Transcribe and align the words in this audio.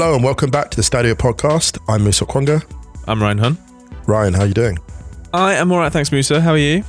Hello 0.00 0.14
and 0.14 0.24
welcome 0.24 0.48
back 0.50 0.70
to 0.70 0.76
the 0.76 0.82
Stadio 0.82 1.12
podcast. 1.12 1.78
I'm 1.86 2.02
Musa 2.04 2.24
Okwonga. 2.24 2.64
I'm 3.06 3.22
Ryan 3.22 3.36
Hunn. 3.36 3.58
Ryan, 4.06 4.32
how 4.32 4.44
are 4.44 4.46
you 4.46 4.54
doing? 4.54 4.78
I 5.34 5.52
am 5.52 5.70
all 5.70 5.76
right, 5.76 5.92
thanks, 5.92 6.10
Musa. 6.10 6.40
How 6.40 6.52
are 6.52 6.56
you? 6.56 6.82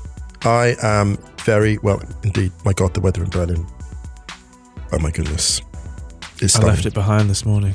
I 0.43 0.77
am 0.81 1.17
very 1.39 1.77
well 1.79 2.01
indeed. 2.23 2.53
My 2.63 2.71
God, 2.71 2.93
the 2.93 3.01
weather 3.01 3.21
in 3.21 3.29
Berlin. 3.29 3.67
Oh 4.93 4.99
my 4.99 5.11
goodness. 5.11 5.61
It's 6.35 6.55
I 6.55 6.59
stunning. 6.59 6.67
left 6.69 6.85
it 6.85 6.93
behind 6.93 7.29
this 7.29 7.45
morning, 7.45 7.73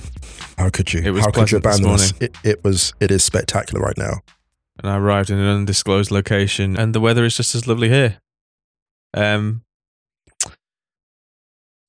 How 0.57 0.70
could 0.70 0.95
you? 0.95 1.03
It 1.05 1.11
was 1.11 1.27
How 1.27 1.31
could 1.31 1.51
you 1.51 1.61
pleasant 1.61 1.87
this 1.87 2.12
abandon. 2.12 2.39
It, 2.42 2.51
it 2.53 2.64
was. 2.64 2.95
It 3.01 3.11
is 3.11 3.23
spectacular 3.23 3.84
right 3.84 3.98
now. 3.98 4.20
and 4.83 4.91
I 4.91 4.97
arrived 4.97 5.29
in 5.29 5.39
an 5.39 5.47
undisclosed 5.47 6.11
location, 6.11 6.79
and 6.79 6.95
the 6.95 7.01
weather 7.01 7.27
is 7.27 7.37
just 7.37 7.55
as 7.55 7.69
lovely 7.69 7.91
here. 7.91 8.20
Um, 9.12 9.66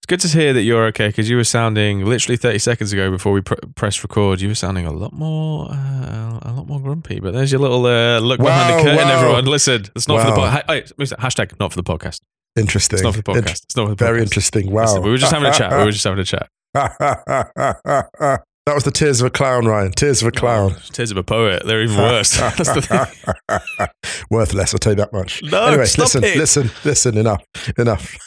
good 0.08 0.19
to 0.22 0.27
hear 0.30 0.53
that 0.53 0.63
you're 0.63 0.86
okay 0.88 1.08
because 1.08 1.30
you 1.30 1.36
were 1.36 1.44
sounding 1.44 2.05
literally 2.05 2.38
30 2.38 2.59
seconds 2.59 2.94
ago 2.94 3.11
before 3.11 3.33
we 3.33 3.41
pr- 3.41 3.55
pressed 3.75 4.03
record. 4.03 4.41
You 4.41 4.47
were 4.50 4.55
sounding 4.55 4.86
a 4.86 4.91
lot 4.91 5.13
more, 5.13 5.67
uh, 5.69 6.39
a 6.41 6.52
lot 6.55 6.67
more 6.67 6.80
grumpy. 6.80 7.19
But 7.19 7.33
there's 7.33 7.52
your 7.52 7.61
little 7.61 7.86
uh, 7.86 8.19
look 8.19 8.39
behind 8.39 8.80
the 8.80 8.83
curtain, 8.83 9.08
wow. 9.08 9.19
everyone. 9.19 9.45
Listen, 9.45 9.85
it's 9.95 10.08
not 10.08 10.22
for 10.25 10.31
the 10.31 10.39
Wow. 10.39 10.61
podcast. 10.67 10.94
Hey, 10.97 11.16
hashtag 11.16 11.59
not 11.59 11.72
for 11.73 11.81
the 11.81 11.83
podcast. 11.83 12.22
Interesting. 12.55 12.97
It's 12.97 13.03
not 13.03 13.16
for 13.16 13.22
the 13.22 13.31
Int- 13.33 13.45
podcast. 13.45 13.63
It's 13.63 13.75
not 13.75 13.83
for 13.83 13.89
the 13.89 13.95
podcast. 13.95 14.08
very 14.08 14.22
interesting. 14.22 14.72
Wow. 14.72 14.81
Listen, 14.83 15.03
we 15.03 15.11
were 15.11 15.17
just 15.17 15.31
having 15.31 15.50
a 15.50 15.53
chat. 15.53 15.72
We 15.72 15.83
were 15.85 15.91
just 15.91 16.03
having 16.03 16.19
a 16.19 16.23
chat. 16.23 16.50
that 16.73 18.44
was 18.73 18.83
the 18.83 18.91
tears 18.91 19.22
of 19.22 19.28
a 19.28 19.30
clown, 19.30 19.66
Ryan. 19.66 19.91
Tears 19.91 20.22
of 20.22 20.28
a 20.28 20.31
clown. 20.31 20.74
Oh, 20.75 20.79
tears 20.91 21.12
of 21.12 21.18
a 21.18 21.24
poet. 21.24 21.63
They're 21.66 21.84
even 21.84 21.97
worse. 21.97 22.38
That's 22.38 22.74
the 22.74 22.81
thing. 22.81 23.88
Worthless, 24.29 24.74
I'll 24.74 24.79
tell 24.79 24.94
you 24.94 24.97
that 24.97 25.13
much. 25.13 25.41
No, 25.44 25.66
anyway, 25.66 25.84
listen, 25.97 26.24
it. 26.24 26.38
listen, 26.38 26.69
listen, 26.84 27.18
enough. 27.18 27.44
Enough. 27.78 28.18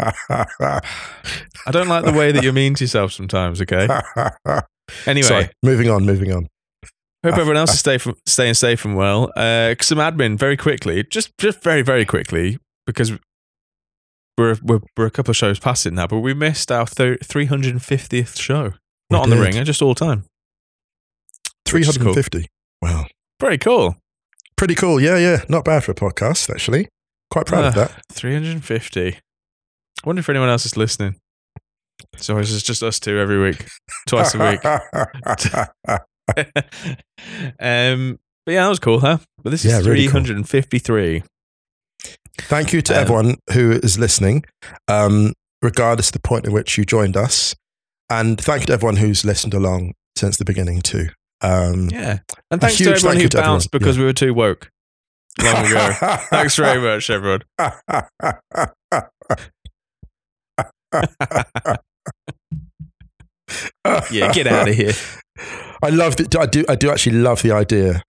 I 0.00 1.70
don't 1.70 1.88
like 1.88 2.04
the 2.04 2.12
way 2.12 2.32
that 2.32 2.42
you're 2.42 2.52
mean 2.52 2.74
to 2.74 2.84
yourself 2.84 3.12
sometimes. 3.12 3.60
Okay. 3.62 3.88
Anyway, 5.06 5.26
Sorry, 5.26 5.48
moving 5.62 5.88
on, 5.88 6.04
moving 6.04 6.30
on. 6.30 6.46
hope 7.24 7.38
everyone 7.38 7.56
else 7.56 7.72
is 7.72 7.78
stay 7.78 7.96
from, 7.96 8.16
staying 8.26 8.52
safe 8.52 8.84
and 8.84 8.94
well. 8.94 9.32
Uh, 9.34 9.74
some 9.80 9.96
admin 9.96 10.38
very 10.38 10.58
quickly, 10.58 11.02
just 11.04 11.30
just 11.38 11.62
very 11.62 11.80
very 11.80 12.04
quickly 12.04 12.58
because 12.86 13.12
we're 14.36 14.58
we're, 14.62 14.80
we're 14.94 15.06
a 15.06 15.10
couple 15.10 15.30
of 15.30 15.38
shows 15.38 15.58
past 15.58 15.86
it 15.86 15.94
now, 15.94 16.06
but 16.06 16.18
we 16.18 16.34
missed 16.34 16.70
our 16.70 16.84
thir- 16.86 17.16
350th 17.16 18.38
show. 18.38 18.74
We 19.08 19.16
Not 19.16 19.22
on 19.22 19.30
the 19.30 19.36
did. 19.36 19.42
ringer, 19.42 19.64
just 19.64 19.80
all 19.80 19.94
time. 19.94 20.24
which 21.72 21.88
is 21.88 21.96
cool. 21.96 22.12
350. 22.12 22.46
Wow. 22.82 23.06
pretty 23.38 23.56
cool. 23.56 23.96
Pretty 24.58 24.74
cool. 24.74 25.00
Yeah, 25.00 25.16
yeah. 25.16 25.44
Not 25.48 25.64
bad 25.64 25.82
for 25.82 25.92
a 25.92 25.94
podcast, 25.94 26.50
actually. 26.50 26.88
Quite 27.30 27.46
proud 27.46 27.64
of 27.64 27.72
Ah, 27.78 27.86
that. 27.86 28.02
350. 28.12 29.18
I 30.04 30.06
wonder 30.06 30.20
if 30.20 30.28
anyone 30.28 30.48
else 30.50 30.66
is 30.66 30.76
listening. 30.76 31.16
So 32.18 32.36
it's 32.38 32.62
just 32.62 32.82
us 32.82 33.00
two 33.00 33.18
every 33.18 33.40
week, 33.42 33.66
twice 34.06 34.34
a 34.34 34.38
week. 34.38 34.64
um, 37.60 38.18
but 38.46 38.52
yeah, 38.52 38.62
that 38.64 38.68
was 38.68 38.78
cool, 38.78 39.00
huh? 39.00 39.18
But 39.42 39.50
this 39.50 39.64
Yeah, 39.64 39.78
is 39.78 39.86
really 39.88 40.04
cool. 40.04 40.22
353. 40.22 41.22
Thank 42.42 42.72
you 42.72 42.82
to 42.82 42.94
Um, 42.94 43.00
everyone 43.00 43.36
who 43.52 43.72
is 43.72 43.98
listening, 43.98 44.44
um, 44.88 45.32
regardless 45.62 46.08
of 46.08 46.12
the 46.12 46.20
point 46.20 46.46
at 46.46 46.52
which 46.52 46.76
you 46.76 46.84
joined 46.84 47.16
us. 47.16 47.54
And 48.10 48.38
thank 48.38 48.62
you 48.62 48.66
to 48.66 48.72
everyone 48.74 48.96
who's 48.96 49.24
listened 49.24 49.54
along 49.54 49.94
since 50.16 50.36
the 50.36 50.44
beginning, 50.44 50.82
too. 50.82 51.08
Um, 51.40 51.88
Yeah. 51.90 52.18
And 52.50 52.60
thanks 52.60 52.76
to 52.78 52.90
everyone 52.90 53.14
thank 53.14 53.22
who 53.22 53.28
to 53.30 53.38
everyone. 53.38 53.54
bounced 53.54 53.70
because 53.70 53.98
we 53.98 54.04
were 54.04 54.12
too 54.12 54.34
woke 54.34 54.68
long 55.42 55.66
ago. 55.66 55.92
thanks 56.30 56.56
very 56.56 56.80
much, 56.80 57.08
everyone. 57.08 57.42
Yeah, 64.10 64.32
get 64.32 64.46
out 64.46 64.68
of 64.68 64.74
here. 64.74 64.92
I 65.82 65.90
love 65.90 66.18
it. 66.18 66.34
I 66.36 66.46
do. 66.46 66.64
I 66.68 66.74
do 66.76 66.90
actually 66.90 67.18
love 67.18 67.42
the 67.42 67.52
idea 67.52 68.02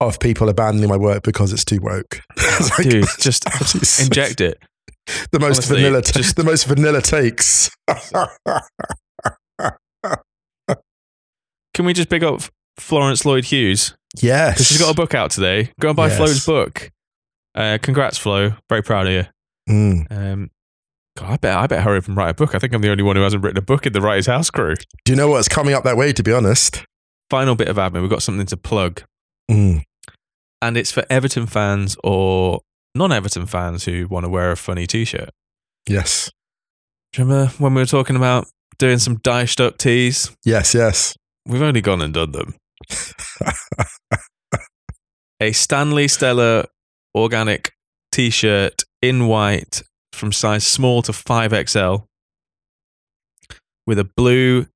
of 0.00 0.18
people 0.20 0.48
abandoning 0.48 0.88
my 0.88 0.96
work 0.96 1.22
because 1.22 1.52
it's 1.52 1.64
too 1.64 1.80
woke. 1.82 2.20
It's 2.36 2.70
like- 2.78 2.88
Dude, 2.88 3.06
just 3.18 3.44
inject 4.00 4.40
it. 4.40 4.58
the 5.32 5.38
most 5.40 5.56
honestly, 5.58 5.76
vanilla. 5.82 6.02
just- 6.02 6.36
the 6.36 6.44
most 6.44 6.64
vanilla 6.66 7.00
takes. 7.00 7.70
Can 11.74 11.86
we 11.86 11.92
just 11.94 12.10
pick 12.10 12.22
up 12.22 12.42
Florence 12.78 13.24
Lloyd 13.24 13.44
Hughes? 13.46 13.94
yes, 14.20 14.54
Because 14.54 14.66
she's 14.66 14.78
got 14.78 14.90
a 14.90 14.94
book 14.94 15.14
out 15.14 15.30
today. 15.30 15.70
Go 15.80 15.88
and 15.90 15.96
buy 15.96 16.08
Yes. 16.08 16.16
Flo's 16.16 16.44
book. 16.44 16.90
Uh, 17.54 17.78
congrats, 17.80 18.18
Flo. 18.18 18.54
Very 18.68 18.82
proud 18.82 19.06
of 19.06 19.12
you. 19.12 19.24
Mm. 19.68 20.06
Um, 20.10 20.50
God, 21.16 21.30
I 21.32 21.36
bet 21.36 21.56
I 21.56 21.66
bet 21.66 21.82
hurry 21.82 21.98
up 21.98 22.06
and 22.08 22.16
write 22.16 22.30
a 22.30 22.34
book. 22.34 22.54
I 22.54 22.58
think 22.58 22.72
I'm 22.72 22.80
the 22.82 22.90
only 22.90 23.02
one 23.02 23.16
who 23.16 23.22
hasn't 23.22 23.42
written 23.42 23.58
a 23.58 23.62
book 23.62 23.84
in 23.86 23.92
the 23.92 24.00
Wrighty's 24.00 24.26
House 24.26 24.50
crew. 24.50 24.74
Do 25.04 25.12
you 25.12 25.16
know 25.16 25.28
what's 25.28 25.48
coming 25.48 25.74
up 25.74 25.84
that 25.84 25.96
way? 25.96 26.12
To 26.12 26.22
be 26.22 26.32
honest. 26.32 26.84
Final 27.28 27.54
bit 27.54 27.68
of 27.68 27.76
admin. 27.76 28.00
We've 28.00 28.10
got 28.10 28.22
something 28.22 28.46
to 28.46 28.56
plug. 28.56 29.02
Mm. 29.50 29.82
and 30.62 30.76
it's 30.76 30.92
for 30.92 31.04
Everton 31.10 31.46
fans 31.46 31.96
or 32.04 32.60
non-Everton 32.94 33.46
fans 33.46 33.84
who 33.84 34.06
want 34.08 34.24
to 34.24 34.30
wear 34.30 34.52
a 34.52 34.56
funny 34.56 34.86
T-shirt. 34.86 35.30
Yes. 35.88 36.30
Do 37.12 37.22
you 37.22 37.28
remember 37.28 37.52
when 37.58 37.74
we 37.74 37.82
were 37.82 37.86
talking 37.86 38.14
about 38.14 38.46
doing 38.78 38.98
some 38.98 39.16
Dyched 39.16 39.60
Up 39.60 39.78
tees? 39.78 40.30
Yes. 40.44 40.72
Yes. 40.74 41.16
We've 41.46 41.62
only 41.62 41.80
gone 41.80 42.00
and 42.00 42.14
done 42.14 42.30
them. 42.30 42.54
A 45.40 45.52
Stanley 45.52 46.06
Stella 46.06 46.66
organic 47.14 47.72
T-shirt 48.12 48.84
in 49.02 49.26
white 49.26 49.82
from 50.20 50.32
size 50.32 50.66
small 50.66 51.02
to 51.02 51.12
five 51.12 51.52
XL 51.68 51.96
with 53.86 53.98
a 53.98 54.04
blue 54.04 54.66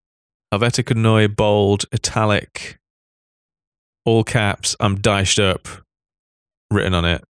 Helvetica 0.52 0.96
Neue 0.96 1.28
bold 1.28 1.84
italic 1.92 2.78
all 4.04 4.24
caps 4.24 4.74
I'm 4.80 4.96
Dyched 4.96 5.38
Up 5.38 5.68
written 6.70 6.94
on 6.94 7.04
it 7.04 7.22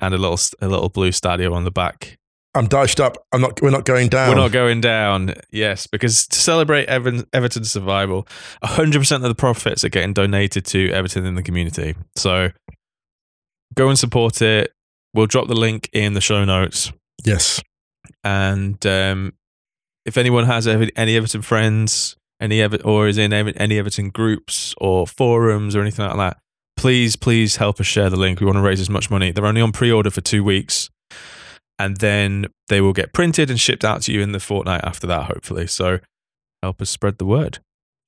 and 0.00 0.12
a 0.12 0.18
little 0.18 0.38
a 0.60 0.68
little 0.68 0.88
blue 0.88 1.10
stadio 1.10 1.54
on 1.54 1.64
the 1.64 1.70
back 1.70 2.18
I'm 2.52 2.66
dashed 2.66 2.98
up. 2.98 3.16
I'm 3.30 3.40
not. 3.40 3.62
We're 3.62 3.70
not 3.70 3.84
going 3.84 4.08
down. 4.08 4.30
We're 4.30 4.34
not 4.34 4.50
going 4.50 4.80
down. 4.80 5.34
Yes, 5.52 5.86
because 5.86 6.26
to 6.26 6.36
celebrate 6.36 6.86
Everton, 6.86 7.24
Everton's 7.32 7.70
survival, 7.70 8.26
100% 8.64 9.14
of 9.14 9.22
the 9.22 9.36
profits 9.36 9.84
are 9.84 9.88
getting 9.88 10.12
donated 10.12 10.64
to 10.66 10.90
Everton 10.90 11.24
in 11.26 11.36
the 11.36 11.44
community. 11.44 11.94
So 12.16 12.50
go 13.74 13.88
and 13.88 13.96
support 13.96 14.42
it. 14.42 14.72
We'll 15.14 15.26
drop 15.26 15.46
the 15.46 15.54
link 15.54 15.88
in 15.92 16.14
the 16.14 16.20
show 16.20 16.44
notes. 16.44 16.92
Yes. 17.24 17.60
And 18.24 18.84
um, 18.86 19.32
if 20.04 20.16
anyone 20.16 20.44
has 20.46 20.66
any 20.66 21.16
Everton 21.16 21.42
friends, 21.42 22.16
any 22.40 22.60
Ever- 22.60 22.82
or 22.84 23.08
is 23.08 23.18
in 23.18 23.32
any 23.32 23.78
Everton 23.78 24.10
groups 24.10 24.74
or 24.78 25.06
forums 25.06 25.76
or 25.76 25.80
anything 25.80 26.06
like 26.06 26.16
that, 26.16 26.38
please, 26.76 27.16
please 27.16 27.56
help 27.56 27.80
us 27.80 27.86
share 27.86 28.10
the 28.10 28.16
link. 28.16 28.40
We 28.40 28.46
want 28.46 28.56
to 28.56 28.62
raise 28.62 28.80
as 28.80 28.90
much 28.90 29.10
money. 29.10 29.30
They're 29.32 29.46
only 29.46 29.60
on 29.60 29.72
pre-order 29.72 30.10
for 30.10 30.20
two 30.22 30.42
weeks, 30.42 30.88
and 31.78 31.98
then 31.98 32.46
they 32.68 32.80
will 32.80 32.92
get 32.94 33.12
printed 33.12 33.50
and 33.50 33.60
shipped 33.60 33.84
out 33.84 34.02
to 34.02 34.12
you 34.12 34.20
in 34.22 34.32
the 34.32 34.40
fortnight 34.40 34.82
after 34.84 35.06
that, 35.06 35.24
hopefully. 35.26 35.66
So 35.66 35.98
help 36.62 36.80
us 36.80 36.90
spread 36.90 37.18
the 37.18 37.26
word. 37.26 37.58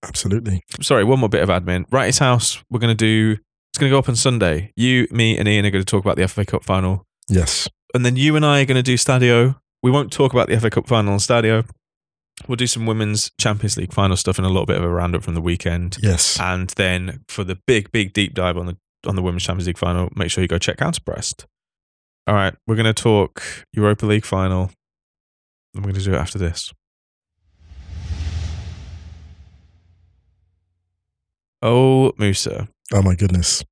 Absolutely. 0.02 0.62
Sorry, 0.80 1.04
one 1.04 1.20
more 1.20 1.28
bit 1.28 1.42
of 1.42 1.48
admin. 1.48 1.84
Wrighty's 1.90 2.18
House. 2.18 2.62
We're 2.70 2.80
going 2.80 2.96
to 2.96 3.04
do. 3.04 3.36
It's 3.72 3.78
going 3.78 3.88
to 3.90 3.94
go 3.94 3.98
up 3.98 4.08
on 4.08 4.16
Sunday. 4.16 4.72
You, 4.76 5.06
me, 5.10 5.38
and 5.38 5.46
Ian 5.48 5.64
are 5.64 5.70
going 5.70 5.84
to 5.84 5.90
talk 5.90 6.04
about 6.04 6.16
the 6.16 6.26
FA 6.28 6.44
Cup 6.44 6.64
final, 6.64 7.04
Yes. 7.28 7.68
And 7.94 8.04
then 8.04 8.16
you 8.16 8.36
and 8.36 8.44
I 8.44 8.60
are 8.60 8.64
going 8.64 8.76
to 8.76 8.82
do 8.82 8.96
Stadio. 8.96 9.56
We 9.82 9.90
won't 9.90 10.12
talk 10.12 10.32
about 10.32 10.48
the 10.48 10.58
FA 10.58 10.70
Cup 10.70 10.86
final 10.86 11.12
on 11.12 11.18
Stadio. 11.18 11.68
We'll 12.48 12.56
do 12.56 12.66
some 12.66 12.86
women's 12.86 13.30
Champions 13.38 13.76
League 13.76 13.92
final 13.92 14.16
stuff 14.16 14.38
and 14.38 14.46
a 14.46 14.48
little 14.48 14.66
bit 14.66 14.78
of 14.78 14.84
a 14.84 14.88
roundup 14.88 15.22
from 15.22 15.34
the 15.34 15.40
weekend. 15.40 15.98
Yes. 16.02 16.40
And 16.40 16.70
then 16.70 17.24
for 17.28 17.44
the 17.44 17.58
big, 17.66 17.92
big 17.92 18.12
deep 18.12 18.34
dive 18.34 18.56
on 18.56 18.66
the 18.66 18.76
on 19.06 19.16
the 19.16 19.22
women's 19.22 19.42
Champions 19.42 19.66
League 19.66 19.78
final, 19.78 20.08
make 20.14 20.30
sure 20.30 20.42
you 20.42 20.48
go 20.48 20.58
check 20.58 20.76
Counterpressed. 20.76 21.44
All 22.26 22.34
right, 22.34 22.54
we're 22.66 22.76
going 22.76 22.84
to 22.86 22.94
talk 22.94 23.42
Europa 23.72 24.06
League 24.06 24.24
final. 24.24 24.70
We're 25.74 25.82
going 25.82 25.94
to 25.94 26.00
do 26.00 26.14
it 26.14 26.18
after 26.18 26.38
this. 26.38 26.72
Oh, 31.60 32.12
Musa. 32.18 32.68
Oh 32.92 33.02
my 33.02 33.14
goodness. 33.14 33.64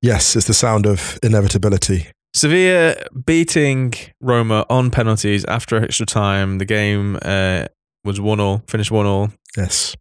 Yes, 0.00 0.36
it's 0.36 0.46
the 0.46 0.54
sound 0.54 0.86
of 0.86 1.18
inevitability. 1.22 2.08
Sevilla 2.38 2.94
beating 3.26 3.92
Roma 4.20 4.64
on 4.70 4.90
penalties 4.92 5.44
after 5.46 5.76
extra 5.82 6.06
time. 6.06 6.58
The 6.58 6.64
game 6.64 7.18
uh, 7.22 7.64
was 8.04 8.20
1 8.20 8.38
all, 8.38 8.62
finished 8.68 8.92
1 8.92 9.06
all 9.06 9.32
Yes. 9.56 9.96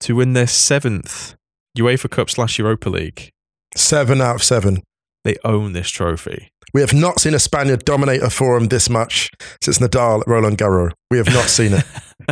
to 0.00 0.16
win 0.16 0.32
their 0.32 0.46
seventh 0.46 1.34
UEFA 1.78 2.10
Cup 2.10 2.30
slash 2.30 2.58
Europa 2.58 2.88
League. 2.88 3.28
Seven 3.76 4.22
out 4.22 4.36
of 4.36 4.42
seven. 4.42 4.82
They 5.24 5.36
own 5.44 5.74
this 5.74 5.90
trophy. 5.90 6.48
We 6.72 6.80
have 6.80 6.94
not 6.94 7.20
seen 7.20 7.34
a 7.34 7.38
Spaniard 7.38 7.84
dominate 7.84 8.22
a 8.22 8.30
forum 8.30 8.68
this 8.68 8.88
much 8.88 9.30
since 9.60 9.78
Nadal 9.78 10.22
at 10.22 10.26
Roland 10.26 10.56
Garros. 10.56 10.92
We 11.10 11.18
have 11.18 11.26
not 11.26 11.44
seen 11.50 11.74
it. 11.74 11.84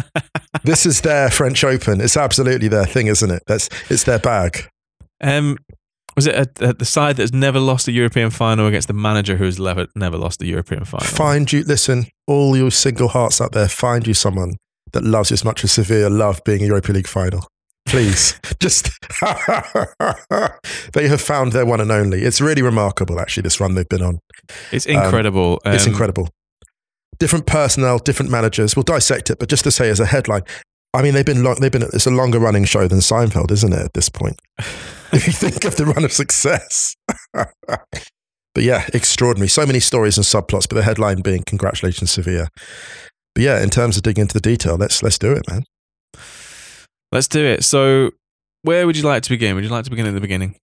this 0.64 0.86
is 0.86 1.02
their 1.02 1.28
French 1.30 1.62
Open. 1.64 2.00
It's 2.00 2.16
absolutely 2.16 2.69
their 2.69 2.86
thing, 2.86 3.08
isn't 3.08 3.30
it? 3.30 3.42
That's 3.46 3.69
it's 3.90 4.04
their 4.04 4.19
bag. 4.19 4.69
Um, 5.20 5.58
was 6.18 6.26
it 6.26 6.34
at, 6.34 6.60
at 6.62 6.78
the 6.78 6.84
side 6.84 7.16
that's 7.16 7.32
never 7.32 7.60
lost 7.60 7.88
a 7.88 7.92
European 7.92 8.30
final 8.30 8.66
against 8.66 8.88
the 8.88 8.94
manager 8.94 9.36
who 9.36 9.44
has 9.44 9.58
never 9.58 9.86
never 9.94 10.16
lost 10.18 10.42
a 10.42 10.46
European 10.46 10.84
final? 10.84 11.06
Find 11.06 11.50
you 11.52 11.62
listen, 11.64 12.06
all 12.26 12.56
your 12.56 12.70
single 12.70 13.08
hearts 13.08 13.40
out 13.40 13.52
there, 13.52 13.68
find 13.68 14.06
you 14.06 14.14
someone 14.14 14.54
that 14.92 15.04
loves 15.04 15.30
you 15.30 15.34
as 15.34 15.44
much 15.44 15.64
as 15.64 15.72
Sevilla 15.72 16.08
love 16.10 16.40
being 16.44 16.62
a 16.62 16.66
Europa 16.66 16.92
League 16.92 17.06
final. 17.08 17.46
Please. 17.86 18.38
Just 18.60 18.90
they 20.92 21.08
have 21.08 21.20
found 21.20 21.52
their 21.52 21.66
one 21.66 21.80
and 21.80 21.90
only. 21.90 22.22
It's 22.22 22.40
really 22.40 22.62
remarkable 22.62 23.20
actually, 23.20 23.42
this 23.42 23.60
run 23.60 23.74
they've 23.74 23.88
been 23.88 24.02
on. 24.02 24.18
It's 24.72 24.86
incredible. 24.86 25.60
it's 25.64 25.86
Um, 25.86 25.92
incredible. 25.92 26.28
Different 27.18 27.46
personnel, 27.46 27.98
different 27.98 28.30
managers. 28.30 28.76
We'll 28.76 28.84
dissect 28.84 29.30
it, 29.30 29.38
but 29.38 29.48
just 29.48 29.64
to 29.64 29.70
say 29.70 29.90
as 29.90 30.00
a 30.00 30.06
headline, 30.06 30.42
I 30.94 31.02
mean, 31.02 31.14
they've 31.14 31.26
been 31.26 31.42
long, 31.42 31.56
they've 31.60 31.72
been. 31.72 31.82
It's 31.82 32.06
a 32.06 32.10
longer 32.10 32.38
running 32.38 32.64
show 32.64 32.86
than 32.88 32.98
Seinfeld, 33.00 33.50
isn't 33.50 33.72
it? 33.72 33.78
At 33.78 33.92
this 33.94 34.08
point, 34.08 34.36
if 35.12 35.26
you 35.26 35.32
think 35.32 35.64
of 35.64 35.76
the 35.76 35.87
run 35.87 36.05
of 36.05 36.12
success. 36.12 36.94
but 37.32 37.49
yeah, 38.56 38.87
extraordinary. 38.93 39.49
So 39.49 39.66
many 39.66 39.81
stories 39.81 40.16
and 40.16 40.25
subplots, 40.25 40.69
but 40.69 40.75
the 40.76 40.82
headline 40.82 41.22
being 41.22 41.44
"Congratulations, 41.46 42.10
Sevilla." 42.10 42.49
But 43.34 43.44
yeah, 43.44 43.62
in 43.62 43.70
terms 43.70 43.96
of 43.96 44.02
digging 44.02 44.22
into 44.22 44.34
the 44.34 44.40
detail, 44.40 44.76
let's 44.76 45.02
let's 45.02 45.19
do 45.19 45.32
it, 45.32 45.49
man. 45.49 45.64
Let's 47.12 47.28
do 47.28 47.44
it. 47.44 47.64
So, 47.64 48.10
where 48.62 48.87
would 48.87 48.96
you 48.96 49.05
like 49.05 49.22
to 49.22 49.31
begin? 49.31 49.55
Would 49.55 49.64
you 49.64 49.70
like 49.70 49.84
to 49.84 49.90
begin 49.90 50.06
at 50.06 50.14
the 50.14 50.20
beginning? 50.20 50.56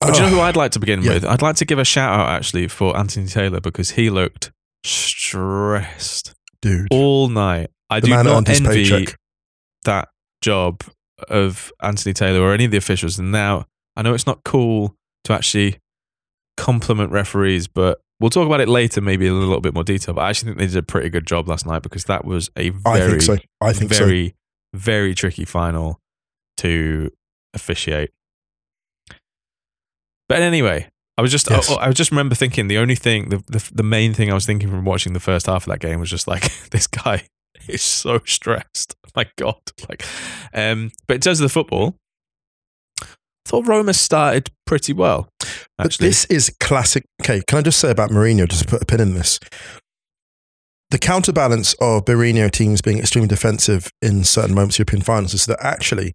Oh, 0.00 0.10
do 0.12 0.18
you 0.18 0.24
know 0.24 0.28
who 0.30 0.38
oh. 0.40 0.42
I'd 0.42 0.56
like 0.56 0.72
to 0.72 0.80
begin 0.80 1.02
Yeah. 1.02 1.14
with? 1.14 1.24
I'd 1.24 1.42
like 1.42 1.56
to 1.56 1.64
give 1.64 1.78
a 1.78 1.84
shout 1.84 2.18
out 2.18 2.28
actually 2.28 2.68
for 2.68 2.96
Anthony 2.96 3.26
Taylor 3.26 3.60
because 3.60 3.90
he 3.92 4.10
looked 4.10 4.50
stressed 4.84 6.34
dude? 6.60 6.88
all 6.90 7.28
night. 7.28 7.70
I 7.90 8.00
The 8.00 8.06
do 8.08 8.22
not 8.22 8.48
envy 8.48 8.88
paycheck. 8.88 9.16
that 9.84 10.08
job 10.40 10.82
of 11.28 11.70
Anthony 11.82 12.12
Taylor 12.14 12.40
or 12.40 12.52
any 12.52 12.64
of 12.64 12.70
the 12.70 12.78
officials. 12.78 13.18
And 13.18 13.30
now 13.30 13.66
I 13.96 14.02
know 14.02 14.14
it's 14.14 14.26
not 14.26 14.44
cool 14.44 14.94
to 15.24 15.32
actually 15.32 15.78
compliment 16.56 17.12
referees, 17.12 17.68
but 17.68 18.00
we'll 18.20 18.30
talk 18.30 18.46
about 18.46 18.60
it 18.60 18.68
later, 18.68 19.00
maybe 19.00 19.26
in 19.26 19.32
a 19.32 19.36
little 19.36 19.60
bit 19.60 19.74
more 19.74 19.84
detail. 19.84 20.14
But 20.14 20.22
I 20.22 20.30
actually 20.30 20.50
think 20.50 20.58
they 20.58 20.66
did 20.66 20.76
a 20.76 20.82
pretty 20.82 21.10
good 21.10 21.26
job 21.26 21.48
last 21.48 21.66
night 21.66 21.82
because 21.82 22.04
that 22.04 22.24
was 22.24 22.50
a 22.56 22.70
very, 22.70 23.02
I 23.02 23.08
think 23.08 23.22
so. 23.22 23.36
I 23.60 23.72
think 23.72 23.92
so. 23.92 24.04
very, 24.04 24.34
very 24.74 25.14
tricky 25.14 25.44
final 25.44 26.00
to 26.58 27.10
officiate. 27.54 28.10
But 30.28 30.40
anyway, 30.40 30.88
I 31.18 31.22
was 31.22 31.30
just 31.30 31.50
Yes. 31.50 31.70
I, 31.70 31.88
I 31.88 31.92
just 31.92 32.10
remember 32.10 32.34
thinking 32.34 32.68
the 32.68 32.78
only 32.78 32.94
thing 32.94 33.28
the, 33.28 33.38
the 33.46 33.70
the 33.74 33.82
main 33.82 34.14
thing 34.14 34.30
I 34.30 34.34
was 34.34 34.46
thinking 34.46 34.70
from 34.70 34.84
watching 34.84 35.12
the 35.12 35.20
first 35.20 35.46
half 35.46 35.66
of 35.66 35.70
that 35.70 35.80
game 35.80 36.00
was 36.00 36.10
just 36.10 36.26
like 36.26 36.50
this 36.70 36.86
guy 36.86 37.26
is 37.68 37.82
so 37.82 38.20
stressed. 38.24 38.96
My 39.16 39.26
God. 39.36 39.60
Like 39.88 40.04
um 40.54 40.90
but 41.06 41.14
in 41.14 41.20
terms 41.20 41.40
of 41.40 41.44
the 41.44 41.52
football, 41.52 41.96
thought 43.44 43.66
Roma 43.66 43.92
started 43.94 44.50
pretty 44.66 44.92
well. 44.92 45.28
But 45.78 45.96
this 45.98 46.24
is 46.26 46.54
classic. 46.60 47.04
Okay, 47.22 47.42
can 47.46 47.58
I 47.58 47.62
just 47.62 47.80
say 47.80 47.90
about 47.90 48.10
Mourinho, 48.10 48.48
just 48.48 48.62
to 48.62 48.68
put 48.68 48.82
a 48.82 48.86
pin 48.86 49.00
in 49.00 49.14
this? 49.14 49.38
The 50.90 50.98
counterbalance 50.98 51.74
of 51.80 52.04
Mourinho 52.04 52.50
teams 52.50 52.82
being 52.82 52.98
extremely 52.98 53.28
defensive 53.28 53.90
in 54.02 54.24
certain 54.24 54.54
moments 54.54 54.76
of 54.76 54.80
European 54.80 55.02
finals 55.02 55.32
is 55.34 55.46
that 55.46 55.58
actually 55.62 56.12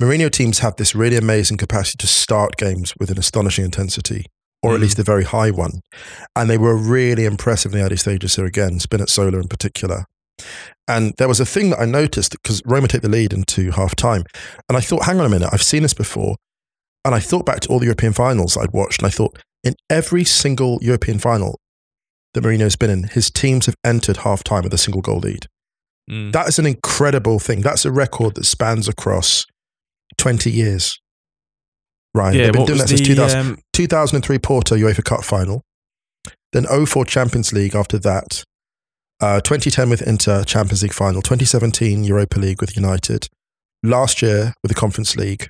Mourinho 0.00 0.30
teams 0.30 0.58
have 0.60 0.76
this 0.76 0.94
really 0.94 1.16
amazing 1.16 1.56
capacity 1.56 1.96
to 1.98 2.06
start 2.06 2.56
games 2.56 2.92
with 3.00 3.10
an 3.10 3.18
astonishing 3.18 3.64
intensity, 3.64 4.26
or 4.62 4.72
at 4.74 4.78
Mm. 4.78 4.82
least 4.82 4.98
a 4.98 5.02
very 5.02 5.24
high 5.24 5.50
one. 5.50 5.80
And 6.36 6.48
they 6.50 6.58
were 6.58 6.76
really 6.76 7.24
impressive 7.24 7.72
in 7.72 7.78
the 7.78 7.84
early 7.84 7.96
stages 7.96 8.36
here 8.36 8.44
again, 8.44 8.78
Spinazzola 8.78 9.40
in 9.40 9.48
particular. 9.48 10.04
And 10.86 11.14
there 11.18 11.28
was 11.28 11.40
a 11.40 11.46
thing 11.46 11.70
that 11.70 11.80
I 11.80 11.84
noticed 11.84 12.32
because 12.32 12.62
Roma 12.64 12.88
take 12.88 13.02
the 13.02 13.08
lead 13.08 13.32
into 13.32 13.70
half 13.72 13.94
time. 13.94 14.24
And 14.68 14.76
I 14.76 14.80
thought, 14.80 15.04
hang 15.04 15.18
on 15.20 15.26
a 15.26 15.30
minute, 15.30 15.48
I've 15.52 15.62
seen 15.62 15.82
this 15.82 15.94
before. 15.94 16.36
And 17.04 17.14
I 17.14 17.20
thought 17.20 17.46
back 17.46 17.60
to 17.60 17.68
all 17.68 17.78
the 17.78 17.86
European 17.86 18.12
finals 18.12 18.56
I'd 18.56 18.72
watched, 18.72 19.00
and 19.00 19.06
I 19.06 19.10
thought, 19.10 19.38
in 19.64 19.74
every 19.88 20.24
single 20.24 20.78
European 20.82 21.18
final 21.18 21.58
that 22.34 22.44
Mourinho's 22.44 22.76
been 22.76 22.90
in, 22.90 23.04
his 23.04 23.30
teams 23.30 23.66
have 23.66 23.74
entered 23.84 24.18
half 24.18 24.44
time 24.44 24.62
with 24.62 24.74
a 24.74 24.78
single 24.78 25.02
goal 25.02 25.18
lead. 25.18 25.46
Mm. 26.10 26.32
That 26.32 26.48
is 26.48 26.58
an 26.58 26.66
incredible 26.66 27.38
thing. 27.38 27.60
That's 27.60 27.84
a 27.84 27.92
record 27.92 28.34
that 28.34 28.44
spans 28.44 28.88
across 28.88 29.46
20 30.18 30.50
years. 30.50 30.98
Ryan, 32.14 32.34
yeah, 32.34 32.44
they've 32.44 32.52
been 32.52 32.66
doing 32.66 32.78
that 32.78 32.88
since 32.88 33.00
the, 33.00 33.06
2000, 33.06 33.40
um, 33.40 33.58
2003 33.72 34.38
Porto 34.38 34.76
UEFA 34.76 35.04
Cup 35.04 35.24
final, 35.24 35.62
then 36.52 36.66
04 36.66 37.04
Champions 37.04 37.52
League 37.52 37.76
after 37.76 37.98
that, 37.98 38.42
uh, 39.20 39.40
2010 39.40 39.88
with 39.88 40.02
Inter 40.02 40.42
Champions 40.42 40.82
League 40.82 40.92
final, 40.92 41.22
2017 41.22 42.02
Europa 42.02 42.40
League 42.40 42.60
with 42.60 42.76
United, 42.76 43.28
last 43.84 44.22
year 44.22 44.54
with 44.62 44.70
the 44.70 44.74
Conference 44.74 45.16
League, 45.16 45.48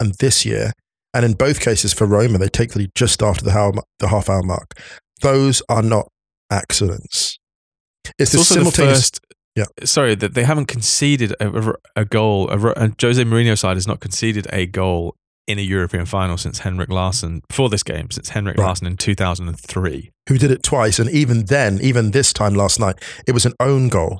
and 0.00 0.14
this 0.20 0.44
year. 0.44 0.72
And 1.12 1.24
in 1.24 1.34
both 1.34 1.60
cases 1.60 1.92
for 1.92 2.06
Roma, 2.06 2.38
they 2.38 2.48
take 2.48 2.72
the 2.72 2.80
lead 2.80 2.90
just 2.94 3.22
after 3.22 3.44
the, 3.44 3.52
hour, 3.56 3.72
the 4.00 4.08
half 4.08 4.28
hour 4.28 4.42
mark. 4.42 4.72
Those 5.20 5.62
are 5.68 5.82
not 5.82 6.08
accidents. 6.50 7.38
It's 8.04 8.12
It's, 8.18 8.32
the 8.32 8.38
also 8.38 8.54
the 8.54 8.60
simultaneous. 8.60 8.98
first. 8.98 9.20
Yeah. 9.56 9.64
Sorry, 9.84 10.14
that 10.16 10.34
they 10.34 10.42
haven't 10.44 10.66
conceded 10.66 11.32
a, 11.40 11.70
a- 11.70 11.74
a 11.96 12.04
goal. 12.04 12.50
A, 12.50 12.72
and 12.72 12.94
Jose 13.00 13.22
Mourinho 13.22 13.56
side 13.56 13.76
has 13.76 13.86
not 13.86 14.00
conceded 14.00 14.46
a 14.52 14.66
goal 14.66 15.14
in 15.46 15.58
a 15.58 15.62
European 15.62 16.06
final 16.06 16.36
since 16.36 16.60
Henrik 16.60 16.88
Larsson 16.88 17.42
before 17.48 17.68
this 17.68 17.82
game, 17.82 18.10
since 18.10 18.30
Henrik 18.30 18.56
Right. 18.58 18.64
Larsson 18.66 18.86
in 18.86 18.96
two 18.96 19.14
thousand 19.14 19.46
and 19.48 19.58
three. 19.60 20.10
who 20.28 20.38
did 20.38 20.50
it 20.50 20.62
twice. 20.62 20.98
And 20.98 21.08
even 21.10 21.44
then, 21.44 21.78
even 21.82 22.10
this 22.10 22.32
time 22.32 22.54
last 22.54 22.80
night, 22.80 22.96
it 23.28 23.32
was 23.32 23.46
an 23.46 23.52
own 23.60 23.88
goal. 23.88 24.18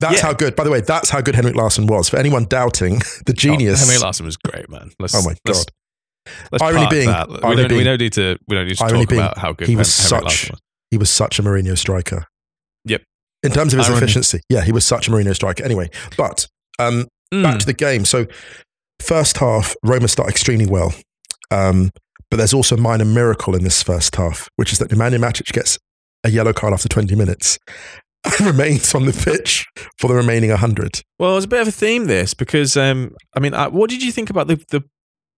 That's 0.00 0.16
Yeah. 0.16 0.22
how 0.26 0.32
good, 0.34 0.54
by 0.56 0.64
the 0.64 0.70
way, 0.70 0.80
that's 0.82 1.08
how 1.10 1.20
good 1.20 1.34
Henrik 1.34 1.54
Larsson 1.56 1.86
was. 1.86 2.08
For 2.08 2.18
anyone 2.18 2.44
doubting 2.44 3.00
the 3.26 3.32
genius. 3.32 3.82
oh, 3.82 3.86
Henrik 3.86 4.02
Larsson 4.02 4.26
was 4.26 4.36
great, 4.36 4.68
man. 4.68 4.90
Let's, 4.98 5.14
Oh 5.14 5.22
my 5.22 5.34
God. 5.46 5.56
Let's 6.52 6.62
Irony 6.62 6.86
being- 6.90 7.06
that. 7.08 7.28
We 7.28 7.38
irony 7.42 7.62
don't, 7.68 7.78
we 7.78 7.84
don't 7.84 8.00
need 8.00 8.12
to. 8.14 8.36
We 8.48 8.56
don't 8.56 8.66
need 8.66 8.76
to 8.76 8.84
talk 8.88 9.08
being, 9.08 9.20
about 9.20 9.38
how 9.38 9.52
good 9.52 9.68
he 9.68 9.76
was 9.76 9.96
Henrik 10.10 10.30
such- 10.30 10.50
was. 10.50 10.60
he 10.90 10.98
was 10.98 11.08
such 11.10 11.38
a 11.38 11.42
Mourinho 11.42 11.78
striker. 11.78 12.26
Yep. 12.84 13.02
In 13.44 13.52
terms 13.52 13.72
of 13.72 13.78
his 13.78 13.88
Irony. 13.88 14.02
efficiency. 14.04 14.40
Yeah, 14.48 14.62
he 14.62 14.72
was 14.72 14.84
such 14.84 15.06
a 15.08 15.10
Mourinho 15.10 15.34
striker. 15.34 15.64
Anyway, 15.64 15.88
but 16.16 16.46
um, 16.78 17.02
back 17.30 17.56
Mm. 17.56 17.58
to 17.60 17.66
the 17.66 17.72
game. 17.72 18.04
So, 18.04 18.26
first 19.00 19.38
half, 19.38 19.74
Roma 19.84 20.08
start 20.08 20.28
extremely 20.28 20.66
well. 20.66 20.92
Um, 21.50 21.90
but 22.30 22.38
there's 22.38 22.52
also 22.54 22.74
a 22.76 22.80
minor 22.80 23.04
miracle 23.04 23.54
in 23.54 23.62
this 23.62 23.82
first 23.82 24.16
half, 24.16 24.48
which 24.56 24.72
is 24.72 24.78
that 24.80 24.90
Nemanja 24.90 25.18
Matic 25.18 25.52
gets 25.52 25.78
a 26.24 26.28
yellow 26.30 26.52
card 26.52 26.72
after 26.72 26.88
20 26.88 27.14
minutes 27.14 27.58
remains 28.40 28.94
on 28.94 29.06
the 29.06 29.12
pitch 29.12 29.66
for 29.98 30.08
the 30.08 30.14
remaining 30.14 30.50
100. 30.50 31.02
Well, 31.18 31.36
it's 31.36 31.46
a 31.46 31.48
bit 31.48 31.62
of 31.62 31.68
a 31.68 31.72
theme 31.72 32.06
this 32.06 32.34
because 32.34 32.76
um, 32.76 33.14
I 33.34 33.40
mean, 33.40 33.54
uh, 33.54 33.70
what 33.70 33.90
did 33.90 34.02
you 34.02 34.12
think 34.12 34.30
about 34.30 34.48
the 34.48 34.56
the 34.70 34.82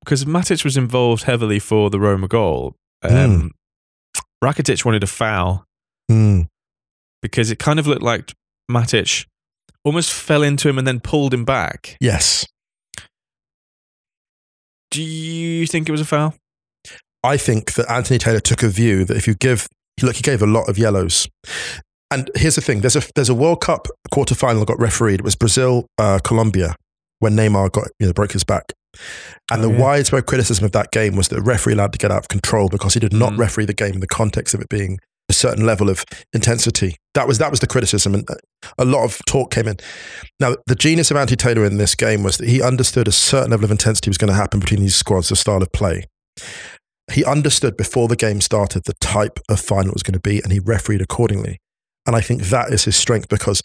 because 0.04 0.25
Matic 0.25 0.64
was 0.64 0.76
involved 0.76 1.25
heavily 1.25 1.59
for 1.59 1.90
the 1.90 2.00
Roma 2.00 2.28
goal. 2.28 2.76
Um, 3.02 3.50
Rakitic 4.42 4.85
wanted 4.85 5.02
a 5.02 5.07
foul 5.07 5.64
Hmm. 6.09 6.42
because 7.21 7.50
it 7.50 7.59
kind 7.59 7.78
of 7.78 7.87
looked 7.87 8.02
like 8.02 8.33
Matic 8.71 9.26
almost 9.85 10.12
fell 10.12 10.42
into 10.42 10.68
him 10.68 10.78
and 10.78 10.87
then 10.87 11.00
pulled 11.00 11.35
him 11.35 11.45
back. 11.45 11.97
Yes. 12.00 12.47
Do 14.90 15.02
you 15.02 15.66
think 15.66 15.88
it 15.88 15.92
was 15.92 16.00
a 16.00 16.07
foul? 16.07 16.35
I 17.23 17.37
think 17.37 17.75
that 17.75 17.90
Anthony 17.90 18.18
Taylor 18.18 18.40
took 18.40 18.62
a 18.62 18.68
view 18.68 19.04
that 19.04 19.16
if 19.16 19.26
you 19.26 19.35
give 19.35 19.68
Look, 20.00 20.16
he 20.16 20.23
gave 20.23 20.42
a 20.42 20.47
lot 20.47 20.68
of 20.68 20.78
yellows. 20.78 21.28
And 22.10 22.30
here's 22.34 22.54
the 22.54 22.60
thing: 22.62 22.80
there's 22.80 22.96
a 22.96 23.02
there's 23.14 23.28
a 23.28 23.34
World 23.34 23.60
Cup 23.60 23.86
quarterfinal 24.12 24.60
that 24.60 24.68
got 24.68 24.78
refereed. 24.80 25.20
It 25.20 25.24
was 25.24 25.36
Brazil, 25.36 25.86
uh, 25.98 26.18
Colombia, 26.24 26.74
when 27.18 27.34
Neymar 27.34 27.72
got 27.72 27.88
you 27.98 28.06
know 28.06 28.12
broke 28.12 28.32
his 28.32 28.44
back. 28.44 28.72
And 29.50 29.62
Oh, 29.62 29.68
the 29.68 29.74
yeah. 29.74 29.80
widespread 29.80 30.26
criticism 30.26 30.64
of 30.64 30.72
that 30.72 30.90
game 30.90 31.14
was 31.16 31.28
that 31.28 31.36
the 31.36 31.42
referee 31.42 31.74
allowed 31.74 31.92
to 31.92 31.98
get 31.98 32.10
out 32.10 32.18
of 32.18 32.28
control 32.28 32.68
because 32.68 32.94
he 32.94 33.00
did 33.00 33.12
not 33.12 33.34
Mm. 33.34 33.38
referee 33.38 33.66
the 33.66 33.74
game 33.74 33.92
in 33.94 34.00
the 34.00 34.06
context 34.06 34.54
of 34.54 34.60
it 34.60 34.68
being 34.70 34.98
a 35.28 35.34
certain 35.34 35.66
level 35.66 35.90
of 35.90 36.06
intensity. 36.32 36.96
That 37.12 37.28
was 37.28 37.36
that 37.36 37.50
was 37.50 37.60
the 37.60 37.66
criticism, 37.66 38.14
and 38.14 38.28
uh, 38.30 38.34
a 38.78 38.86
lot 38.86 39.04
of 39.04 39.20
talk 39.26 39.50
came 39.52 39.68
in. 39.68 39.76
Now, 40.40 40.56
the 40.66 40.74
genius 40.74 41.10
of 41.10 41.18
Andy 41.18 41.36
Taylor 41.36 41.66
in 41.66 41.76
this 41.76 41.94
game 41.94 42.22
was 42.22 42.38
that 42.38 42.48
he 42.48 42.62
understood 42.62 43.06
a 43.06 43.12
certain 43.12 43.50
level 43.50 43.66
of 43.66 43.70
intensity 43.70 44.08
was 44.08 44.16
going 44.18 44.30
to 44.30 44.34
happen 44.34 44.60
between 44.60 44.80
these 44.80 44.96
squads, 44.96 45.28
the 45.28 45.36
style 45.36 45.62
of 45.62 45.70
play. 45.72 46.04
He 47.12 47.24
understood 47.24 47.76
before 47.76 48.08
the 48.08 48.16
game 48.16 48.40
started 48.40 48.84
the 48.84 48.94
type 49.00 49.38
of 49.48 49.60
final 49.60 49.90
it 49.90 49.94
was 49.94 50.02
going 50.02 50.14
to 50.14 50.20
be, 50.20 50.40
and 50.42 50.52
he 50.52 50.58
refereed 50.60 51.02
accordingly. 51.02 51.58
And 52.08 52.16
I 52.16 52.22
think 52.22 52.44
that 52.44 52.72
is 52.72 52.84
his 52.84 52.96
strength 52.96 53.28
because, 53.28 53.60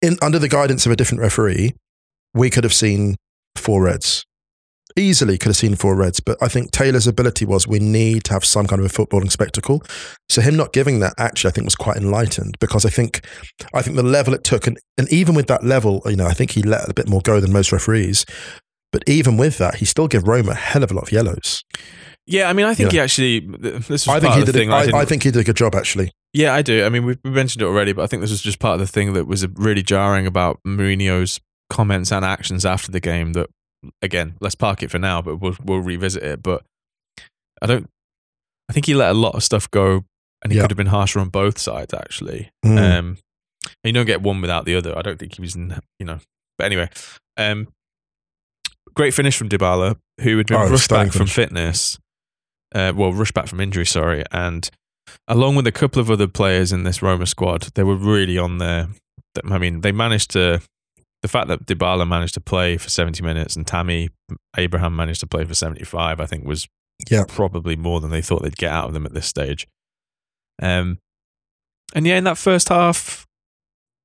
in 0.00 0.16
under 0.22 0.38
the 0.38 0.48
guidance 0.48 0.86
of 0.86 0.92
a 0.92 0.96
different 0.96 1.20
referee, 1.20 1.74
we 2.32 2.48
could 2.48 2.64
have 2.64 2.72
seen 2.72 3.16
four 3.54 3.82
reds. 3.82 4.24
Easily 4.96 5.36
could 5.36 5.50
have 5.50 5.56
seen 5.58 5.76
four 5.76 5.94
reds, 5.94 6.20
but 6.20 6.38
I 6.42 6.48
think 6.48 6.70
Taylor's 6.70 7.06
ability 7.06 7.44
was 7.44 7.68
we 7.68 7.80
need 7.80 8.24
to 8.24 8.32
have 8.32 8.46
some 8.46 8.66
kind 8.66 8.80
of 8.80 8.86
a 8.86 8.88
footballing 8.88 9.30
spectacle. 9.30 9.82
So 10.30 10.40
him 10.40 10.56
not 10.56 10.72
giving 10.72 11.00
that 11.00 11.12
actually, 11.18 11.50
I 11.50 11.52
think, 11.52 11.66
was 11.66 11.74
quite 11.76 11.98
enlightened 11.98 12.56
because 12.60 12.86
I 12.86 12.88
think, 12.88 13.24
I 13.74 13.82
think 13.82 13.96
the 13.96 14.02
level 14.02 14.32
it 14.32 14.42
took, 14.42 14.66
and, 14.66 14.78
and 14.96 15.06
even 15.12 15.34
with 15.34 15.48
that 15.48 15.62
level, 15.62 16.00
you 16.06 16.16
know, 16.16 16.26
I 16.26 16.32
think 16.32 16.52
he 16.52 16.62
let 16.62 16.88
a 16.88 16.94
bit 16.94 17.10
more 17.10 17.20
go 17.20 17.40
than 17.40 17.52
most 17.52 17.72
referees. 17.72 18.24
But 18.90 19.04
even 19.06 19.36
with 19.36 19.58
that, 19.58 19.76
he 19.76 19.84
still 19.84 20.08
gave 20.08 20.26
Roma 20.26 20.52
a 20.52 20.54
hell 20.54 20.82
of 20.82 20.90
a 20.90 20.94
lot 20.94 21.02
of 21.02 21.12
yellows. 21.12 21.62
Yeah, 22.26 22.48
I 22.48 22.54
mean, 22.54 22.64
I 22.64 22.74
think 22.74 22.92
Yeah. 22.92 23.00
he 23.00 23.00
actually. 23.00 23.40
This 23.40 23.88
was 23.88 24.08
I 24.08 24.18
think 24.18 24.34
he 24.34 24.44
did. 24.44 24.54
thing. 24.54 24.70
A, 24.70 24.74
I, 24.74 25.00
I 25.00 25.04
think 25.04 25.22
he 25.22 25.30
did 25.30 25.40
a 25.40 25.44
good 25.44 25.56
job 25.56 25.74
actually. 25.74 26.10
Yeah, 26.32 26.54
I 26.54 26.62
do. 26.62 26.84
I 26.84 26.88
mean, 26.90 27.04
we've 27.04 27.24
mentioned 27.24 27.62
it 27.62 27.66
already, 27.66 27.92
but 27.92 28.02
I 28.02 28.06
think 28.06 28.20
this 28.22 28.30
was 28.30 28.42
just 28.42 28.60
part 28.60 28.74
of 28.74 28.80
the 28.80 28.86
thing 28.86 29.14
that 29.14 29.26
was 29.26 29.46
really 29.48 29.82
jarring 29.82 30.26
about 30.26 30.60
Mourinho's 30.66 31.40
comments 31.68 32.12
and 32.12 32.24
actions 32.24 32.64
after 32.64 32.92
the 32.92 33.00
game. 33.00 33.32
That 33.32 33.48
again, 34.02 34.36
let's 34.40 34.54
park 34.54 34.82
it 34.82 34.90
for 34.90 34.98
now, 34.98 35.20
but 35.22 35.36
we'll 35.36 35.56
we'll 35.64 35.80
revisit 35.80 36.22
it. 36.22 36.42
But 36.42 36.64
I 37.60 37.66
don't. 37.66 37.88
I 38.68 38.72
think 38.72 38.86
he 38.86 38.94
let 38.94 39.10
a 39.10 39.14
lot 39.14 39.34
of 39.34 39.42
stuff 39.42 39.68
go, 39.72 40.04
and 40.42 40.52
he 40.52 40.56
Yeah. 40.58 40.62
could 40.62 40.70
have 40.70 40.76
been 40.78 40.86
harsher 40.86 41.18
on 41.18 41.30
both 41.30 41.58
sides. 41.58 41.92
Actually, 41.92 42.50
Mm. 42.64 42.98
um, 42.98 43.18
you 43.82 43.92
don't 43.92 44.06
get 44.06 44.22
one 44.22 44.40
without 44.40 44.64
the 44.66 44.76
other. 44.76 44.96
I 44.96 45.02
don't 45.02 45.18
think 45.18 45.34
he 45.34 45.40
was, 45.42 45.56
in, 45.56 45.76
you 45.98 46.06
know. 46.06 46.20
But 46.56 46.66
anyway, 46.66 46.88
um, 47.36 47.66
great 48.94 49.14
finish 49.14 49.36
from 49.36 49.48
Dybala, 49.48 49.96
who 50.20 50.36
had 50.38 50.46
been 50.46 50.56
Oh, 50.58 50.68
rushed 50.70 50.90
back 50.90 51.10
from 51.12 51.26
fitness. 51.26 51.98
Uh, 52.72 52.92
well, 52.94 53.12
rushed 53.12 53.34
back 53.34 53.48
from 53.48 53.60
injury, 53.60 53.86
sorry, 53.86 54.22
and 54.30 54.70
along 55.28 55.56
with 55.56 55.66
a 55.66 55.72
couple 55.72 56.00
of 56.00 56.10
other 56.10 56.26
players 56.28 56.72
in 56.72 56.84
this 56.84 57.02
Roma 57.02 57.26
squad, 57.26 57.62
they 57.74 57.82
were 57.82 57.96
really 57.96 58.38
on 58.38 58.58
there. 58.58 58.88
I 59.50 59.58
mean, 59.58 59.80
they 59.82 59.92
managed 59.92 60.30
to. 60.32 60.60
The 61.22 61.28
fact 61.28 61.48
that 61.48 61.66
Dybala 61.66 62.08
managed 62.08 62.32
to 62.34 62.40
play 62.40 62.78
for 62.78 62.88
70 62.88 63.22
minutes 63.22 63.54
and 63.54 63.66
Tammy 63.66 64.08
Abraham 64.56 64.96
managed 64.96 65.20
to 65.20 65.26
play 65.26 65.44
for 65.44 65.52
75, 65.54 66.18
I 66.18 66.24
think 66.24 66.46
was 66.46 66.66
Yeah. 67.10 67.24
probably 67.28 67.76
more 67.76 68.00
than 68.00 68.08
they 68.10 68.22
thought 68.22 68.42
they'd 68.42 68.56
get 68.56 68.72
out 68.72 68.86
of 68.86 68.94
them 68.94 69.04
at 69.04 69.12
this 69.12 69.26
stage. 69.26 69.66
Um, 70.62 70.98
and 71.94 72.06
yeah, 72.06 72.16
in 72.16 72.24
that 72.24 72.38
first 72.38 72.70
half, 72.70 73.26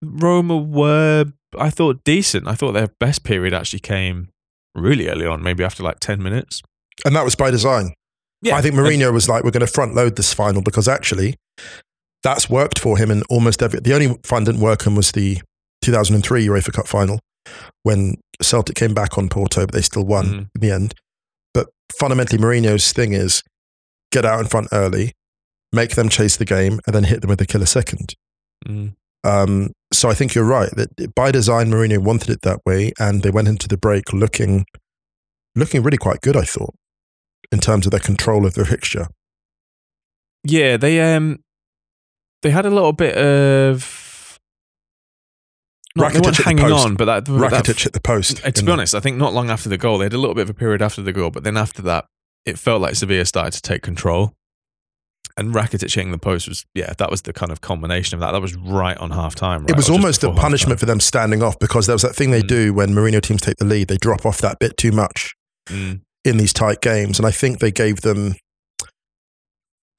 Roma 0.01 0.57
were, 0.57 1.25
I 1.57 1.69
thought, 1.69 2.03
decent. 2.03 2.47
I 2.49 2.55
thought 2.55 2.73
their 2.73 2.89
best 2.99 3.23
period 3.23 3.53
actually 3.53 3.79
came 3.79 4.27
really 4.75 5.07
early 5.07 5.25
on, 5.25 5.41
maybe 5.41 5.63
after 5.63 5.83
like 5.83 6.01
10 6.01 6.21
minutes. 6.21 6.61
And 7.05 7.15
that 7.15 7.23
was 7.23 7.35
by 7.35 7.49
design. 7.49 7.93
I 8.53 8.61
think 8.61 8.75
Mourinho 8.75 9.11
was 9.13 9.27
like, 9.27 9.43
we're 9.43 9.51
going 9.51 9.65
to 9.65 9.71
front 9.71 9.95
load 9.95 10.15
this 10.17 10.33
final 10.33 10.61
because 10.61 10.87
actually 10.87 11.35
that's 12.23 12.49
worked 12.49 12.79
for 12.79 12.97
him 12.97 13.11
in 13.11 13.23
almost 13.29 13.61
every. 13.61 13.79
The 13.79 13.93
only 13.93 14.17
fun 14.23 14.43
didn't 14.43 14.61
work 14.61 14.85
and 14.85 14.95
was 14.97 15.11
the 15.11 15.39
2003 15.83 16.47
UEFA 16.47 16.73
Cup 16.73 16.87
final 16.87 17.19
when 17.83 18.15
Celtic 18.41 18.75
came 18.75 18.93
back 18.93 19.17
on 19.17 19.29
Porto, 19.29 19.65
but 19.65 19.73
they 19.73 19.81
still 19.81 20.05
won 20.05 20.25
Mhm. 20.25 20.37
in 20.55 20.61
the 20.61 20.71
end. 20.71 20.95
But 21.53 21.69
fundamentally, 21.99 22.39
Mourinho's 22.41 22.91
thing 22.91 23.13
is 23.13 23.43
get 24.11 24.25
out 24.25 24.39
in 24.39 24.47
front 24.47 24.67
early, 24.71 25.11
make 25.71 25.95
them 25.95 26.09
chase 26.09 26.35
the 26.37 26.45
game, 26.45 26.79
and 26.85 26.95
then 26.95 27.03
hit 27.05 27.21
them 27.21 27.29
with 27.29 27.41
a 27.41 27.45
killer 27.45 27.65
second. 27.67 28.15
Mm. 28.67 28.93
Um, 29.23 29.71
so 29.93 30.09
I 30.09 30.13
think 30.15 30.33
you're 30.35 30.43
right 30.43 30.69
that 30.75 31.13
by 31.15 31.31
design, 31.31 31.69
Mourinho 31.69 31.99
wanted 31.99 32.29
it 32.31 32.41
that 32.41 32.59
way, 32.65 32.91
and 32.99 33.21
they 33.23 33.29
went 33.31 33.47
into 33.47 33.67
the 33.67 33.77
break 33.77 34.13
looking, 34.13 34.65
looking 35.55 35.83
really 35.83 35.97
quite 35.97 36.21
good. 36.21 36.35
I 36.35 36.43
thought, 36.43 36.73
in 37.51 37.59
terms 37.59 37.85
of 37.85 37.91
their 37.91 37.99
control 37.99 38.45
of 38.45 38.53
the 38.53 38.65
fixture. 38.65 39.07
Yeah, 40.43 40.77
they 40.77 41.15
um 41.15 41.39
they 42.41 42.51
had 42.51 42.65
a 42.65 42.69
little 42.69 42.93
bit 42.93 43.15
of 43.17 44.39
not, 45.95 46.11
they 46.13 46.19
weren't 46.19 46.27
at 46.27 46.35
the 46.37 46.43
hanging 46.43 46.71
on, 46.71 46.95
but 46.95 47.05
that, 47.05 47.25
that 47.25 47.31
Rakitic 47.31 47.81
hit 47.83 47.93
the 47.93 48.01
post. 48.01 48.43
To 48.43 48.63
be 48.63 48.71
honest, 48.71 48.93
I 48.93 48.99
think 48.99 49.17
not 49.17 49.33
long 49.33 49.49
after 49.49 49.69
the 49.69 49.77
goal, 49.77 49.97
they 49.97 50.05
had 50.05 50.13
a 50.13 50.17
little 50.17 50.35
bit 50.35 50.41
of 50.41 50.49
a 50.49 50.53
period 50.53 50.81
after 50.81 51.01
the 51.01 51.13
goal, 51.13 51.29
but 51.31 51.43
then 51.45 51.55
after 51.55 51.81
that, 51.83 52.05
it 52.45 52.59
felt 52.59 52.81
like 52.81 52.95
Sevilla 52.95 53.23
started 53.25 53.51
to 53.53 53.61
take 53.61 53.81
control. 53.81 54.33
And 55.37 55.53
Rakitic 55.53 55.93
hitting 55.93 56.11
the 56.11 56.17
post 56.17 56.47
was, 56.49 56.65
yeah, 56.73 56.93
that 56.97 57.09
was 57.09 57.21
the 57.23 57.33
kind 57.33 57.51
of 57.51 57.59
combination 57.61 58.15
of 58.15 58.19
that. 58.21 58.31
That 58.33 58.41
was 58.41 58.55
right 58.55 58.97
on 58.97 59.11
half 59.11 59.35
time. 59.35 59.65
it 59.67 59.75
was 59.75 59.89
almost 59.89 60.23
a 60.23 60.31
punishment 60.33 60.79
for 60.79 60.85
them 60.85 60.99
standing 60.99 61.41
off 61.41 61.57
because 61.59 61.87
there 61.87 61.95
was 61.95 62.03
that 62.03 62.15
thing 62.15 62.31
they 62.31 62.41
Mm. 62.43 62.47
do 62.47 62.73
when 62.73 62.89
Mourinho 62.91 63.21
teams 63.21 63.41
take 63.41 63.57
the 63.57 63.65
lead. 63.65 63.87
They 63.87 63.97
drop 63.97 64.25
off 64.25 64.39
that 64.41 64.59
bit 64.59 64.77
too 64.77 64.91
much 64.91 65.33
Mm. 65.67 66.01
In 66.25 66.37
these 66.37 66.51
tight 66.51 66.81
games. 66.81 67.19
And 67.19 67.25
I 67.25 67.31
think 67.31 67.59
they 67.59 67.71
gave 67.71 68.01
them 68.01 68.35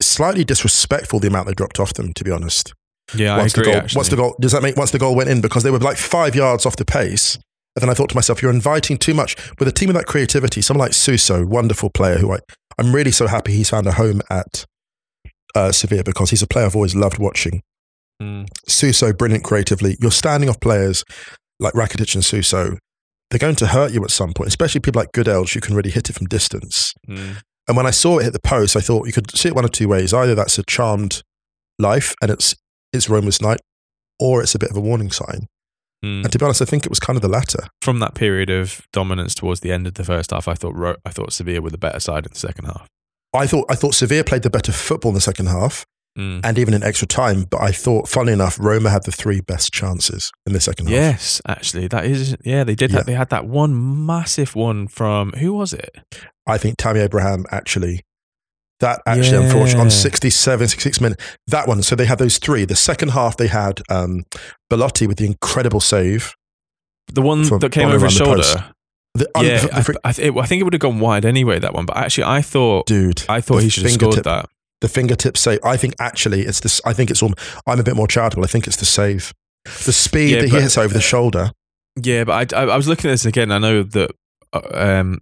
slightly 0.01 0.43
disrespectful 0.43 1.19
the 1.19 1.27
amount 1.27 1.47
they 1.47 1.53
dropped 1.53 1.79
off 1.79 1.93
them, 1.93 2.13
to 2.13 2.23
be 2.23 2.31
honest. 2.31 2.73
Yeah, 3.15 3.37
once 3.37 3.57
I 3.57 3.61
agree. 3.61 3.63
the 3.63 3.71
goal, 3.71 3.81
actually. 3.83 3.97
once 3.97 4.09
the 4.09 4.15
goal, 4.17 4.35
does 4.39 4.51
that 4.51 4.61
make 4.61 4.75
once 4.75 4.91
the 4.91 4.99
goal 4.99 5.15
went 5.15 5.29
in 5.29 5.41
because 5.41 5.63
they 5.63 5.71
were 5.71 5.79
like 5.79 5.97
five 5.97 6.35
yards 6.35 6.65
off 6.65 6.75
the 6.75 6.85
pace? 6.85 7.35
And 7.75 7.81
then 7.81 7.89
I 7.89 7.93
thought 7.93 8.09
to 8.09 8.15
myself, 8.15 8.41
you're 8.41 8.51
inviting 8.51 8.97
too 8.97 9.13
much 9.13 9.35
with 9.59 9.67
a 9.67 9.71
team 9.71 9.89
of 9.89 9.95
that 9.95 10.07
creativity. 10.07 10.61
Someone 10.61 10.85
like 10.85 10.93
Suso, 10.93 11.45
wonderful 11.45 11.89
player 11.89 12.17
who 12.17 12.33
I, 12.33 12.39
I'm 12.77 12.93
really 12.93 13.11
so 13.11 13.27
happy 13.27 13.53
he's 13.53 13.69
found 13.69 13.87
a 13.87 13.93
home 13.93 14.21
at 14.29 14.65
uh, 15.55 15.71
Sevilla 15.71 16.03
because 16.03 16.31
he's 16.31 16.41
a 16.41 16.47
player 16.47 16.65
I've 16.65 16.75
always 16.75 16.95
loved 16.95 17.19
watching. 17.19 17.61
Mm. 18.21 18.47
Suso, 18.67 19.13
brilliant 19.13 19.43
creatively. 19.43 19.95
You're 20.01 20.11
standing 20.11 20.49
off 20.49 20.59
players 20.59 21.03
like 21.59 21.73
Rakitic 21.73 22.15
and 22.15 22.25
Suso. 22.25 22.77
They're 23.29 23.39
going 23.39 23.55
to 23.57 23.67
hurt 23.67 23.91
you 23.91 24.03
at 24.03 24.11
some 24.11 24.33
point, 24.33 24.47
especially 24.47 24.81
people 24.81 25.01
like 25.01 25.11
Gudelj 25.11 25.53
who 25.53 25.59
can 25.59 25.75
really 25.75 25.89
hit 25.89 26.09
it 26.09 26.13
from 26.13 26.27
distance. 26.27 26.93
Mm. 27.07 27.41
And 27.67 27.75
when 27.75 27.85
I 27.85 27.91
saw 27.91 28.19
it 28.19 28.23
hit 28.23 28.33
the 28.33 28.39
post, 28.39 28.75
I 28.77 28.79
thought 28.79 29.07
you 29.07 29.13
could 29.13 29.35
see 29.35 29.49
it 29.49 29.55
one 29.55 29.65
of 29.65 29.71
two 29.71 29.89
ways. 29.89 30.13
Either 30.13 30.33
that's 30.33 30.57
a 30.57 30.63
charmed 30.63 31.21
life 31.77 32.15
and 32.21 32.31
it's 32.31 32.55
it's 32.93 33.09
Roma's 33.09 33.41
night, 33.41 33.59
or 34.19 34.41
it's 34.41 34.55
a 34.55 34.59
bit 34.59 34.71
of 34.71 34.77
a 34.77 34.81
warning 34.81 35.11
sign. 35.11 35.47
Mm. 36.05 36.23
And 36.23 36.31
to 36.31 36.37
be 36.37 36.45
honest, 36.45 36.61
I 36.61 36.65
think 36.65 36.85
it 36.85 36.89
was 36.89 36.99
kind 36.99 37.17
of 37.17 37.21
the 37.21 37.27
latter. 37.27 37.67
From 37.81 37.99
that 37.99 38.13
period 38.13 38.49
of 38.49 38.87
dominance 38.93 39.35
towards 39.35 39.59
the 39.59 39.71
end 39.71 39.87
of 39.87 39.95
the 39.95 40.05
first 40.05 40.31
half, 40.31 40.47
I 40.47 40.53
thought 40.53 40.75
Ro- 40.75 40.95
I 41.05 41.09
thought 41.09 41.33
Sevilla 41.33 41.61
were 41.61 41.69
the 41.69 41.77
better 41.77 41.99
side 41.99 42.25
in 42.25 42.31
the 42.31 42.39
second 42.39 42.65
half. 42.65 42.87
I 43.33 43.45
thought 43.45 43.65
I 43.69 43.75
thought 43.75 43.93
Sevilla 43.93 44.23
played 44.23 44.43
the 44.43 44.49
better 44.49 44.71
football 44.71 45.09
in 45.09 45.15
the 45.15 45.21
second 45.21 45.47
half 45.47 45.85
Mm. 46.17 46.41
and 46.43 46.57
even 46.57 46.73
in 46.73 46.81
extra 46.83 47.07
time. 47.07 47.43
But 47.43 47.61
I 47.61 47.71
thought, 47.71 48.07
funnily 48.09 48.33
enough, 48.33 48.57
Roma 48.59 48.89
had 48.89 49.03
the 49.03 49.11
three 49.11 49.39
best 49.39 49.71
chances 49.71 50.31
in 50.47 50.53
the 50.53 50.59
second 50.59 50.87
half. 50.87 50.93
Yes, 50.93 51.41
actually, 51.47 51.87
that 51.89 52.05
is 52.05 52.35
yeah. 52.43 52.63
They 52.63 52.73
did. 52.75 52.89
Yeah. 52.91 52.97
Have, 52.97 53.05
they 53.05 53.13
had 53.13 53.29
that 53.29 53.45
one 53.45 54.05
massive 54.05 54.55
one 54.55 54.87
from 54.87 55.31
who 55.33 55.53
was 55.53 55.73
it? 55.73 55.95
I 56.47 56.57
think 56.57 56.77
Tammy 56.77 57.01
Abraham 57.01 57.45
actually. 57.51 58.01
That 58.79 59.01
actually, 59.07 59.37
unfortunately, 59.43 59.79
on 59.81 59.87
Yeah. 59.87 59.91
67, 59.91 60.67
66 60.67 61.01
minutes, 61.01 61.23
that 61.47 61.67
one. 61.67 61.81
So 61.81 61.95
they 61.95 62.05
had 62.05 62.19
those 62.19 62.37
three. 62.37 62.63
The 62.63 62.75
second 62.75 63.09
half, 63.09 63.35
they 63.35 63.47
had 63.47 63.81
um, 63.89 64.25
Belotti 64.69 65.07
with 65.07 65.17
the 65.17 65.25
incredible 65.25 65.79
save. 65.79 66.35
The 67.11 67.23
one 67.23 67.41
that 67.59 67.71
came 67.71 67.87
over 67.89 68.05
his 68.05 68.17
the 68.17 68.23
shoulder. 68.25 68.43
post. 68.43 68.57
The, 69.15 69.27
yeah, 69.41 69.61
the 69.61 69.73
I, 70.03 70.09
I, 70.09 70.11
th- 70.11 70.31
I 70.37 70.45
think 70.45 70.59
it 70.59 70.63
would 70.63 70.73
have 70.73 70.79
gone 70.79 70.99
wide 70.99 71.25
anyway. 71.25 71.57
That 71.57 71.73
one, 71.73 71.87
but 71.87 71.97
actually, 71.97 72.25
I 72.25 72.43
thought 72.43 72.85
dude, 72.85 73.23
I 73.27 73.41
thought 73.41 73.63
he 73.63 73.69
should 73.69 73.83
have 73.83 73.93
scored 73.93 74.23
that. 74.23 74.47
The 74.81 74.87
fingertips 74.87 75.39
save. 75.41 75.59
I 75.63 75.77
think 75.77 75.95
actually 75.99 76.41
it's 76.41 76.59
this. 76.59 76.81
I 76.85 76.93
think 76.93 77.09
it's 77.11 77.21
all. 77.23 77.33
I'm 77.65 77.79
a 77.79 77.83
bit 77.83 77.95
more 77.95 78.07
charitable. 78.07 78.43
I 78.43 78.47
think 78.47 78.67
it's 78.67 78.77
the 78.77 78.85
save, 78.85 79.33
the 79.65 79.93
speed 79.93 80.31
Yeah, 80.31 80.41
that 80.41 80.49
he 80.49 80.59
hits 80.61 80.77
over 80.77 80.93
the 80.93 81.01
shoulder. 81.01 81.51
Yeah, 82.01 82.23
but 82.25 82.53
I, 82.53 82.61
I, 82.61 82.63
I 82.67 82.77
was 82.77 82.87
looking 82.87 83.09
at 83.09 83.13
this 83.13 83.25
again. 83.25 83.51
I 83.51 83.57
know 83.57 83.83
that 83.83 84.11
uh, 84.53 84.61
um, 84.71 85.19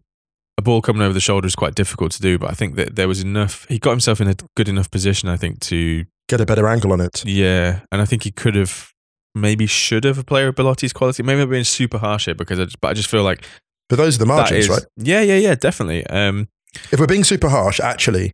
a 0.58 0.62
ball 0.62 0.82
coming 0.82 1.02
over 1.02 1.14
the 1.14 1.20
shoulder 1.22 1.48
is 1.48 1.56
quite 1.56 1.74
difficult 1.76 2.12
to 2.14 2.22
do, 2.22 2.38
but 2.38 2.50
I 2.52 2.54
think 2.54 2.76
that 2.76 2.96
there 2.96 3.08
was 3.08 3.22
enough. 3.22 3.66
He 3.70 3.80
got 3.80 3.92
himself 3.92 4.20
in 4.20 4.28
a 4.28 4.36
good 4.58 4.68
enough 4.70 4.92
position, 4.92 5.30
I 5.30 5.38
think, 5.38 5.60
to 5.62 6.06
Get 6.28 6.42
a 6.42 6.46
better 6.46 6.68
angle 6.68 6.92
on 6.92 7.02
it. 7.02 7.24
yeah, 7.26 7.82
and 7.92 8.02
I 8.02 8.06
think 8.06 8.24
he 8.24 8.32
could 8.32 8.56
have. 8.56 8.90
Maybe 9.38 9.68
should 9.68 10.06
have 10.06 10.18
a 10.18 10.24
player 10.24 10.48
of 10.48 10.56
Belotti's 10.56 10.94
quality. 10.94 11.22
Maybe 11.22 11.42
I'm 11.42 11.50
being 11.50 11.66
super 11.66 11.98
harsh 11.98 12.24
here 12.24 12.36
because, 12.36 12.58
I 12.58 12.64
just, 12.64 12.80
but 12.80 12.88
I 12.88 12.94
just 12.94 13.10
feel 13.10 13.22
like 13.24 13.46
But 13.90 13.98
those 13.98 14.16
are 14.16 14.20
the 14.20 14.26
margins, 14.26 14.64
is 14.64 14.70
right? 14.70 14.86
yeah, 14.96 15.20
yeah, 15.20 15.36
yeah, 15.36 15.56
definitely. 15.56 16.08
Um, 16.08 16.48
If 16.90 17.02
we're 17.02 17.06
being 17.06 17.26
super 17.26 17.50
harsh, 17.50 17.82
actually, 17.82 18.32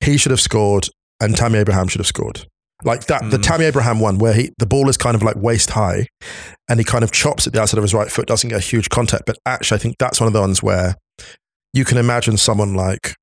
he 0.00 0.16
should 0.16 0.30
have 0.30 0.40
scored, 0.40 0.88
and 1.20 1.36
Tammy 1.36 1.58
Abraham 1.58 1.88
should 1.88 2.00
have 2.00 2.06
scored. 2.06 2.46
Like 2.82 3.06
that, 3.06 3.30
the 3.30 3.38
Mm. 3.38 3.42
Tammy 3.42 3.64
Abraham 3.64 4.00
one, 4.00 4.18
where 4.18 4.34
he 4.34 4.50
the 4.58 4.66
ball 4.66 4.88
is 4.88 4.96
kind 4.96 5.14
of 5.14 5.22
like 5.22 5.36
waist 5.36 5.70
high, 5.70 6.08
and 6.68 6.78
he 6.80 6.84
kind 6.84 7.04
of 7.04 7.12
chops 7.12 7.46
at 7.46 7.52
the 7.52 7.60
outside 7.60 7.78
of 7.78 7.84
his 7.84 7.94
right 7.94 8.10
foot, 8.10 8.26
doesn't 8.26 8.50
get 8.50 8.58
a 8.58 8.60
huge 8.60 8.90
contact. 8.90 9.24
But 9.26 9.38
actually, 9.46 9.76
I 9.76 9.78
think 9.78 9.96
that's 9.98 10.20
one 10.20 10.26
of 10.26 10.32
the 10.32 10.40
ones 10.40 10.62
where 10.62 10.96
you 11.72 11.84
can 11.84 11.98
imagine 11.98 12.36
someone 12.36 12.74
like 12.74 13.14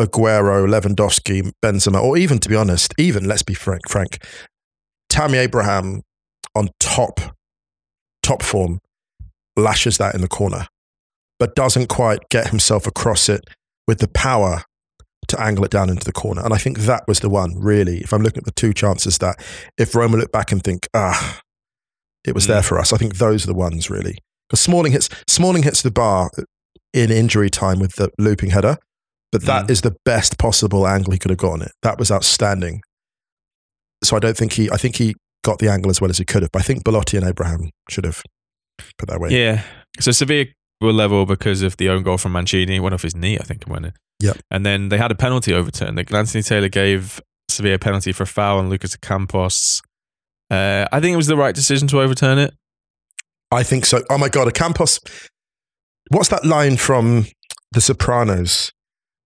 Aguero, 0.00 0.66
Lewandowski, 0.66 1.52
Benzema, 1.62 2.02
or 2.02 2.16
even 2.16 2.38
to 2.38 2.48
be 2.48 2.56
honest, 2.56 2.94
even 2.98 3.24
let's 3.24 3.42
be 3.42 3.54
frank, 3.54 3.88
frank, 3.88 4.24
Tammy 5.10 5.38
Abraham 5.38 6.02
on 6.54 6.68
top 6.80 7.20
top 8.22 8.42
form 8.42 8.78
lashes 9.56 9.98
that 9.98 10.14
in 10.14 10.20
the 10.22 10.28
corner, 10.28 10.66
but 11.38 11.54
doesn't 11.54 11.88
quite 11.88 12.20
get 12.30 12.48
himself 12.48 12.86
across 12.86 13.28
it 13.28 13.42
with 13.86 13.98
the 13.98 14.08
power 14.08 14.62
to 15.28 15.40
angle 15.40 15.64
it 15.64 15.70
down 15.70 15.88
into 15.88 16.04
the 16.04 16.12
corner. 16.12 16.42
And 16.44 16.52
I 16.52 16.58
think 16.58 16.80
that 16.80 17.04
was 17.06 17.20
the 17.20 17.28
one, 17.30 17.54
really. 17.58 17.98
If 17.98 18.12
I'm 18.12 18.22
looking 18.22 18.38
at 18.38 18.44
the 18.44 18.52
two 18.52 18.72
chances 18.74 19.18
that 19.18 19.36
if 19.78 19.94
Roma 19.94 20.16
look 20.16 20.32
back 20.32 20.52
and 20.52 20.62
think, 20.62 20.88
ah, 20.94 21.40
it 22.24 22.34
was 22.34 22.44
Mm. 22.44 22.48
there 22.48 22.62
for 22.62 22.78
us, 22.78 22.92
I 22.92 22.96
think 22.96 23.16
those 23.18 23.44
are 23.44 23.48
the 23.48 23.54
ones 23.54 23.88
really. 23.90 24.18
Because 24.48 24.60
Smalling 24.60 24.92
hits 24.92 25.08
Smalling 25.26 25.62
hits 25.62 25.82
the 25.82 25.90
bar 25.90 26.30
in 26.92 27.10
injury 27.10 27.48
time 27.50 27.78
with 27.78 27.94
the 27.96 28.10
looping 28.18 28.50
header, 28.50 28.76
but 29.30 29.42
that 29.46 29.66
Mm. 29.66 29.70
is 29.70 29.80
the 29.80 29.96
best 30.04 30.38
possible 30.38 30.86
angle 30.86 31.12
he 31.12 31.18
could 31.18 31.30
have 31.30 31.38
got 31.38 31.52
on 31.52 31.62
it. 31.62 31.72
That 31.82 31.98
was 31.98 32.10
outstanding. 32.10 32.82
So 34.04 34.16
I 34.16 34.18
don't 34.18 34.36
think 34.36 34.52
he 34.54 34.70
I 34.70 34.76
think 34.76 34.96
he 34.96 35.14
got 35.44 35.58
the 35.58 35.68
angle 35.70 35.90
as 35.90 36.00
well 36.00 36.10
as 36.10 36.18
he 36.18 36.24
could 36.24 36.42
have. 36.42 36.50
But 36.52 36.62
I 36.62 36.64
think 36.64 36.84
Belotti 36.84 37.16
and 37.16 37.26
Abraham 37.26 37.70
should 37.88 38.04
have 38.04 38.22
put 38.98 39.08
that 39.08 39.20
way. 39.20 39.30
Yeah. 39.30 39.62
So 40.00 40.10
Sevilla 40.12 40.46
were 40.82 40.92
level 40.92 41.24
because 41.26 41.62
of 41.62 41.76
the 41.76 41.88
own 41.88 42.02
goal 42.02 42.18
from 42.18 42.32
Mancini. 42.32 42.80
Went 42.80 42.94
off 42.94 43.02
his 43.02 43.16
knee, 43.16 43.38
I 43.38 43.42
think, 43.42 43.64
went 43.66 43.86
in. 43.86 43.92
Yep. 44.20 44.36
And 44.50 44.64
then 44.66 44.88
they 44.88 44.98
had 44.98 45.10
a 45.10 45.14
penalty 45.14 45.52
overturned. 45.52 45.98
Anthony 46.12 46.42
Taylor 46.42 46.68
gave 46.68 47.20
Sevilla 47.48 47.74
a 47.74 47.78
penalty 47.78 48.12
for 48.12 48.22
a 48.22 48.26
foul 48.26 48.58
on 48.58 48.68
Lucas 48.68 48.96
Ocampos. 48.96 49.80
Uh, 50.50 50.86
I 50.92 51.00
think 51.00 51.14
it 51.14 51.16
was 51.16 51.26
the 51.26 51.36
right 51.36 51.54
decision 51.54 51.88
to 51.88 52.00
overturn 52.00 52.38
it. 52.38 52.54
I 53.50 53.62
think 53.62 53.84
so. 53.84 54.02
Oh 54.10 54.18
my 54.18 54.28
god, 54.28 54.48
Ocampos. 54.48 54.98
What's 56.10 56.28
that 56.28 56.44
line 56.44 56.76
from 56.76 57.26
The 57.72 57.80
Sopranos 57.80 58.72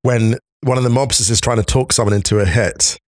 when 0.03 0.37
one 0.63 0.79
of 0.79 0.85
the 0.85 0.91
mobsters 0.91 1.31
is 1.31 1.41
trying 1.41 1.59
to 1.59 1.65
talk 1.65 1.93
someone 1.93 2.15
into 2.15 2.39
a 2.39 2.45
hit 2.45 2.99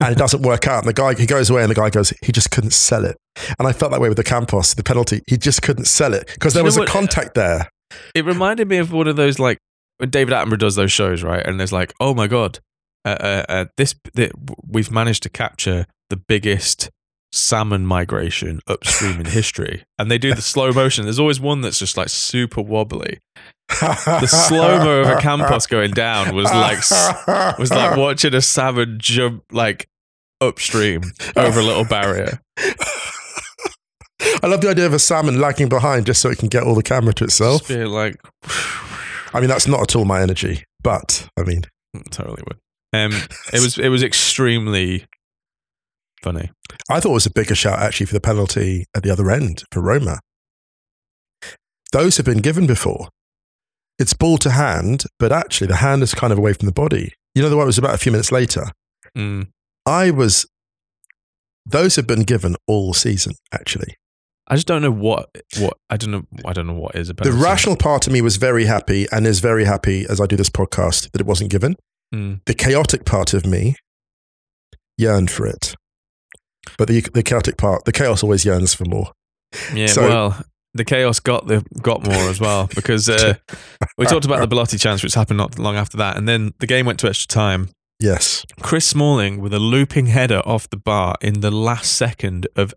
and 0.00 0.12
it 0.12 0.18
doesn't 0.18 0.42
work 0.42 0.66
out? 0.66 0.80
And 0.84 0.88
the 0.88 0.92
guy 0.92 1.14
he 1.14 1.26
goes 1.26 1.50
away 1.50 1.62
and 1.62 1.70
the 1.70 1.74
guy 1.74 1.90
goes, 1.90 2.12
he 2.22 2.32
just 2.32 2.50
couldn't 2.50 2.72
sell 2.72 3.04
it. 3.04 3.16
And 3.58 3.66
I 3.68 3.72
felt 3.72 3.92
that 3.92 4.00
way 4.00 4.08
with 4.08 4.16
the 4.18 4.24
Campos, 4.24 4.74
the 4.74 4.82
penalty. 4.82 5.22
He 5.26 5.36
just 5.36 5.62
couldn't 5.62 5.86
sell 5.86 6.14
it 6.14 6.26
because 6.34 6.54
there 6.54 6.64
was 6.64 6.76
a 6.76 6.80
what- 6.80 6.88
contact 6.88 7.34
there. 7.34 7.68
It 8.14 8.24
reminded 8.24 8.68
me 8.68 8.78
of 8.78 8.92
one 8.92 9.08
of 9.08 9.16
those 9.16 9.38
like 9.38 9.58
when 9.98 10.10
David 10.10 10.34
Attenborough 10.34 10.58
does 10.58 10.74
those 10.74 10.92
shows, 10.92 11.22
right? 11.22 11.44
And 11.44 11.58
there's 11.60 11.72
like, 11.72 11.92
oh 12.00 12.14
my 12.14 12.26
god, 12.26 12.58
uh, 13.04 13.16
uh, 13.20 13.44
uh, 13.48 13.64
this 13.76 13.94
th- 14.14 14.32
we've 14.66 14.90
managed 14.90 15.22
to 15.24 15.28
capture 15.28 15.86
the 16.10 16.16
biggest 16.16 16.90
salmon 17.32 17.86
migration 17.86 18.60
upstream 18.66 19.20
in 19.20 19.26
history, 19.26 19.84
and 19.98 20.10
they 20.10 20.18
do 20.18 20.34
the 20.34 20.42
slow 20.42 20.72
motion. 20.72 21.04
There's 21.04 21.18
always 21.18 21.40
one 21.40 21.60
that's 21.60 21.78
just 21.78 21.96
like 21.96 22.08
super 22.08 22.62
wobbly. 22.62 23.18
The 23.80 24.26
slow 24.26 24.78
mo 24.84 25.00
of 25.00 25.06
Ocampos 25.06 25.68
going 25.68 25.92
down 25.92 26.34
was 26.34 26.44
like 26.44 27.58
was 27.58 27.70
like 27.70 27.96
watching 27.96 28.34
a 28.34 28.42
salmon 28.42 28.98
jump 29.00 29.44
like 29.50 29.88
upstream 30.42 31.02
over 31.36 31.60
a 31.60 31.62
little 31.62 31.84
barrier. 31.84 32.40
I 34.42 34.46
love 34.46 34.60
the 34.60 34.70
idea 34.70 34.86
of 34.86 34.92
a 34.92 34.98
salmon 34.98 35.40
lagging 35.40 35.68
behind 35.68 36.06
just 36.06 36.20
so 36.20 36.30
it 36.30 36.38
can 36.38 36.48
get 36.48 36.62
all 36.62 36.74
the 36.74 36.82
camera 36.82 37.12
to 37.14 37.24
itself. 37.24 37.68
Just 37.68 37.90
like, 37.90 38.16
I 39.34 39.40
mean, 39.40 39.48
that's 39.48 39.66
not 39.66 39.80
at 39.80 39.96
all 39.96 40.04
my 40.04 40.22
energy, 40.22 40.64
but 40.82 41.28
I 41.38 41.42
mean, 41.42 41.64
totally 42.10 42.42
would. 42.46 42.58
Um, 42.94 43.12
it 43.52 43.60
was 43.60 43.78
it 43.78 43.88
was 43.88 44.02
extremely 44.02 45.06
funny. 46.22 46.50
I 46.90 47.00
thought 47.00 47.10
it 47.10 47.14
was 47.14 47.26
a 47.26 47.30
bigger 47.30 47.54
shout 47.54 47.78
actually 47.78 48.06
for 48.06 48.14
the 48.14 48.20
penalty 48.20 48.86
at 48.94 49.02
the 49.02 49.10
other 49.10 49.30
end 49.30 49.64
for 49.72 49.80
Roma. 49.80 50.20
Those 51.92 52.16
have 52.16 52.26
been 52.26 52.38
given 52.38 52.66
before. 52.66 53.08
It's 53.98 54.14
ball 54.14 54.38
to 54.38 54.50
hand, 54.50 55.04
but 55.18 55.32
actually 55.32 55.66
the 55.66 55.76
hand 55.76 56.02
is 56.02 56.14
kind 56.14 56.32
of 56.32 56.38
away 56.38 56.54
from 56.54 56.66
the 56.66 56.72
body. 56.72 57.12
You 57.34 57.42
know, 57.42 57.50
the 57.50 57.56
one 57.56 57.66
was 57.66 57.78
about 57.78 57.94
a 57.94 57.98
few 57.98 58.12
minutes 58.12 58.32
later. 58.32 58.64
Mm. 59.16 59.48
I 59.84 60.10
was, 60.10 60.46
those 61.66 61.96
have 61.96 62.06
been 62.06 62.22
given 62.22 62.56
all 62.66 62.94
season, 62.94 63.34
actually. 63.52 63.96
I 64.48 64.56
just 64.56 64.66
don't 64.66 64.82
know 64.82 64.90
what 64.90 65.30
what 65.58 65.74
I 65.88 65.96
don't 65.96 66.10
know 66.10 66.24
I 66.44 66.52
don't 66.52 66.66
know 66.66 66.74
what 66.74 66.96
is 66.96 67.08
about 67.08 67.24
The 67.24 67.32
rational 67.32 67.76
part 67.76 68.06
of 68.06 68.12
me 68.12 68.20
was 68.20 68.36
very 68.36 68.64
happy 68.64 69.06
and 69.12 69.26
is 69.26 69.40
very 69.40 69.64
happy 69.64 70.04
as 70.08 70.20
I 70.20 70.26
do 70.26 70.36
this 70.36 70.50
podcast 70.50 71.10
that 71.12 71.20
it 71.20 71.26
wasn't 71.26 71.50
given. 71.50 71.76
Mm. 72.14 72.40
The 72.44 72.54
chaotic 72.54 73.04
part 73.04 73.34
of 73.34 73.46
me 73.46 73.76
yearned 74.98 75.30
for 75.30 75.46
it. 75.46 75.74
But 76.78 76.88
the, 76.88 77.00
the 77.00 77.22
chaotic 77.22 77.56
part, 77.56 77.84
the 77.84 77.92
chaos 77.92 78.22
always 78.22 78.44
yearns 78.44 78.74
for 78.74 78.84
more. 78.84 79.12
Yeah, 79.74 79.86
So- 79.86 80.08
well, 80.08 80.44
the 80.74 80.84
chaos 80.84 81.20
got 81.20 81.46
the 81.48 81.62
got 81.82 82.02
more 82.02 82.30
as 82.30 82.40
well 82.40 82.66
because 82.74 83.08
uh, 83.08 83.34
we 83.98 84.06
talked 84.06 84.24
about 84.24 84.40
the 84.40 84.46
Belotti 84.46 84.78
chance, 84.78 85.02
which 85.02 85.12
happened 85.12 85.36
not 85.36 85.58
long 85.58 85.76
after 85.76 85.98
that, 85.98 86.16
and 86.16 86.26
then 86.26 86.54
the 86.60 86.66
game 86.66 86.86
went 86.86 86.98
to 87.00 87.08
extra 87.08 87.26
time. 87.28 87.68
Yes. 88.00 88.46
Chris 88.62 88.86
Smalling 88.86 89.40
with 89.40 89.52
a 89.52 89.58
looping 89.58 90.06
header 90.06 90.40
off 90.46 90.68
the 90.70 90.78
bar 90.78 91.14
in 91.20 91.40
the 91.40 91.50
last 91.50 91.92
second 91.92 92.48
of 92.56 92.72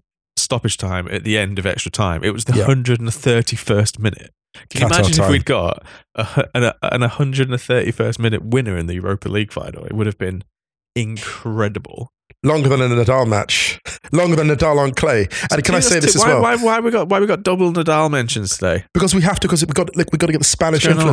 stoppage 0.45 0.77
time 0.77 1.07
at 1.11 1.23
the 1.23 1.37
end 1.37 1.59
of 1.59 1.65
extra 1.65 1.91
time. 1.91 2.23
It 2.23 2.31
was 2.31 2.45
the 2.45 2.55
Yeah. 2.55 2.65
131st 2.65 3.99
minute. 3.99 4.31
Can 4.69 4.81
you 4.81 4.87
imagine 4.87 5.21
if 5.21 5.29
we'd 5.29 5.45
got 5.45 5.85
a, 6.15 6.45
an, 6.53 6.71
an 6.81 7.01
131st 7.01 8.19
minute 8.19 8.45
winner 8.45 8.77
in 8.77 8.87
the 8.87 8.93
Europa 8.93 9.27
League 9.27 9.51
final? 9.51 9.85
It 9.85 9.93
would 9.93 10.05
have 10.07 10.17
been 10.17 10.43
incredible. 10.95 12.11
Longer 12.43 12.69
than 12.69 12.79
a 12.81 12.87
Nadal 12.87 13.27
match. 13.27 13.79
Longer 14.11 14.35
than 14.35 14.47
Nadal 14.47 14.77
on 14.77 14.93
clay. 14.93 15.27
And 15.51 15.63
can 15.63 15.75
I 15.75 15.79
say 15.79 15.99
this 15.99 16.15
as 16.15 16.21
why, 16.21 16.27
well? 16.27 16.41
Why, 16.41 16.55
why 16.55 16.79
we 16.79 16.91
got 16.91 17.09
why 17.09 17.19
we 17.19 17.25
got 17.25 17.43
double 17.43 17.73
Nadal 17.73 18.09
mentions 18.11 18.57
today? 18.57 18.85
Because 18.93 19.15
we 19.15 19.21
have 19.21 19.39
to, 19.39 19.47
because 19.47 19.65
we 19.65 19.73
got 19.73 19.95
look, 19.95 20.11
we 20.11 20.17
got 20.17 20.27
to 20.27 20.31
get 20.31 20.39
the 20.39 20.45
Spanish 20.45 20.85
going 20.85 20.99
on? 20.99 21.07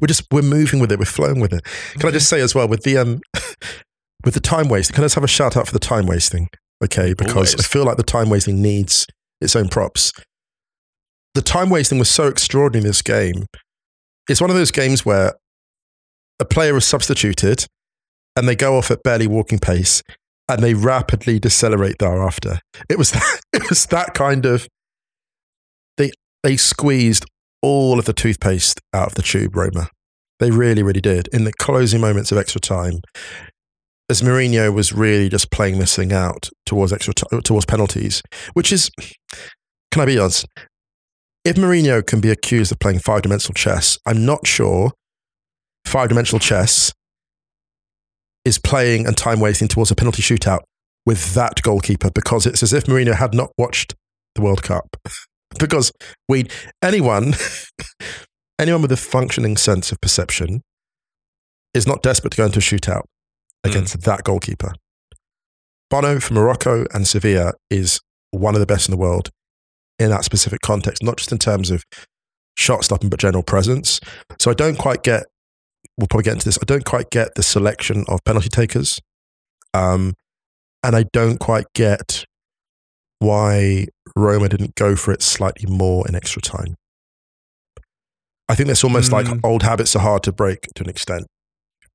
We're 0.00 0.06
just 0.06 0.26
we're 0.30 0.42
moving 0.42 0.78
with 0.80 0.92
it. 0.92 0.98
We're 0.98 1.04
flowing 1.04 1.40
with 1.40 1.52
it. 1.52 1.64
Can 1.98 2.08
I 2.08 2.12
just 2.12 2.28
say 2.28 2.40
as 2.40 2.54
well 2.54 2.68
with 2.68 2.84
the 2.84 2.96
um 2.96 3.20
with 4.24 4.34
the 4.34 4.40
time 4.40 4.68
waste? 4.68 4.92
Can 4.92 5.02
I 5.02 5.06
just 5.06 5.16
have 5.16 5.24
a 5.24 5.28
shout 5.28 5.56
out 5.56 5.66
for 5.66 5.72
the 5.72 5.80
time 5.80 6.06
wasting? 6.06 6.48
Okay, 6.84 7.14
because 7.14 7.54
Always. 7.54 7.54
I 7.54 7.62
feel 7.62 7.84
like 7.84 7.96
the 7.96 8.02
time 8.02 8.30
wasting 8.30 8.62
needs 8.62 9.06
its 9.40 9.56
own 9.56 9.68
props. 9.68 10.12
The 11.34 11.42
time 11.42 11.70
wasting 11.70 11.98
was 11.98 12.08
so 12.08 12.28
extraordinary 12.28 12.82
in 12.82 12.86
this 12.86 13.02
game. 13.02 13.46
It's 14.28 14.40
one 14.40 14.50
of 14.50 14.56
those 14.56 14.70
games 14.70 15.04
where 15.04 15.34
a 16.40 16.44
player 16.44 16.76
is 16.76 16.84
substituted 16.84 17.66
and 18.36 18.48
they 18.48 18.54
go 18.54 18.76
off 18.76 18.90
at 18.90 19.02
barely 19.02 19.26
walking 19.26 19.58
pace 19.58 20.02
and 20.48 20.62
they 20.62 20.74
rapidly 20.74 21.38
decelerate 21.38 21.98
thereafter. 21.98 22.60
It 22.88 22.98
was 22.98 23.10
that, 23.12 23.40
it 23.52 23.68
was 23.68 23.86
that 23.86 24.14
kind 24.14 24.46
of 24.46 24.68
they 25.96 26.10
they 26.42 26.56
squeezed 26.56 27.24
all 27.60 27.98
of 27.98 28.04
the 28.04 28.12
toothpaste 28.12 28.80
out 28.94 29.08
of 29.08 29.14
the 29.14 29.22
tube, 29.22 29.56
Roma. 29.56 29.90
They 30.38 30.52
really, 30.52 30.84
really 30.84 31.00
did. 31.00 31.28
In 31.32 31.42
the 31.42 31.52
closing 31.52 32.00
moments 32.00 32.30
of 32.30 32.38
extra 32.38 32.60
time, 32.60 33.00
as 34.10 34.22
Mourinho 34.22 34.72
was 34.72 34.92
really 34.92 35.28
just 35.28 35.50
playing 35.50 35.78
this 35.78 35.94
thing 35.94 36.12
out 36.12 36.48
towards 36.64 36.92
extra 36.92 37.14
ti- 37.14 37.26
uh, 37.32 37.40
towards 37.40 37.66
penalties, 37.66 38.22
which 38.54 38.72
is, 38.72 38.90
can 39.90 40.02
I 40.02 40.06
be 40.06 40.18
honest? 40.18 40.46
If 41.44 41.56
Mourinho 41.56 42.04
can 42.06 42.20
be 42.20 42.30
accused 42.30 42.72
of 42.72 42.78
playing 42.78 43.00
five 43.00 43.22
dimensional 43.22 43.54
chess, 43.54 43.98
I'm 44.06 44.24
not 44.24 44.46
sure 44.46 44.92
five 45.86 46.08
dimensional 46.08 46.40
chess 46.40 46.92
is 48.44 48.58
playing 48.58 49.06
and 49.06 49.16
time 49.16 49.40
wasting 49.40 49.68
towards 49.68 49.90
a 49.90 49.94
penalty 49.94 50.22
shootout 50.22 50.60
with 51.06 51.34
that 51.34 51.62
goalkeeper 51.62 52.10
because 52.10 52.46
it's 52.46 52.62
as 52.62 52.72
if 52.72 52.84
Mourinho 52.84 53.14
had 53.14 53.34
not 53.34 53.50
watched 53.58 53.94
the 54.34 54.42
World 54.42 54.62
Cup. 54.62 54.96
because 55.58 55.92
we 56.28 56.46
anyone 56.82 57.34
anyone 58.58 58.82
with 58.82 58.92
a 58.92 58.96
functioning 58.96 59.56
sense 59.56 59.90
of 59.92 60.00
perception 60.00 60.62
is 61.74 61.86
not 61.86 62.02
desperate 62.02 62.32
to 62.32 62.36
go 62.36 62.46
into 62.46 62.58
a 62.58 62.62
shootout 62.62 63.04
against 63.64 64.00
that 64.02 64.24
goalkeeper. 64.24 64.72
Bono 65.90 66.20
from 66.20 66.36
Morocco 66.36 66.86
and 66.92 67.06
Sevilla 67.06 67.52
is 67.70 68.00
one 68.30 68.54
of 68.54 68.60
the 68.60 68.66
best 68.66 68.88
in 68.88 68.92
the 68.92 68.98
world 68.98 69.30
in 69.98 70.10
that 70.10 70.24
specific 70.24 70.60
context, 70.60 71.02
not 71.02 71.16
just 71.16 71.32
in 71.32 71.38
terms 71.38 71.70
of 71.70 71.82
shot 72.56 72.84
stopping, 72.84 73.08
but 73.08 73.18
general 73.18 73.42
presence. 73.42 74.00
So 74.38 74.50
I 74.50 74.54
don't 74.54 74.76
quite 74.78 75.02
get, 75.02 75.24
we'll 75.96 76.08
probably 76.08 76.24
get 76.24 76.34
into 76.34 76.44
this, 76.44 76.58
I 76.60 76.64
don't 76.66 76.84
quite 76.84 77.10
get 77.10 77.34
the 77.34 77.42
selection 77.42 78.04
of 78.08 78.22
penalty 78.24 78.48
takers. 78.48 78.98
Um, 79.74 80.14
and 80.84 80.94
I 80.94 81.04
don't 81.12 81.38
quite 81.40 81.66
get 81.74 82.24
why 83.18 83.86
Roma 84.14 84.48
didn't 84.48 84.74
go 84.76 84.94
for 84.94 85.12
it 85.12 85.22
slightly 85.22 85.68
more 85.68 86.06
in 86.06 86.14
extra 86.14 86.40
time. 86.40 86.76
I 88.48 88.54
think 88.54 88.68
it's 88.70 88.84
almost 88.84 89.10
like 89.12 89.26
Mm. 89.26 89.40
old 89.44 89.62
habits 89.62 89.94
are 89.96 90.00
hard 90.02 90.22
to 90.22 90.32
break 90.32 90.68
to 90.74 90.84
an 90.84 90.88
extent. 90.88 91.26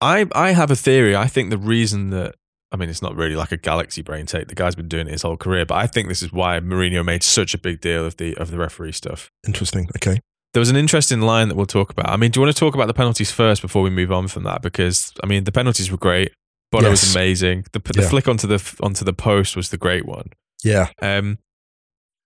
I 0.03 0.25
I 0.33 0.51
have 0.51 0.69
a 0.71 0.75
theory. 0.75 1.15
I 1.15 1.27
think 1.27 1.49
the 1.49 1.57
reason 1.57 2.09
that 2.11 2.35
I 2.71 2.77
mean 2.77 2.89
it's 2.89 3.01
not 3.01 3.15
really 3.15 3.35
like 3.35 3.51
a 3.51 3.57
galaxy 3.57 4.01
brain 4.01 4.25
take. 4.25 4.47
The 4.47 4.55
guy's 4.55 4.75
been 4.75 4.87
doing 4.87 5.07
it 5.07 5.11
his 5.11 5.21
whole 5.21 5.37
career, 5.37 5.65
but 5.65 5.75
I 5.75 5.87
think 5.87 6.07
this 6.07 6.21
is 6.21 6.31
why 6.31 6.59
Mourinho 6.59 7.03
made 7.05 7.23
such 7.23 7.53
a 7.53 7.57
big 7.57 7.81
deal 7.81 8.05
of 8.05 8.17
the 8.17 8.35
of 8.37 8.51
the 8.51 8.57
referee 8.57 8.91
stuff. 8.93 9.29
Interesting. 9.47 9.89
Okay. 9.97 10.19
There 10.53 10.59
was 10.61 10.69
an 10.69 10.75
interesting 10.75 11.21
line 11.21 11.47
that 11.49 11.55
we'll 11.55 11.65
talk 11.65 11.89
about. 11.89 12.09
I 12.09 12.15
mean, 12.17 12.29
do 12.29 12.39
you 12.39 12.45
want 12.45 12.55
to 12.55 12.59
talk 12.59 12.75
about 12.75 12.85
the 12.87 12.93
penalties 12.93 13.31
first 13.31 13.61
before 13.63 13.81
we 13.81 13.89
move 13.89 14.11
on 14.11 14.27
from 14.27 14.43
that? 14.43 14.61
Because 14.61 15.11
I 15.23 15.25
mean, 15.27 15.45
the 15.45 15.51
penalties 15.51 15.89
were 15.89 15.97
great. 15.97 16.31
Bono 16.71 16.89
was 16.91 17.15
amazing. 17.15 17.65
The, 17.71 17.79
the 17.79 18.01
Yeah. 18.01 18.09
flick 18.09 18.27
onto 18.27 18.47
the 18.47 18.77
onto 18.81 19.03
the 19.05 19.13
post 19.13 19.55
was 19.55 19.69
the 19.69 19.77
great 19.77 20.05
one. 20.05 20.27
Yeah. 20.63 20.89
Um, 21.01 21.37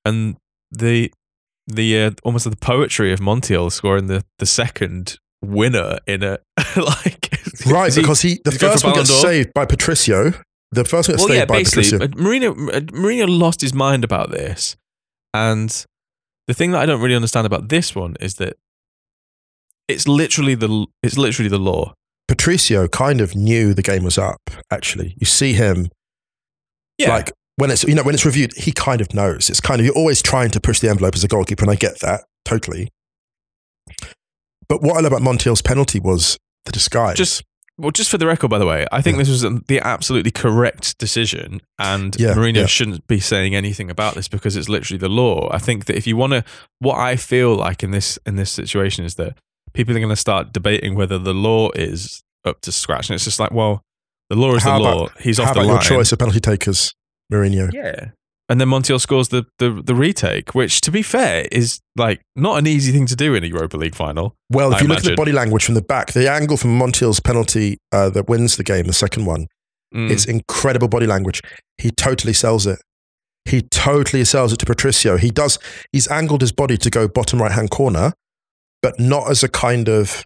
and 0.05 0.37
the 0.71 1.11
the 1.67 2.01
uh, 2.03 2.11
almost 2.23 2.49
the 2.49 2.55
poetry 2.55 3.11
of 3.13 3.19
Montiel 3.19 3.71
scoring 3.71 4.07
the 4.07 4.23
the 4.39 4.45
second 4.45 5.17
winner 5.41 5.97
in 6.07 6.23
a 6.23 6.39
like 6.77 7.29
Right, 7.71 7.93
he- 7.93 8.01
because 8.01 8.21
he 8.21 8.39
the 8.43 8.51
he 8.51 8.57
first 8.57 8.83
one 8.83 8.93
gets 8.95 9.21
saved 9.21 9.53
by 9.53 9.65
Patricio. 9.65 10.33
The 10.71 10.83
first 10.83 11.07
one 11.09 11.15
gets 11.15 11.23
well, 11.27 11.33
yeah, 11.33 11.41
saved 11.41 11.47
by 11.47 11.57
basically, 11.59 11.99
Patricio. 12.07 12.51
Mourinho, 12.53 12.75
uh, 12.75 12.79
Mourinho 12.81 13.25
lost 13.27 13.61
his 13.61 13.73
mind 13.73 14.03
about 14.03 14.31
this, 14.31 14.75
and 15.33 15.85
the 16.47 16.53
thing 16.53 16.71
that 16.71 16.79
I 16.81 16.85
don't 16.85 17.01
really 17.01 17.15
understand 17.15 17.45
about 17.47 17.69
this 17.69 17.95
one 17.95 18.15
is 18.19 18.35
that 18.35 18.55
it's 19.87 20.07
literally 20.07 20.55
the 20.55 20.85
it's 21.03 21.17
literally 21.17 21.49
the 21.49 21.57
law. 21.57 21.93
Patricio 22.27 22.87
kind 22.89 23.21
of 23.21 23.35
knew 23.35 23.73
the 23.73 23.81
game 23.81 24.03
was 24.03 24.17
up. 24.17 24.41
Actually, 24.69 25.15
you 25.17 25.25
see 25.25 25.53
him 25.53 25.87
Yeah, 26.97 27.09
like 27.09 27.31
when 27.55 27.71
it's 27.71 27.83
you 27.85 27.95
know 27.95 28.03
when 28.03 28.13
it's 28.13 28.25
reviewed, 28.25 28.53
he 28.55 28.71
kind 28.73 28.99
of 28.99 29.13
knows. 29.13 29.49
It's 29.49 29.61
kind 29.61 29.79
of 29.79 29.85
you're 29.85 29.95
always 29.95 30.21
trying 30.21 30.51
to 30.51 30.59
push 30.59 30.79
the 30.81 30.89
envelope 30.89 31.15
as 31.15 31.23
a 31.23 31.27
goalkeeper, 31.29 31.63
and 31.63 31.71
I 31.71 31.75
get 31.75 31.99
that 32.01 32.25
totally. 32.43 32.89
But 34.67 34.81
what 34.81 34.97
I 34.97 34.99
love 34.99 35.13
about 35.13 35.21
Montiel's 35.21 35.61
penalty 35.61 35.99
was 35.99 36.37
the 36.65 36.71
disguise. 36.73 37.15
just 37.17 37.43
well, 37.77 37.91
just 37.91 38.09
for 38.09 38.17
the 38.17 38.25
record, 38.27 38.49
by 38.49 38.57
the 38.57 38.65
way, 38.65 38.85
I 38.91 39.01
think 39.01 39.15
Yeah. 39.15 39.19
this 39.23 39.29
was 39.29 39.45
um, 39.45 39.63
the 39.67 39.79
absolutely 39.81 40.31
correct 40.31 40.97
decision, 40.97 41.61
and 41.77 42.15
Yeah, 42.19 42.33
Mourinho 42.33 42.55
yeah. 42.61 42.65
shouldn't 42.65 43.05
be 43.07 43.19
saying 43.19 43.53
anything 43.55 43.89
about 43.91 44.15
this 44.15 44.27
because 44.27 44.55
it's 44.55 44.67
literally 44.69 44.97
the 44.97 45.09
law. 45.09 45.49
I 45.51 45.59
think 45.59 45.85
that 45.85 45.95
if 45.95 46.07
you 46.07 46.17
want 46.17 46.33
to, 46.33 46.43
what 46.79 46.97
I 46.97 47.15
feel 47.15 47.55
like 47.55 47.83
in 47.83 47.91
this 47.91 48.17
in 48.25 48.35
this 48.35 48.51
situation 48.51 49.05
is 49.05 49.15
that 49.15 49.37
people 49.73 49.95
are 49.95 49.99
going 49.99 50.09
to 50.09 50.15
start 50.15 50.53
debating 50.53 50.95
whether 50.95 51.19
the 51.19 51.33
law 51.33 51.69
is 51.75 52.23
up 52.45 52.61
to 52.61 52.71
scratch, 52.71 53.09
and 53.09 53.15
it's 53.15 53.25
just 53.25 53.39
like, 53.39 53.51
well, 53.51 53.81
the 54.29 54.35
law 54.35 54.55
is 54.55 54.63
How 54.63 54.77
the 54.77 54.83
law. 54.83 55.03
about- 55.05 55.21
He's 55.21 55.37
how 55.37 55.43
off 55.43 55.53
the 55.53 55.59
about 55.59 55.67
line. 55.67 55.75
your 55.75 55.81
choice 55.99 56.11
of 56.11 56.19
penalty 56.19 56.39
takers, 56.39 56.93
Mourinho? 57.31 57.71
Yeah. 57.73 58.09
And 58.49 58.61
then 58.61 58.69
Montiel 58.69 58.99
scores 59.01 59.27
the, 59.27 59.45
the 59.59 59.81
the 59.83 59.93
retake, 59.93 60.55
which, 60.55 60.79
to 60.81 60.91
be 60.91 61.01
fair, 61.01 61.47
is 61.51 61.81
like 61.97 62.21
not 62.35 62.57
an 62.57 62.65
easy 62.65 62.91
thing 62.93 63.05
to 63.07 63.15
do 63.15 63.35
in 63.35 63.43
a 63.43 63.47
Europa 63.47 63.75
League 63.75 63.95
final. 63.95 64.35
Well, 64.49 64.71
if 64.71 64.77
I 64.77 64.81
you 64.81 64.87
look 64.87 64.99
at 64.99 65.03
the 65.03 65.15
body 65.15 65.33
language 65.33 65.65
from 65.65 65.75
the 65.75 65.81
back, 65.81 66.13
the 66.13 66.31
angle 66.31 66.55
from 66.55 66.79
Montiel's 66.79 67.19
penalty 67.19 67.77
uh, 67.91 68.09
that 68.11 68.29
wins 68.29 68.55
the 68.55 68.63
game, 68.63 68.85
the 68.85 68.93
second 68.93 69.25
one, 69.25 69.47
Mm. 69.95 70.11
it's 70.11 70.25
incredible 70.25 70.89
body 70.89 71.07
language. 71.07 71.41
He 71.77 71.91
totally 71.91 72.33
sells 72.33 72.67
it. 72.67 72.77
He 73.45 73.61
totally 73.61 74.25
sells 74.25 74.51
it 74.51 74.57
to 74.59 74.65
Patricio. 74.65 75.15
He 75.15 75.31
does. 75.31 75.57
He's 75.93 76.09
angled 76.09 76.41
his 76.41 76.51
body 76.51 76.77
to 76.77 76.89
go 76.89 77.07
bottom 77.07 77.41
right 77.41 77.53
hand 77.53 77.69
corner, 77.71 78.11
but 78.81 78.99
not 78.99 79.29
as 79.29 79.43
a 79.43 79.47
kind 79.49 79.87
of. 79.87 80.25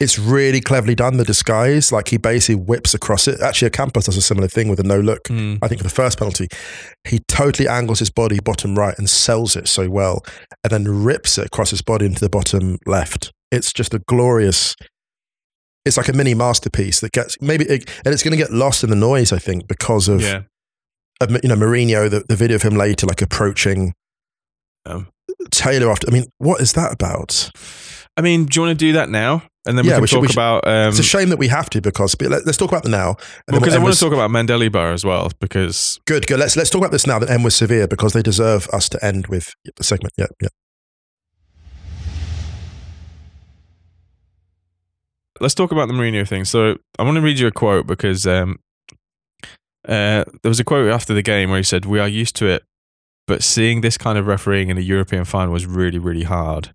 It's 0.00 0.18
really 0.18 0.62
cleverly 0.62 0.94
done. 0.94 1.18
The 1.18 1.24
disguise, 1.24 1.92
like 1.92 2.08
he 2.08 2.16
basically 2.16 2.54
whips 2.54 2.94
across 2.94 3.28
it. 3.28 3.40
Actually, 3.42 3.70
Ocampos 3.70 4.06
does 4.06 4.16
a 4.16 4.22
similar 4.22 4.48
thing 4.48 4.68
with 4.70 4.80
a 4.80 4.82
no 4.82 4.98
look. 4.98 5.24
Mm. 5.24 5.58
I 5.60 5.68
think 5.68 5.78
for 5.80 5.84
the 5.84 5.94
first 5.94 6.18
penalty, 6.18 6.48
he 7.06 7.18
totally 7.28 7.68
angles 7.68 7.98
his 7.98 8.08
body 8.10 8.40
bottom 8.40 8.76
right 8.78 8.96
and 8.98 9.08
sells 9.10 9.56
it 9.56 9.68
so 9.68 9.90
well, 9.90 10.24
and 10.64 10.70
then 10.70 11.04
rips 11.04 11.36
it 11.36 11.46
across 11.46 11.68
his 11.70 11.82
body 11.82 12.06
into 12.06 12.20
the 12.20 12.30
bottom 12.30 12.78
left. 12.86 13.30
It's 13.52 13.72
just 13.72 13.92
a 13.92 13.98
glorious. 14.08 14.74
It's 15.84 15.96
like 15.96 16.08
a 16.08 16.12
mini 16.14 16.34
masterpiece 16.34 17.00
that 17.00 17.12
gets 17.12 17.40
maybe, 17.42 17.64
it, 17.66 17.88
and 18.04 18.12
it's 18.14 18.22
going 18.22 18.32
to 18.32 18.36
get 18.38 18.52
lost 18.52 18.82
in 18.84 18.90
the 18.90 18.96
noise. 18.96 19.32
I 19.32 19.38
think 19.38 19.68
because 19.68 20.08
of, 20.08 20.22
Yeah. 20.22 20.42
of 21.20 21.30
you 21.42 21.48
know 21.48 21.56
Mourinho, 21.56 22.08
the, 22.08 22.24
the 22.28 22.36
video 22.36 22.54
of 22.56 22.62
him 22.62 22.74
later 22.74 23.06
like 23.06 23.20
approaching 23.22 23.92
Um, 24.86 25.08
Taylor 25.50 25.90
after. 25.90 26.08
I 26.08 26.12
mean, 26.12 26.24
what 26.38 26.60
is 26.62 26.72
that 26.72 26.92
about? 26.92 27.50
I 28.20 28.22
mean, 28.22 28.44
do 28.44 28.60
you 28.60 28.66
want 28.66 28.78
to 28.78 28.84
do 28.84 28.92
that 28.92 29.08
now? 29.08 29.42
And 29.66 29.78
then 29.78 29.86
Yeah, 29.86 29.92
we 29.98 30.06
can 30.06 30.20
we 30.20 30.26
talk 30.26 30.32
should- 30.32 30.36
about. 30.36 30.68
Um, 30.68 30.90
it's 30.90 30.98
a 30.98 31.02
shame 31.02 31.30
that 31.30 31.38
we 31.38 31.48
have 31.48 31.70
to 31.70 31.80
because 31.80 32.14
but 32.14 32.28
let, 32.28 32.46
us 32.46 32.58
talk 32.58 32.70
about 32.70 32.82
the 32.82 32.90
now. 32.90 33.16
because 33.46 33.62
we'll 33.72 33.76
I 33.76 33.82
want 33.82 33.94
to 33.94 34.00
talk 34.00 34.12
about 34.12 34.30
Mendilibar 34.30 34.92
as 34.92 35.06
well, 35.06 35.30
because 35.40 35.98
Good, 36.06 36.26
good. 36.26 36.38
Let's 36.38 36.54
let's 36.54 36.68
talk 36.68 36.80
about 36.82 36.92
this 36.92 37.06
now. 37.06 37.18
that 37.18 37.30
end 37.30 37.44
with 37.44 37.54
Sevilla 37.54 37.88
because 37.88 38.12
they 38.12 38.20
deserve 38.20 38.68
us 38.74 38.90
to 38.90 39.02
end 39.02 39.28
with 39.28 39.54
the 39.78 39.82
segment. 39.84 40.12
Yeah, 40.18 40.26
yeah. 40.42 40.48
let's 45.40 45.54
talk 45.54 45.72
about 45.72 45.88
the 45.88 45.94
Mourinho 45.94 46.28
thing. 46.28 46.44
So 46.44 46.76
I 46.98 47.02
want 47.04 47.14
to 47.16 47.22
read 47.22 47.38
you 47.38 47.46
a 47.46 47.50
quote 47.50 47.86
because 47.86 48.26
um, 48.26 48.58
uh, 49.88 50.24
there 50.42 50.50
was 50.50 50.60
a 50.60 50.64
quote 50.64 50.90
after 50.92 51.14
the 51.14 51.22
game 51.22 51.48
where 51.48 51.58
he 51.58 51.64
said, 51.64 51.86
"We 51.86 51.98
are 52.00 52.08
used 52.08 52.36
to 52.36 52.46
it, 52.48 52.64
but 53.26 53.42
seeing 53.42 53.80
this 53.80 53.96
kind 53.96 54.18
of 54.18 54.26
refereeing 54.26 54.68
in 54.68 54.76
a 54.76 54.82
European 54.82 55.24
final 55.24 55.54
was 55.54 55.64
really, 55.64 55.98
really 55.98 56.24
hard. 56.24 56.74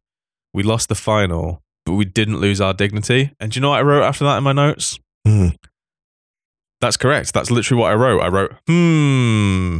We 0.55 0.63
lost 0.63 0.89
the 0.89 0.95
final, 0.95 1.61
but 1.85 1.93
we 1.93 2.05
didn't 2.05 2.39
lose 2.39 2.59
our 2.61 2.73
dignity." 2.73 3.31
And 3.39 3.51
do 3.51 3.57
you 3.57 3.61
know 3.61 3.69
what 3.69 3.79
I 3.79 3.83
wrote 3.83 4.03
after 4.03 4.23
that 4.25 4.37
in 4.37 4.43
my 4.43 4.53
notes? 4.53 4.99
Hmm. 5.27 5.49
That's 6.81 6.97
correct. 6.97 7.33
That's 7.33 7.51
literally 7.51 7.81
what 7.81 7.91
I 7.91 7.95
wrote. 7.95 8.21
I 8.21 8.27
wrote, 8.27 8.53
"Hmm." 8.67 9.79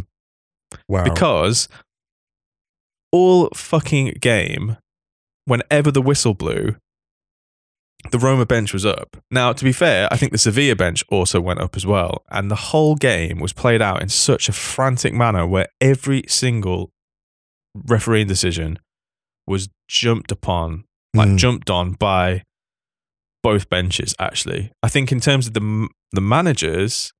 Wow. 0.88 1.04
because 1.04 1.70
all 3.12 3.50
fucking 3.56 4.16
game, 4.20 4.78
whenever 5.46 5.92
the 5.92 6.02
whistle 6.02 6.34
blew, 6.34 6.76
the 8.12 8.20
Roma 8.20 8.46
bench 8.46 8.74
was 8.74 8.86
up. 8.86 9.18
Now, 9.32 9.54
to 9.54 9.64
be 9.64 9.72
fair, 9.72 10.08
I 10.12 10.18
think 10.18 10.32
the 10.32 10.38
Sevilla 10.38 10.76
bench 10.76 11.04
also 11.10 11.42
went 11.42 11.62
up 11.62 11.76
as 11.76 11.86
well. 11.86 12.24
And 12.30 12.52
the 12.52 12.56
whole 12.56 12.96
game 12.96 13.40
was 13.40 13.54
played 13.54 13.82
out 13.82 14.02
in 14.02 14.10
such 14.10 14.50
a 14.50 14.54
frantic 14.54 15.14
manner 15.14 15.48
where 15.48 15.68
every 15.82 16.24
single 16.28 16.92
refereeing 17.74 18.28
decision 18.28 18.80
was 19.48 19.70
jumped 19.88 20.32
upon, 20.32 20.86
like 21.14 21.30
Mm. 21.30 21.38
jumped 21.38 21.70
on 21.70 21.94
by 21.94 22.44
both 23.44 23.70
benches, 23.70 24.16
actually. 24.20 24.72
I 24.82 24.88
think 24.90 25.12
in 25.12 25.20
terms 25.20 25.48
of 25.48 25.54
the, 25.54 25.88
the 26.12 26.22
managers, 26.22 27.12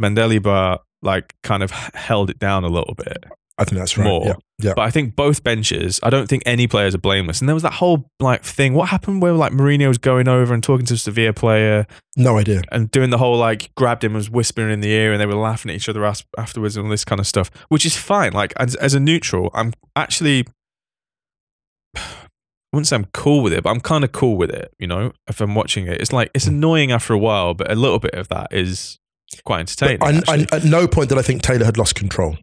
Mendilibar 0.00 0.78
like 1.02 1.34
kind 1.42 1.62
of 1.62 1.70
held 1.70 2.30
it 2.30 2.38
down 2.38 2.64
a 2.64 2.68
little 2.68 2.94
bit 2.94 3.24
I 3.58 3.64
think 3.64 3.78
that's 3.78 3.96
right. 3.96 4.04
more. 4.04 4.26
Yeah, 4.26 4.34
yeah. 4.60 4.72
But 4.76 4.82
I 4.82 4.90
think 4.90 5.16
both 5.16 5.42
benches, 5.42 5.98
I 6.02 6.10
don't 6.10 6.26
think 6.28 6.42
any 6.44 6.66
players 6.66 6.94
are 6.94 6.98
blameless. 6.98 7.40
And 7.40 7.48
there 7.48 7.54
was 7.54 7.62
that 7.62 7.72
whole 7.72 8.10
like 8.20 8.44
thing. 8.44 8.74
What 8.74 8.90
happened 8.90 9.22
where 9.22 9.32
like 9.32 9.52
Mourinho 9.52 9.88
was 9.88 9.96
going 9.96 10.28
over 10.28 10.52
and 10.52 10.62
talking 10.62 10.84
to 10.86 10.94
a 10.94 10.96
Sevilla 10.98 11.32
player 11.32 11.86
No 12.18 12.36
idea. 12.36 12.60
and 12.70 12.90
doing 12.90 13.08
the 13.08 13.16
whole 13.16 13.38
like 13.38 13.74
grabbed 13.74 14.04
him 14.04 14.10
and 14.10 14.16
was 14.16 14.28
whispering 14.28 14.70
in 14.74 14.80
the 14.80 14.90
ear 14.90 15.10
and 15.12 15.18
they 15.20 15.24
were 15.26 15.34
laughing 15.36 15.70
at 15.70 15.76
each 15.76 15.88
other 15.88 16.04
afterwards 16.36 16.76
and 16.76 16.84
all 16.84 16.90
this 16.90 17.04
kind 17.06 17.18
of 17.18 17.26
stuff, 17.26 17.50
which 17.70 17.86
is 17.86 17.96
fine. 17.96 18.32
Like 18.34 18.52
as, 18.58 18.74
as 18.74 18.92
a 18.92 19.00
neutral, 19.00 19.50
I'm 19.54 19.72
actually 19.96 20.44
I 21.96 22.76
wouldn't 22.76 22.86
say 22.88 22.96
I'm 22.96 23.06
cool 23.06 23.42
with 23.42 23.52
it, 23.52 23.62
but 23.62 23.70
I'm 23.70 23.80
kind 23.80 24.04
of 24.04 24.12
cool 24.12 24.36
with 24.36 24.50
it. 24.50 24.72
You 24.78 24.86
know, 24.86 25.12
if 25.28 25.40
I'm 25.40 25.54
watching 25.54 25.86
it, 25.86 26.00
it's 26.00 26.12
like 26.12 26.30
it's 26.34 26.46
annoying 26.46 26.92
after 26.92 27.12
a 27.14 27.18
while, 27.18 27.54
but 27.54 27.70
a 27.70 27.74
little 27.74 27.98
bit 27.98 28.14
of 28.14 28.28
that 28.28 28.52
is 28.52 28.98
quite 29.44 29.60
entertaining. 29.60 29.98
I. 30.02 30.22
I, 30.28 30.46
at 30.52 30.64
no 30.64 30.86
point 30.86 31.08
did 31.08 31.18
I 31.18 31.22
think 31.22 31.42
Taylor 31.42 31.64
had 31.64 31.78
lost 31.78 31.94
control. 31.94 32.36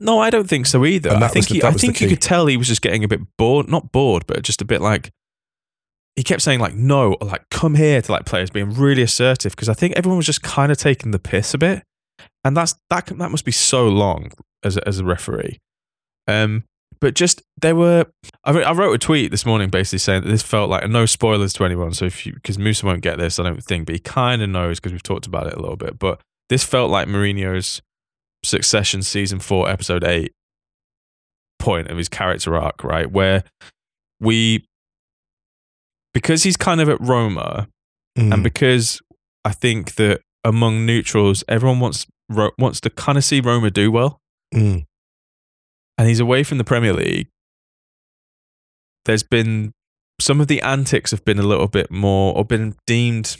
No, 0.00 0.18
I 0.18 0.30
don't 0.30 0.48
think 0.48 0.66
so 0.66 0.84
either. 0.84 1.10
I 1.10 1.28
think 1.28 1.48
the- 1.48 1.54
he, 1.54 1.62
I 1.62 1.70
think 1.72 2.00
you 2.00 2.08
could 2.08 2.20
tell 2.20 2.46
he 2.46 2.56
was 2.56 2.66
just 2.68 2.82
getting 2.82 3.04
a 3.04 3.08
bit 3.08 3.20
bored, 3.38 3.68
not 3.68 3.92
bored, 3.92 4.24
but 4.26 4.42
just 4.42 4.60
a 4.60 4.64
bit 4.64 4.80
like 4.80 5.10
he 6.16 6.22
kept 6.22 6.42
saying 6.42 6.60
like 6.60 6.74
no 6.74 7.14
or 7.14 7.26
like 7.28 7.48
come 7.50 7.74
here 7.74 8.02
to 8.02 8.12
like 8.12 8.26
players 8.26 8.50
being 8.50 8.74
really 8.74 9.02
assertive 9.02 9.52
because 9.52 9.68
I 9.68 9.74
think 9.74 9.94
everyone 9.96 10.16
was 10.18 10.26
just 10.26 10.42
kind 10.42 10.70
of 10.72 10.76
taking 10.78 11.10
the 11.12 11.18
piss 11.18 11.54
a 11.54 11.58
bit, 11.58 11.82
and 12.44 12.56
that's 12.56 12.74
that 12.90 13.06
that 13.06 13.30
must 13.30 13.44
be 13.44 13.52
so 13.52 13.88
long 13.88 14.32
as 14.64 14.76
a, 14.76 14.86
as 14.88 14.98
a 14.98 15.04
referee. 15.04 15.58
Um, 16.26 16.64
but 17.00 17.14
just 17.14 17.42
there 17.60 17.74
were 17.76 18.06
I, 18.44 18.52
wrote- 18.52 18.64
I 18.66 18.72
wrote 18.72 18.92
a 18.94 18.98
tweet 18.98 19.30
this 19.30 19.44
morning 19.46 19.70
basically 19.70 19.98
saying 19.98 20.22
that 20.22 20.28
this 20.28 20.42
felt 20.42 20.70
like 20.70 20.88
no 20.88 21.06
spoilers 21.06 21.52
to 21.54 21.64
anyone. 21.64 21.92
So 21.94 22.04
if 22.06 22.26
you 22.26 22.32
because 22.34 22.58
Musa 22.58 22.86
won't 22.86 23.02
get 23.02 23.18
this, 23.18 23.38
I 23.38 23.42
don't 23.44 23.62
think, 23.62 23.86
but 23.86 23.94
he 23.94 23.98
kind 24.00 24.42
of 24.42 24.50
knows 24.50 24.78
because 24.80 24.92
we've 24.92 25.02
talked 25.02 25.26
about 25.26 25.46
it 25.46 25.54
a 25.54 25.60
little 25.60 25.76
bit. 25.76 25.98
But 25.98 26.20
this 26.48 26.64
felt 26.64 26.90
like 26.90 27.08
Mourinho's 27.08 27.80
Succession 28.44 29.02
season 29.02 29.38
four, 29.38 29.68
episode 29.68 30.02
eight 30.04 30.32
point 31.58 31.88
of 31.88 31.96
his 31.96 32.08
character 32.08 32.56
arc, 32.56 32.82
right? 32.82 33.10
Where 33.10 33.44
we, 34.20 34.64
because 36.12 36.42
he's 36.42 36.56
kind 36.56 36.80
of 36.80 36.88
at 36.88 37.00
Roma, 37.00 37.68
Mm. 38.18 38.34
and 38.34 38.42
because 38.42 39.00
I 39.44 39.52
think 39.52 39.94
that 39.94 40.20
among 40.44 40.84
neutrals, 40.84 41.42
everyone 41.48 41.80
wants 41.80 42.06
wants 42.58 42.80
to 42.80 42.90
kind 42.90 43.16
of 43.16 43.24
see 43.24 43.40
Roma 43.40 43.70
do 43.70 43.90
well, 43.90 44.18
Mm. 44.54 44.84
And 45.98 46.08
he's 46.08 46.20
away 46.20 46.42
from 46.42 46.58
the 46.58 46.64
Premier 46.64 46.92
League. 46.92 47.28
There's 49.04 49.22
been 49.22 49.72
some 50.20 50.40
of 50.40 50.46
the 50.46 50.62
antics 50.62 51.10
have 51.10 51.24
been 51.24 51.38
a 51.38 51.42
little 51.42 51.68
bit 51.68 51.90
more, 51.90 52.36
or 52.36 52.44
been 52.44 52.76
deemed. 52.86 53.36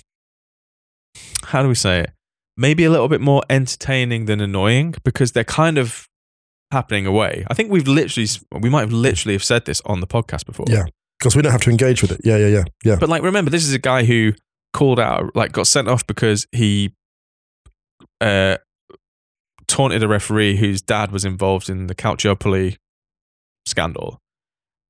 How 1.44 1.62
do 1.62 1.68
we 1.68 1.74
say 1.74 2.00
it? 2.00 2.10
Maybe 2.56 2.84
a 2.84 2.90
little 2.90 3.08
bit 3.08 3.20
more 3.20 3.42
entertaining 3.48 4.26
than 4.26 4.40
annoying 4.40 4.94
because 5.04 5.32
they're 5.32 5.44
kind 5.44 5.78
of 5.78 6.08
happening 6.70 7.06
away. 7.06 7.44
I 7.48 7.54
think 7.54 7.70
we've 7.70 7.86
literally, 7.86 8.28
we 8.60 8.68
might 8.68 8.80
have 8.80 8.92
literally 8.92 9.34
have 9.34 9.44
said 9.44 9.64
this 9.64 9.80
on 9.86 10.00
the 10.00 10.06
podcast 10.06 10.46
before. 10.46 10.66
Yeah. 10.68 10.84
Because 11.18 11.36
we 11.36 11.42
don't 11.42 11.52
have 11.52 11.62
to 11.62 11.70
engage 11.70 12.02
with 12.02 12.10
it. 12.10 12.20
Yeah, 12.24 12.36
yeah, 12.36 12.48
yeah, 12.48 12.64
yeah. 12.84 12.96
But 12.98 13.08
like, 13.08 13.22
remember, 13.22 13.50
this 13.50 13.64
is 13.64 13.72
a 13.72 13.78
guy 13.78 14.04
who 14.04 14.32
called 14.72 14.98
out, 14.98 15.36
like, 15.36 15.52
got 15.52 15.68
sent 15.68 15.86
off 15.86 16.04
because 16.06 16.46
he 16.50 16.94
uh, 18.20 18.56
taunted 19.72 20.02
a 20.02 20.08
referee 20.08 20.56
whose 20.56 20.82
dad 20.82 21.10
was 21.10 21.24
involved 21.24 21.68
in 21.70 21.86
the 21.86 21.94
Calciopoli 21.94 22.76
scandal, 23.66 24.18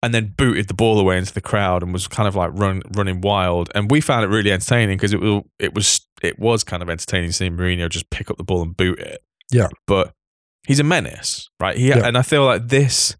and 0.03 0.12
then 0.12 0.35
booted 0.37 0.68
the 0.68 0.75
ball 0.75 0.99
away 0.99 1.18
into 1.18 1.33
the 1.33 1.40
crowd 1.40 1.83
and 1.83 1.92
was 1.92 2.09
kind 2.09 2.27
of 2.29 2.35
like 2.35 2.51
run, 2.55 2.83
running 2.97 3.21
wild. 3.21 3.71
And 3.75 3.90
we 3.90 4.01
found 4.01 4.25
it 4.25 4.29
really 4.29 4.51
entertaining 4.53 4.97
because 4.99 5.12
it 5.12 5.21
was 5.21 5.42
it 5.59 5.75
was 5.75 6.07
it 6.23 6.38
was 6.38 6.64
kind 6.64 6.83
of 6.83 6.90
entertaining 6.90 7.33
seeing 7.33 7.57
Mourinho 7.57 7.88
just 7.88 8.11
pick 8.11 8.31
up 8.31 8.37
the 8.38 8.45
ball 8.45 8.62
and 8.62 8.77
boot 8.77 8.99
it. 8.99 9.23
Yeah. 9.51 9.68
but 9.87 10.12
he's 10.66 10.81
a 10.81 10.85
menace, 10.85 11.49
right? 11.61 11.77
He 11.77 11.88
Yeah. 11.88 12.07
and 12.07 12.16
I 12.16 12.23
feel 12.23 12.45
like 12.45 12.68
this 12.68 13.16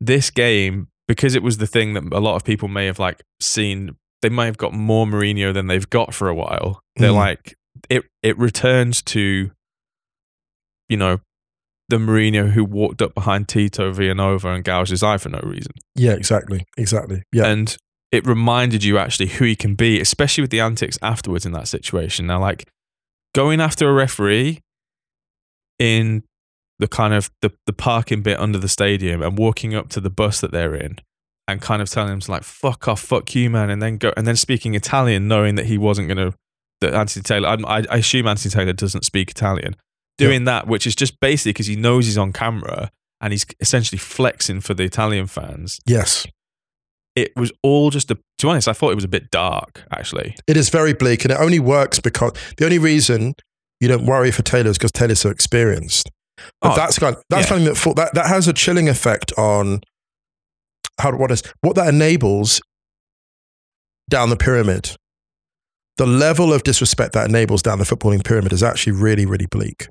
this 0.00 0.30
game 0.30 0.88
because 1.08 1.34
it 1.34 1.42
was 1.42 1.58
the 1.58 1.66
thing 1.66 1.94
that 1.94 2.04
a 2.12 2.20
lot 2.20 2.36
of 2.36 2.44
people 2.44 2.68
may 2.68 2.86
have 2.86 2.98
like 2.98 3.22
seen 3.40 3.96
they 4.22 4.28
may 4.28 4.44
have 4.46 4.58
got 4.58 4.72
more 4.74 5.06
Mourinho 5.06 5.52
than 5.54 5.66
they've 5.66 5.88
got 5.88 6.12
for 6.14 6.28
a 6.28 6.34
while. 6.34 6.82
They're 6.96 7.10
Mm. 7.10 7.14
like 7.16 7.54
it. 7.88 8.04
It 8.22 8.36
returns 8.38 9.00
to, 9.04 9.50
you 10.90 10.98
know, 10.98 11.20
the 11.88 11.96
Mourinho 11.96 12.50
who 12.50 12.64
walked 12.64 13.00
up 13.00 13.14
behind 13.14 13.48
Tito 13.48 13.92
Vilanova 13.92 14.54
and 14.54 14.64
gouged 14.64 14.90
his 14.90 15.02
eye 15.02 15.16
for 15.16 15.30
no 15.30 15.40
reason. 15.42 15.72
Yeah, 15.94 16.12
exactly. 16.12 16.66
Exactly. 16.76 17.22
Yeah. 17.32 17.46
And 17.46 17.76
it 18.12 18.26
reminded 18.26 18.84
you 18.84 18.98
actually 18.98 19.28
who 19.28 19.44
he 19.44 19.56
can 19.56 19.74
be, 19.74 20.00
especially 20.00 20.42
with 20.42 20.50
the 20.50 20.60
antics 20.60 20.98
afterwards 21.00 21.46
in 21.46 21.52
that 21.52 21.68
situation. 21.68 22.26
Now, 22.26 22.40
like 22.40 22.68
going 23.34 23.60
after 23.60 23.88
a 23.88 23.92
referee 23.92 24.60
in 25.78 26.24
the 26.78 26.88
kind 26.88 27.14
of 27.14 27.30
the, 27.42 27.50
the 27.66 27.72
parking 27.72 28.22
bit 28.22 28.38
under 28.38 28.58
the 28.58 28.68
stadium 28.68 29.22
and 29.22 29.38
walking 29.38 29.74
up 29.74 29.88
to 29.90 30.00
the 30.00 30.10
bus 30.10 30.40
that 30.40 30.50
they're 30.50 30.74
in 30.74 30.96
and 31.46 31.60
kind 31.60 31.82
of 31.82 31.90
telling 31.90 32.12
him 32.12 32.20
to 32.20 32.30
like 32.30 32.42
fuck 32.42 32.88
off, 32.88 33.00
fuck 33.00 33.34
you, 33.34 33.50
man, 33.50 33.70
and 33.70 33.82
then 33.82 33.96
go 33.96 34.12
and 34.16 34.26
then 34.26 34.36
speaking 34.36 34.74
Italian, 34.74 35.28
knowing 35.28 35.56
that 35.56 35.66
he 35.66 35.78
wasn't 35.78 36.08
gonna 36.08 36.34
that 36.80 36.94
Anthony 36.94 37.22
Taylor. 37.22 37.48
I, 37.48 37.84
I 37.90 37.96
assume 37.96 38.26
Anthony 38.26 38.50
Taylor 38.50 38.72
doesn't 38.72 39.04
speak 39.04 39.30
Italian. 39.30 39.76
Doing 40.26 40.44
that, 40.44 40.66
which 40.66 40.86
is 40.86 40.94
just 40.94 41.18
basically 41.20 41.52
because 41.52 41.66
he 41.66 41.76
knows 41.76 42.06
he's 42.06 42.18
on 42.18 42.32
camera 42.32 42.90
and 43.20 43.32
he's 43.32 43.44
essentially 43.60 43.98
flexing 43.98 44.60
for 44.60 44.74
the 44.74 44.84
Italian 44.84 45.26
fans 45.26 45.78
yes. 45.86 46.26
it 47.14 47.32
was 47.36 47.52
all 47.62 47.90
just 47.90 48.10
a 48.10 48.14
to 48.14 48.46
be 48.46 48.48
honest 48.48 48.66
i 48.66 48.72
thought 48.72 48.90
it 48.90 48.94
was 48.94 49.04
a 49.04 49.08
bit 49.08 49.30
dark 49.30 49.84
actually 49.90 50.34
It 50.46 50.56
is 50.56 50.70
very 50.70 50.94
bleak, 50.94 51.24
and 51.24 51.32
it 51.32 51.38
only 51.38 51.58
works 51.60 52.00
because 52.00 52.32
the 52.56 52.64
only 52.64 52.78
reason 52.78 53.34
you 53.80 53.88
don't 53.88 54.06
worry 54.06 54.30
for 54.30 54.42
Taylor 54.42 54.70
is 54.70 54.78
because 54.78 54.92
Taylor's 54.92 55.20
so 55.20 55.30
experienced. 55.30 56.10
But 56.60 56.72
Oh, 56.72 56.76
that's 56.76 56.98
kind 56.98 57.16
that's 57.28 57.44
yeah. 57.44 57.48
something 57.48 57.64
that, 57.66 57.76
for, 57.76 57.94
that 57.94 58.14
that 58.14 58.26
has 58.26 58.48
a 58.48 58.52
chilling 58.52 58.88
effect 58.88 59.32
on 59.36 59.80
how 61.00 61.12
what 61.16 61.30
is 61.30 61.42
what 61.60 61.76
that 61.76 61.88
enables 61.88 62.60
down 64.08 64.30
the 64.30 64.36
pyramid. 64.36 64.96
The 65.96 66.06
level 66.06 66.52
of 66.52 66.62
disrespect 66.62 67.12
that 67.12 67.28
enables 67.28 67.62
down 67.62 67.78
the 67.78 67.84
footballing 67.84 68.24
pyramid 68.24 68.52
is 68.52 68.62
actually 68.62 68.94
really, 68.94 69.26
really 69.26 69.46
bleak. 69.46 69.88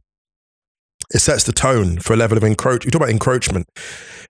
It 1.13 1.19
sets 1.19 1.43
the 1.43 1.51
tone 1.51 1.99
for 1.99 2.13
a 2.13 2.15
level 2.15 2.37
of 2.37 2.43
encroach. 2.43 2.85
You 2.85 2.91
talk 2.91 3.01
about 3.01 3.11
encroachment, 3.11 3.67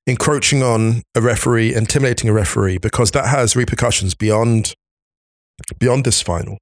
encroaching 0.08 0.64
on 0.64 1.04
a 1.14 1.22
referee, 1.22 1.74
intimidating 1.76 2.30
a 2.30 2.34
referee, 2.34 2.78
because 2.78 3.12
that 3.12 3.28
has 3.28 3.56
repercussions 3.56 4.16
beyond 4.16 4.74
beyond 5.78 6.06
this 6.06 6.22
final. 6.22 6.58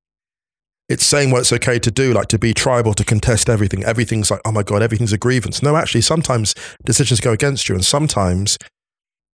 It's 0.90 1.06
saying 1.06 1.32
what 1.32 1.42
it's 1.42 1.54
okay 1.54 1.80
to 1.80 1.92
do, 1.92 2.14
like 2.14 2.30
to 2.30 2.40
be 2.40 2.54
tribal, 2.54 2.94
to 2.94 3.04
contest 3.04 3.50
everything. 3.50 3.84
Everything's 3.84 4.32
like, 4.32 4.40
oh 4.46 4.52
my 4.52 4.64
God, 4.64 4.82
everything's 4.82 5.14
a 5.14 5.18
grievance. 5.18 5.62
No, 5.62 5.76
actually, 5.76 6.02
sometimes 6.02 6.56
decisions 6.86 7.20
go 7.20 7.32
against 7.34 7.68
you, 7.68 7.76
and 7.76 7.84
sometimes 7.84 8.58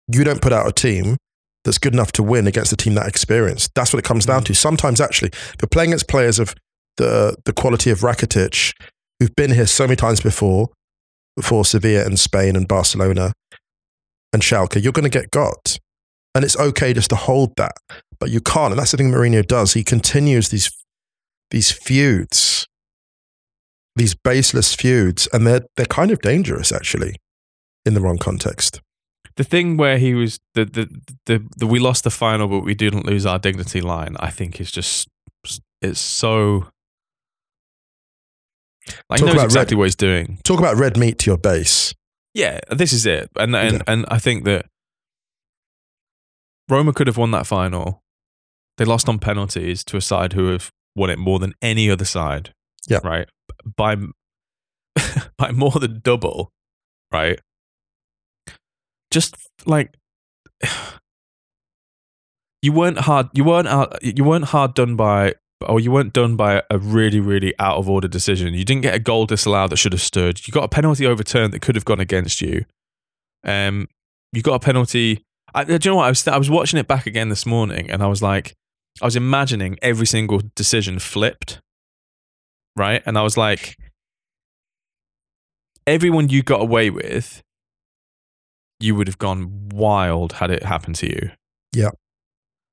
you 0.08 0.24
don't 0.24 0.40
put 0.40 0.52
out 0.52 0.66
a 0.66 0.72
team 0.72 1.16
that's 1.64 1.78
good 1.78 1.92
enough 1.92 2.12
to 2.12 2.22
win 2.22 2.46
against 2.46 2.72
a 2.72 2.76
team 2.76 2.94
that 2.94 3.06
experienced. 3.06 3.72
That's 3.74 3.92
what 3.92 3.98
it 3.98 4.06
comes 4.06 4.26
down 4.26 4.42
mm. 4.42 4.46
to. 4.46 4.54
Sometimes, 4.54 5.00
actually, 5.00 5.30
if 5.32 5.56
you're 5.60 5.68
playing 5.68 5.90
against 5.90 6.08
players 6.08 6.38
of 6.38 6.54
the, 6.96 7.36
the 7.44 7.52
quality 7.52 7.90
of 7.90 8.00
Rakitic, 8.00 8.72
who've 9.20 9.36
been 9.36 9.52
here 9.52 9.66
so 9.66 9.84
many 9.84 9.96
times 9.96 10.20
before, 10.20 10.70
before 11.36 11.64
Sevilla 11.64 12.04
and 12.04 12.18
Spain 12.18 12.56
and 12.56 12.66
Barcelona 12.66 13.32
and 14.32 14.42
Schalke, 14.42 14.82
you're 14.82 14.92
going 14.92 15.08
to 15.08 15.18
get 15.18 15.30
got. 15.30 15.78
And 16.34 16.44
it's 16.44 16.56
okay 16.56 16.92
just 16.92 17.10
to 17.10 17.16
hold 17.16 17.54
that 17.56 17.72
but 18.20 18.30
you 18.30 18.40
can't. 18.40 18.72
And 18.72 18.78
that's 18.78 18.92
the 18.92 18.98
thing 18.98 19.10
Mourinho 19.10 19.44
does. 19.44 19.72
He 19.72 19.82
continues 19.82 20.50
these 20.50 20.70
these 21.50 21.72
feuds, 21.72 22.66
these 23.96 24.14
baseless 24.14 24.74
feuds, 24.74 25.26
and 25.32 25.46
they're 25.46 25.62
they're 25.76 25.86
kind 25.86 26.10
of 26.10 26.20
dangerous 26.20 26.70
actually 26.70 27.16
in 27.84 27.94
the 27.94 28.00
wrong 28.00 28.18
context. 28.18 28.80
the 29.36 29.44
thing 29.44 29.76
where 29.78 29.98
he 29.98 30.14
was 30.14 30.38
the 30.54 30.64
the, 30.66 30.88
the 31.26 31.48
the 31.56 31.66
we 31.66 31.78
lost 31.78 32.04
the 32.04 32.10
final 32.10 32.46
but 32.46 32.60
we 32.60 32.74
didn't 32.74 33.06
lose 33.06 33.24
our 33.24 33.38
dignity 33.38 33.80
line 33.80 34.16
i 34.20 34.30
think 34.30 34.60
is 34.60 34.70
just 34.70 35.08
it's 35.80 36.00
so 36.00 36.66
like 39.08 39.18
he 39.20 39.26
Talk 39.26 39.26
knows 39.26 39.34
about 39.34 39.44
exactly 39.44 39.74
red- 39.74 39.78
what 39.78 39.84
he's 39.84 39.96
doing 39.96 40.38
Talk 40.44 40.58
about 40.58 40.76
red 40.76 40.96
meat 40.96 41.18
to 41.20 41.30
your 41.30 41.38
base. 41.38 41.94
yeah 42.34 42.60
this 42.70 42.92
is 42.92 43.06
it 43.06 43.28
and 43.36 43.54
and, 43.56 43.76
Yeah. 43.76 43.82
and 43.86 44.04
i 44.08 44.18
think 44.18 44.44
that 44.44 44.66
roma 46.68 46.92
could 46.92 47.06
have 47.06 47.16
won 47.16 47.30
that 47.32 47.46
final 47.46 48.02
they 48.78 48.84
lost 48.84 49.08
on 49.08 49.18
penalties 49.18 49.82
to 49.84 49.96
a 49.96 50.00
side 50.00 50.32
who 50.34 50.46
have 50.52 50.70
won 50.96 51.10
it 51.10 51.18
more 51.18 51.38
than 51.38 51.54
any 51.62 51.90
other 51.90 52.04
side 52.04 52.52
Yeah. 52.88 53.00
right 53.04 53.28
by 53.76 53.96
by 55.38 55.50
more 55.52 55.72
than 55.72 56.00
double 56.02 56.50
right 57.12 57.40
just 59.10 59.34
like 59.66 59.94
you 62.62 62.72
weren't 62.72 62.98
hard 62.98 63.28
you 63.32 63.44
weren't 63.44 63.68
out, 63.68 63.98
you 64.02 64.22
weren't 64.24 64.46
hard 64.46 64.74
done 64.74 64.96
by 64.96 65.34
or 65.68 65.80
you 65.80 65.90
weren't 65.90 66.12
done 66.12 66.36
by 66.36 66.62
a 66.70 66.78
really 66.78 67.20
really 67.20 67.54
out 67.58 67.76
of 67.76 67.88
order 67.88 68.08
decision. 68.08 68.54
You 68.54 68.64
didn't 68.64 68.82
get 68.82 68.94
a 68.94 68.98
goal 68.98 69.26
disallowed 69.26 69.70
that 69.70 69.76
should 69.76 69.92
have 69.92 70.02
stood. 70.02 70.46
You 70.46 70.52
got 70.52 70.64
a 70.64 70.68
penalty 70.68 71.06
overturned 71.06 71.52
that 71.52 71.62
could 71.62 71.74
have 71.74 71.84
gone 71.84 72.00
against 72.00 72.40
you. 72.40 72.64
Um 73.44 73.88
you 74.32 74.42
got 74.42 74.54
a 74.54 74.60
penalty. 74.60 75.24
I, 75.54 75.64
do 75.64 75.72
you 75.72 75.90
know 75.90 75.96
what? 75.96 76.06
I 76.06 76.08
was 76.10 76.26
I 76.28 76.38
was 76.38 76.50
watching 76.50 76.78
it 76.78 76.86
back 76.86 77.06
again 77.06 77.28
this 77.28 77.44
morning 77.44 77.90
and 77.90 78.02
I 78.02 78.06
was 78.06 78.22
like 78.22 78.54
I 79.02 79.04
was 79.04 79.16
imagining 79.16 79.78
every 79.82 80.06
single 80.06 80.40
decision 80.54 80.98
flipped 80.98 81.60
right? 82.76 83.02
And 83.04 83.18
I 83.18 83.22
was 83.22 83.36
like 83.36 83.76
everyone 85.86 86.28
you 86.28 86.42
got 86.42 86.60
away 86.60 86.90
with 86.90 87.42
you 88.78 88.94
would 88.94 89.06
have 89.06 89.18
gone 89.18 89.68
wild 89.68 90.34
had 90.34 90.50
it 90.50 90.62
happened 90.62 90.96
to 90.96 91.06
you. 91.06 91.30
Yeah. 91.74 91.90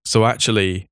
so 0.06 0.26
actually, 0.26 0.88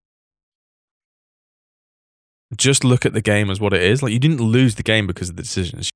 just 2.55 2.83
look 2.83 3.05
at 3.05 3.13
the 3.13 3.21
game 3.21 3.49
as 3.49 3.59
what 3.59 3.73
it 3.73 3.81
is. 3.81 4.03
Like 4.03 4.13
you 4.13 4.19
didn't 4.19 4.41
lose 4.41 4.75
the 4.75 4.83
game 4.83 5.07
because 5.07 5.29
of 5.29 5.35
the 5.35 5.43
decisions. 5.43 5.89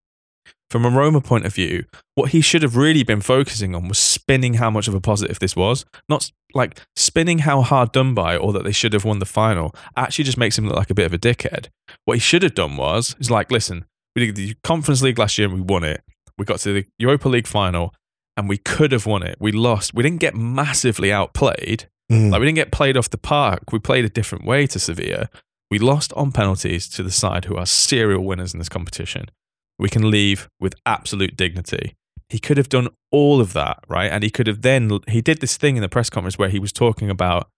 From 0.69 0.85
a 0.85 0.89
Roma 0.89 1.19
point 1.19 1.47
of 1.47 1.53
view, 1.55 1.85
what 2.13 2.29
he 2.29 2.41
should 2.41 2.61
have 2.61 2.75
really 2.75 3.03
been 3.03 3.21
focusing 3.21 3.73
on 3.73 3.87
was 3.87 3.97
spinning 3.97 4.55
how 4.55 4.69
much 4.69 4.87
of 4.87 4.93
a 4.93 5.01
positive 5.01 5.39
this 5.39 5.55
was, 5.55 5.83
not 6.07 6.31
like 6.53 6.79
spinning 6.95 7.39
how 7.39 7.61
hard 7.61 7.91
done 7.91 8.13
by 8.13 8.37
or 8.37 8.53
that 8.53 8.63
they 8.63 8.71
should 8.71 8.93
have 8.93 9.03
won 9.03 9.17
the 9.17 9.25
final. 9.25 9.73
Actually, 9.97 10.25
just 10.25 10.37
makes 10.37 10.57
him 10.57 10.67
look 10.67 10.75
like 10.75 10.91
a 10.91 10.93
bit 10.95 11.07
of 11.07 11.13
a 11.13 11.17
dickhead. 11.17 11.69
What 12.05 12.15
he 12.15 12.19
should 12.19 12.43
have 12.43 12.53
done 12.53 12.77
was, 12.77 13.15
is 13.19 13.31
like, 13.31 13.51
listen, 13.51 13.85
we 14.15 14.27
did 14.27 14.35
the 14.35 14.55
Conference 14.63 15.01
League 15.01 15.17
last 15.17 15.39
year 15.39 15.47
and 15.47 15.57
we 15.57 15.61
won 15.61 15.83
it. 15.83 16.03
We 16.37 16.45
got 16.45 16.59
to 16.59 16.73
the 16.73 16.85
Europa 16.99 17.29
League 17.29 17.47
final 17.47 17.93
and 18.37 18.47
we 18.47 18.57
could 18.57 18.91
have 18.91 19.05
won 19.05 19.23
it. 19.23 19.37
We 19.39 19.51
lost. 19.51 19.93
We 19.93 20.03
didn't 20.03 20.19
get 20.19 20.35
massively 20.35 21.11
outplayed. 21.11 21.89
Mm. 22.11 22.31
Like 22.31 22.39
we 22.39 22.45
didn't 22.45 22.55
get 22.55 22.71
played 22.71 22.95
off 22.95 23.09
the 23.09 23.17
park. 23.17 23.71
We 23.71 23.79
played 23.79 24.05
a 24.05 24.09
different 24.09 24.45
way 24.45 24.65
to 24.67 24.79
Sevilla. 24.79 25.29
We 25.69 25.79
lost 25.79 26.11
on 26.13 26.31
penalties 26.31 26.87
to 26.89 27.03
the 27.03 27.11
side 27.11 27.45
who 27.45 27.55
are 27.55 27.65
serial 27.65 28.23
winners 28.23 28.53
in 28.53 28.59
this 28.59 28.69
competition. 28.69 29.29
We 29.77 29.89
can 29.89 30.09
leave 30.09 30.49
with 30.59 30.75
absolute 30.85 31.37
dignity. 31.37 31.95
He 32.27 32.39
could 32.39 32.57
have 32.57 32.69
done 32.69 32.89
all 33.11 33.39
of 33.39 33.53
that, 33.53 33.79
right? 33.87 34.11
And 34.11 34.23
he 34.23 34.29
could 34.29 34.47
have 34.47 34.61
then 34.61 34.99
he 35.07 35.21
did 35.21 35.41
this 35.41 35.57
thing 35.57 35.75
in 35.75 35.81
the 35.81 35.89
press 35.89 36.09
conference 36.09 36.37
where 36.37 36.49
he 36.49 36.59
was 36.59 36.71
talking 36.71 37.09
about, 37.09 37.49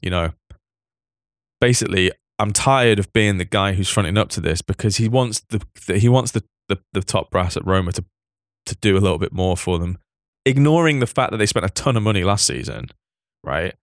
you 0.00 0.10
know, 0.10 0.32
basically, 1.60 2.12
I'm 2.38 2.52
tired 2.52 2.98
of 2.98 3.12
being 3.12 3.38
the 3.38 3.44
guy 3.44 3.72
who's 3.72 3.88
fronting 3.88 4.16
up 4.16 4.28
to 4.30 4.40
this 4.40 4.62
because 4.62 4.96
he 4.96 5.08
wants 5.08 5.40
the, 5.48 5.60
the 5.86 5.98
he 5.98 6.08
wants 6.08 6.32
the, 6.32 6.44
the 6.68 6.78
the 6.92 7.00
top 7.00 7.30
brass 7.30 7.56
at 7.56 7.66
Roma 7.66 7.92
to 7.92 8.04
to 8.66 8.76
do 8.76 8.96
a 8.96 9.00
little 9.00 9.18
bit 9.18 9.32
more 9.32 9.56
for 9.56 9.78
them, 9.78 9.98
ignoring 10.44 11.00
the 11.00 11.06
fact 11.06 11.32
that 11.32 11.38
they 11.38 11.46
spent 11.46 11.66
a 11.66 11.70
ton 11.70 11.96
of 11.96 12.02
money 12.02 12.22
last 12.22 12.46
season, 12.46 12.90
right? 13.42 13.74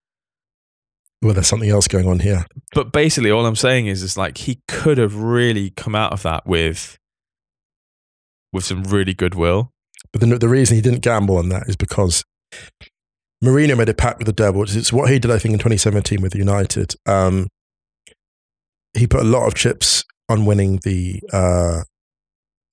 Well, 1.26 1.34
there's 1.34 1.48
something 1.48 1.70
else 1.72 1.88
going 1.88 2.08
on 2.08 2.20
here. 2.20 2.46
but 2.76 2.92
basically 2.92 3.32
all 3.32 3.46
i'm 3.48 3.56
saying 3.56 3.88
is 3.88 4.04
is 4.04 4.16
like 4.16 4.38
he 4.38 4.60
could 4.68 4.98
have 5.00 5.16
really 5.16 5.72
come 5.72 5.96
out 5.96 6.14
of 6.14 6.22
that 6.22 6.46
with 6.46 6.98
with 8.54 8.64
some 8.64 8.84
really 8.84 9.14
goodwill 9.16 9.72
But 10.12 10.22
the, 10.22 10.38
the 10.38 10.48
reason 10.48 10.76
he 10.76 10.82
didn't 10.82 11.02
gamble 11.02 11.38
on 11.38 11.50
that 11.50 11.64
is 11.68 11.76
because 11.76 12.24
Mourinho 13.44 13.76
made 13.78 13.90
a 13.90 13.94
pact 13.94 14.20
with 14.20 14.28
the 14.28 14.34
devil. 14.34 14.62
It's- 14.62 14.78
It's 14.78 14.94
what 14.94 15.10
he 15.10 15.20
did, 15.20 15.30
I 15.32 15.38
think, 15.40 15.54
in 15.54 15.60
2017 15.60 16.22
with 16.22 16.34
United. 16.36 16.94
Um, 17.06 17.48
he 18.94 19.08
put 19.08 19.22
a 19.22 19.26
lot 19.36 19.46
of 19.48 19.54
chips 19.56 20.04
on 20.30 20.46
winning 20.46 20.80
the 20.84 21.22
uh, 21.34 21.84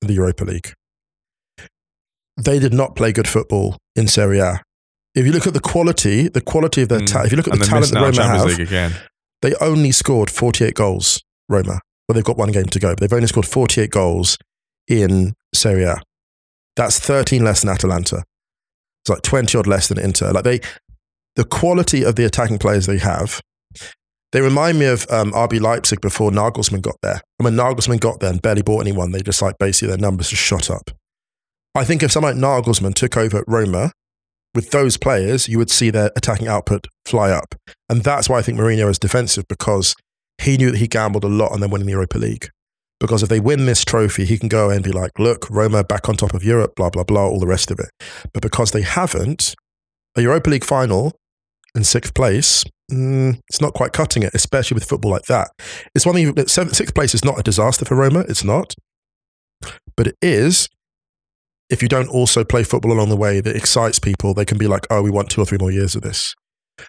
the 0.02 0.12
Europa 0.14 0.44
League. 0.44 0.72
They 2.36 2.58
did 2.58 2.72
not 2.72 2.94
play 2.96 3.12
good 3.12 3.28
football 3.28 3.76
in 3.96 4.06
Serie 4.08 4.38
A. 4.38 4.62
If 5.14 5.26
you 5.26 5.32
look 5.32 5.46
at 5.46 5.54
the 5.54 5.60
quality, 5.60 6.28
the 6.28 6.40
quality 6.40 6.82
of 6.82 6.88
their 6.88 7.00
Mm. 7.00 7.06
talent, 7.06 7.26
if 7.26 7.32
you 7.32 7.36
look 7.36 7.48
at 7.48 7.52
and 7.54 7.62
the 7.62 7.66
talent 7.66 7.92
that 7.92 8.00
Roma 8.00 8.12
champions 8.12 8.52
have, 8.58 8.60
again 8.68 8.92
they 9.42 9.54
only 9.56 9.90
scored 9.90 10.30
48 10.30 10.74
goals, 10.74 11.20
Roma. 11.48 11.80
Well, 12.08 12.14
they've 12.14 12.24
got 12.24 12.38
one 12.38 12.52
game 12.52 12.66
to 12.66 12.78
go, 12.78 12.90
but 12.90 13.00
they've 13.00 13.12
only 13.12 13.26
scored 13.26 13.46
48 13.46 13.90
goals 13.90 14.38
in 14.88 15.34
Serie 15.54 15.82
A. 15.84 15.96
That's 16.76 16.98
13 16.98 17.44
less 17.44 17.60
than 17.60 17.70
Atalanta. 17.70 18.24
It's 19.04 19.10
like 19.10 19.22
20 19.22 19.58
odd 19.58 19.66
less 19.66 19.88
than 19.88 19.98
Inter. 19.98 20.30
Like 20.32 20.44
they, 20.44 20.60
the 21.36 21.44
quality 21.44 22.04
of 22.04 22.14
the 22.16 22.24
attacking 22.24 22.58
players 22.58 22.86
they 22.86 22.98
have, 22.98 23.40
they 24.30 24.40
remind 24.40 24.78
me 24.78 24.86
of 24.86 25.06
um, 25.10 25.32
RB 25.32 25.60
Leipzig 25.60 26.00
before 26.00 26.30
Nagelsmann 26.30 26.80
got 26.80 26.96
there. 27.02 27.20
And 27.38 27.44
when 27.44 27.56
Nagelsmann 27.56 28.00
got 28.00 28.20
there 28.20 28.30
and 28.30 28.40
barely 28.40 28.62
bought 28.62 28.80
anyone, 28.80 29.10
they 29.10 29.22
just 29.22 29.42
like 29.42 29.58
basically 29.58 29.88
their 29.88 29.98
numbers 29.98 30.30
just 30.30 30.42
shot 30.42 30.70
up. 30.70 30.90
I 31.74 31.84
think 31.84 32.02
if 32.02 32.12
someone 32.12 32.40
like 32.40 32.64
Nagelsmann 32.64 32.94
took 32.94 33.16
over 33.16 33.38
at 33.38 33.44
Roma 33.48 33.92
with 34.54 34.70
those 34.70 34.96
players, 34.96 35.48
you 35.48 35.58
would 35.58 35.70
see 35.70 35.90
their 35.90 36.10
attacking 36.16 36.48
output 36.48 36.86
fly 37.06 37.30
up. 37.30 37.54
And 37.88 38.02
that's 38.02 38.28
why 38.28 38.38
I 38.38 38.42
think 38.42 38.58
Mourinho 38.58 38.90
is 38.90 38.98
defensive 38.98 39.44
because 39.48 39.94
he 40.40 40.56
knew 40.56 40.70
that 40.70 40.78
he 40.78 40.88
gambled 40.88 41.24
a 41.24 41.28
lot 41.28 41.52
on 41.52 41.60
them 41.60 41.70
winning 41.70 41.86
the 41.86 41.92
Europa 41.92 42.18
League. 42.18 42.48
Because 43.00 43.22
if 43.22 43.28
they 43.28 43.40
win 43.40 43.66
this 43.66 43.84
trophy, 43.84 44.24
he 44.24 44.38
can 44.38 44.48
go 44.48 44.70
and 44.70 44.84
be 44.84 44.92
like, 44.92 45.18
look, 45.18 45.50
Roma 45.50 45.82
back 45.82 46.08
on 46.08 46.16
top 46.16 46.34
of 46.34 46.44
Europe, 46.44 46.74
blah, 46.76 46.90
blah, 46.90 47.02
blah, 47.02 47.26
all 47.26 47.40
the 47.40 47.46
rest 47.46 47.70
of 47.70 47.80
it. 47.80 47.90
But 48.32 48.42
because 48.42 48.70
they 48.70 48.82
haven't, 48.82 49.54
a 50.16 50.22
Europa 50.22 50.50
League 50.50 50.64
final 50.64 51.12
in 51.74 51.82
sixth 51.82 52.14
place, 52.14 52.64
mm, 52.92 53.40
it's 53.48 53.60
not 53.60 53.74
quite 53.74 53.92
cutting 53.92 54.22
it, 54.22 54.34
especially 54.34 54.76
with 54.76 54.84
football 54.84 55.10
like 55.10 55.24
that. 55.24 55.50
It's 55.94 56.06
one 56.06 56.14
thing, 56.14 56.46
sixth 56.46 56.94
place 56.94 57.14
is 57.14 57.24
not 57.24 57.40
a 57.40 57.42
disaster 57.42 57.84
for 57.84 57.96
Roma, 57.96 58.20
it's 58.28 58.44
not. 58.44 58.74
But 59.96 60.08
it 60.08 60.16
is 60.22 60.68
if 61.70 61.82
you 61.82 61.88
don't 61.88 62.08
also 62.08 62.44
play 62.44 62.64
football 62.64 62.92
along 62.92 63.08
the 63.08 63.16
way 63.16 63.40
that 63.40 63.56
excites 63.56 63.98
people, 63.98 64.34
they 64.34 64.44
can 64.44 64.58
be 64.58 64.66
like, 64.66 64.86
oh, 64.90 65.02
we 65.02 65.10
want 65.10 65.30
two 65.30 65.40
or 65.40 65.44
three 65.44 65.58
more 65.58 65.70
years 65.70 65.94
of 65.94 66.02
this. 66.02 66.34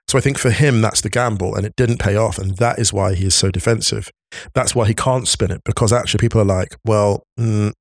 So 0.08 0.18
I 0.18 0.22
think 0.22 0.38
for 0.38 0.50
him, 0.50 0.82
that's 0.82 1.02
the 1.02 1.10
gamble, 1.10 1.56
and 1.56 1.66
it 1.66 1.76
didn't 1.76 2.00
pay 2.00 2.16
off. 2.16 2.38
And 2.38 2.58
that 2.58 2.80
is 2.80 2.92
why 2.92 3.16
he 3.16 3.26
is 3.26 3.36
so 3.36 3.52
defensive. 3.52 4.10
That's 4.54 4.74
why 4.74 4.88
he 4.88 4.94
can't 4.94 5.28
spin 5.28 5.52
it, 5.52 5.62
because 5.66 5.94
actually 5.94 6.20
people 6.20 6.42
are 6.42 6.46
like, 6.46 6.76
well, 6.86 7.24
mm, 7.40 7.72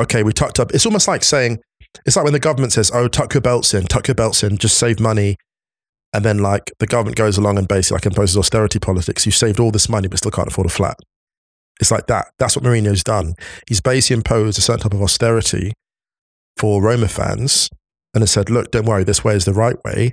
okay, 0.00 0.22
we 0.22 0.32
tucked 0.32 0.60
up. 0.60 0.72
It's 0.72 0.86
almost 0.86 1.08
like 1.08 1.24
saying, 1.24 1.58
it's 2.06 2.16
like 2.16 2.24
when 2.24 2.32
the 2.32 2.40
government 2.40 2.72
says, 2.72 2.90
oh, 2.92 3.08
tuck 3.08 3.34
your 3.34 3.40
belts 3.40 3.74
in, 3.74 3.84
tuck 3.84 4.08
your 4.08 4.14
belts 4.14 4.42
in, 4.42 4.56
just 4.58 4.78
save 4.78 5.00
money. 5.00 5.36
And 6.12 6.24
then, 6.24 6.38
like, 6.38 6.72
the 6.78 6.86
government 6.86 7.16
goes 7.16 7.36
along 7.36 7.58
and 7.58 7.68
basically 7.68 7.96
like 7.96 8.06
imposes 8.06 8.36
austerity 8.36 8.78
politics. 8.78 9.26
You 9.26 9.32
saved 9.32 9.60
all 9.60 9.70
this 9.70 9.88
money, 9.88 10.08
but 10.08 10.18
still 10.18 10.30
can't 10.30 10.48
afford 10.48 10.66
a 10.66 10.70
flat. 10.70 10.96
It's 11.80 11.90
like 11.90 12.06
that. 12.08 12.28
That's 12.38 12.56
what 12.56 12.64
Mourinho's 12.64 13.04
done. 13.04 13.34
He's 13.68 13.80
basically 13.80 14.16
imposed 14.16 14.58
a 14.58 14.62
certain 14.62 14.82
type 14.82 14.94
of 14.94 15.02
austerity 15.02 15.72
for 16.56 16.82
Roma 16.82 17.08
fans 17.08 17.68
and 18.14 18.22
has 18.22 18.30
said, 18.30 18.50
look, 18.50 18.70
don't 18.70 18.86
worry, 18.86 19.04
this 19.04 19.22
way 19.22 19.34
is 19.34 19.44
the 19.44 19.52
right 19.52 19.76
way. 19.84 20.12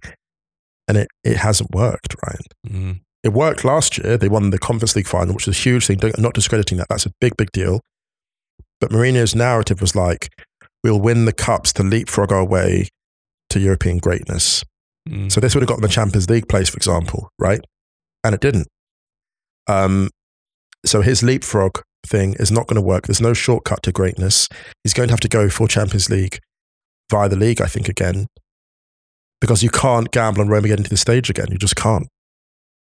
And 0.88 0.97
it, 0.97 1.08
it 1.23 1.38
hasn't 1.38 1.71
worked, 1.73 2.15
Ryan. 2.23 2.41
Mm-hmm. 2.67 2.91
It 3.23 3.34
worked 3.34 3.65
last 3.65 3.97
year. 3.97 4.17
They 4.17 4.30
won 4.30 4.51
the 4.51 4.60
Conference 4.60 4.95
League 4.95 5.08
final, 5.08 5.34
which 5.34 5.47
is 5.47 5.58
a 5.58 5.60
huge 5.60 5.88
thing. 5.88 5.99
I'm 6.04 6.21
not 6.21 6.36
discrediting 6.36 6.78
that. 6.78 6.88
That's 6.89 7.08
a 7.08 7.12
big, 7.19 7.36
big 7.38 7.51
deal. 7.51 7.82
But 8.80 8.91
Mourinho's 8.91 9.34
narrative 9.34 9.82
was 9.82 9.95
like, 9.95 10.30
we'll 10.84 11.01
win 11.01 11.25
the 11.25 11.34
cups 11.34 11.73
to 11.73 11.84
leapfrog 11.84 12.32
our 12.32 12.45
way 12.45 12.89
to 13.49 13.60
European 13.60 13.97
greatness. 13.97 14.63
Mm. 15.10 15.32
So 15.32 15.41
this 15.41 15.56
would 15.56 15.62
have 15.62 15.69
gotten 15.69 15.82
the 15.82 15.88
Champions 15.88 16.30
League 16.30 16.47
place, 16.47 16.69
for 16.69 16.78
example, 16.78 17.30
right? 17.39 17.62
And 18.23 18.36
it 18.36 18.41
didn't. 18.41 18.67
Um, 19.67 20.10
so 20.85 21.01
his 21.01 21.23
leapfrog 21.23 21.81
thing 22.05 22.35
is 22.39 22.51
not 22.51 22.67
going 22.67 22.75
to 22.75 22.81
work. 22.81 23.07
There's 23.07 23.21
no 23.21 23.33
shortcut 23.33 23.83
to 23.83 23.91
greatness. 23.91 24.47
He's 24.83 24.93
going 24.93 25.09
to 25.09 25.13
have 25.13 25.19
to 25.21 25.27
go 25.27 25.49
for 25.49 25.67
Champions 25.67 26.09
League 26.09 26.39
via 27.09 27.29
the 27.29 27.35
league, 27.35 27.61
I 27.61 27.67
think, 27.67 27.89
again, 27.89 28.27
because 29.41 29.63
you 29.63 29.69
can't 29.69 30.11
gamble 30.11 30.41
on 30.41 30.47
Roma 30.47 30.67
getting 30.67 30.83
to 30.83 30.89
the 30.89 30.97
stage 30.97 31.29
again. 31.29 31.47
You 31.51 31.57
just 31.57 31.75
can't. 31.75 32.07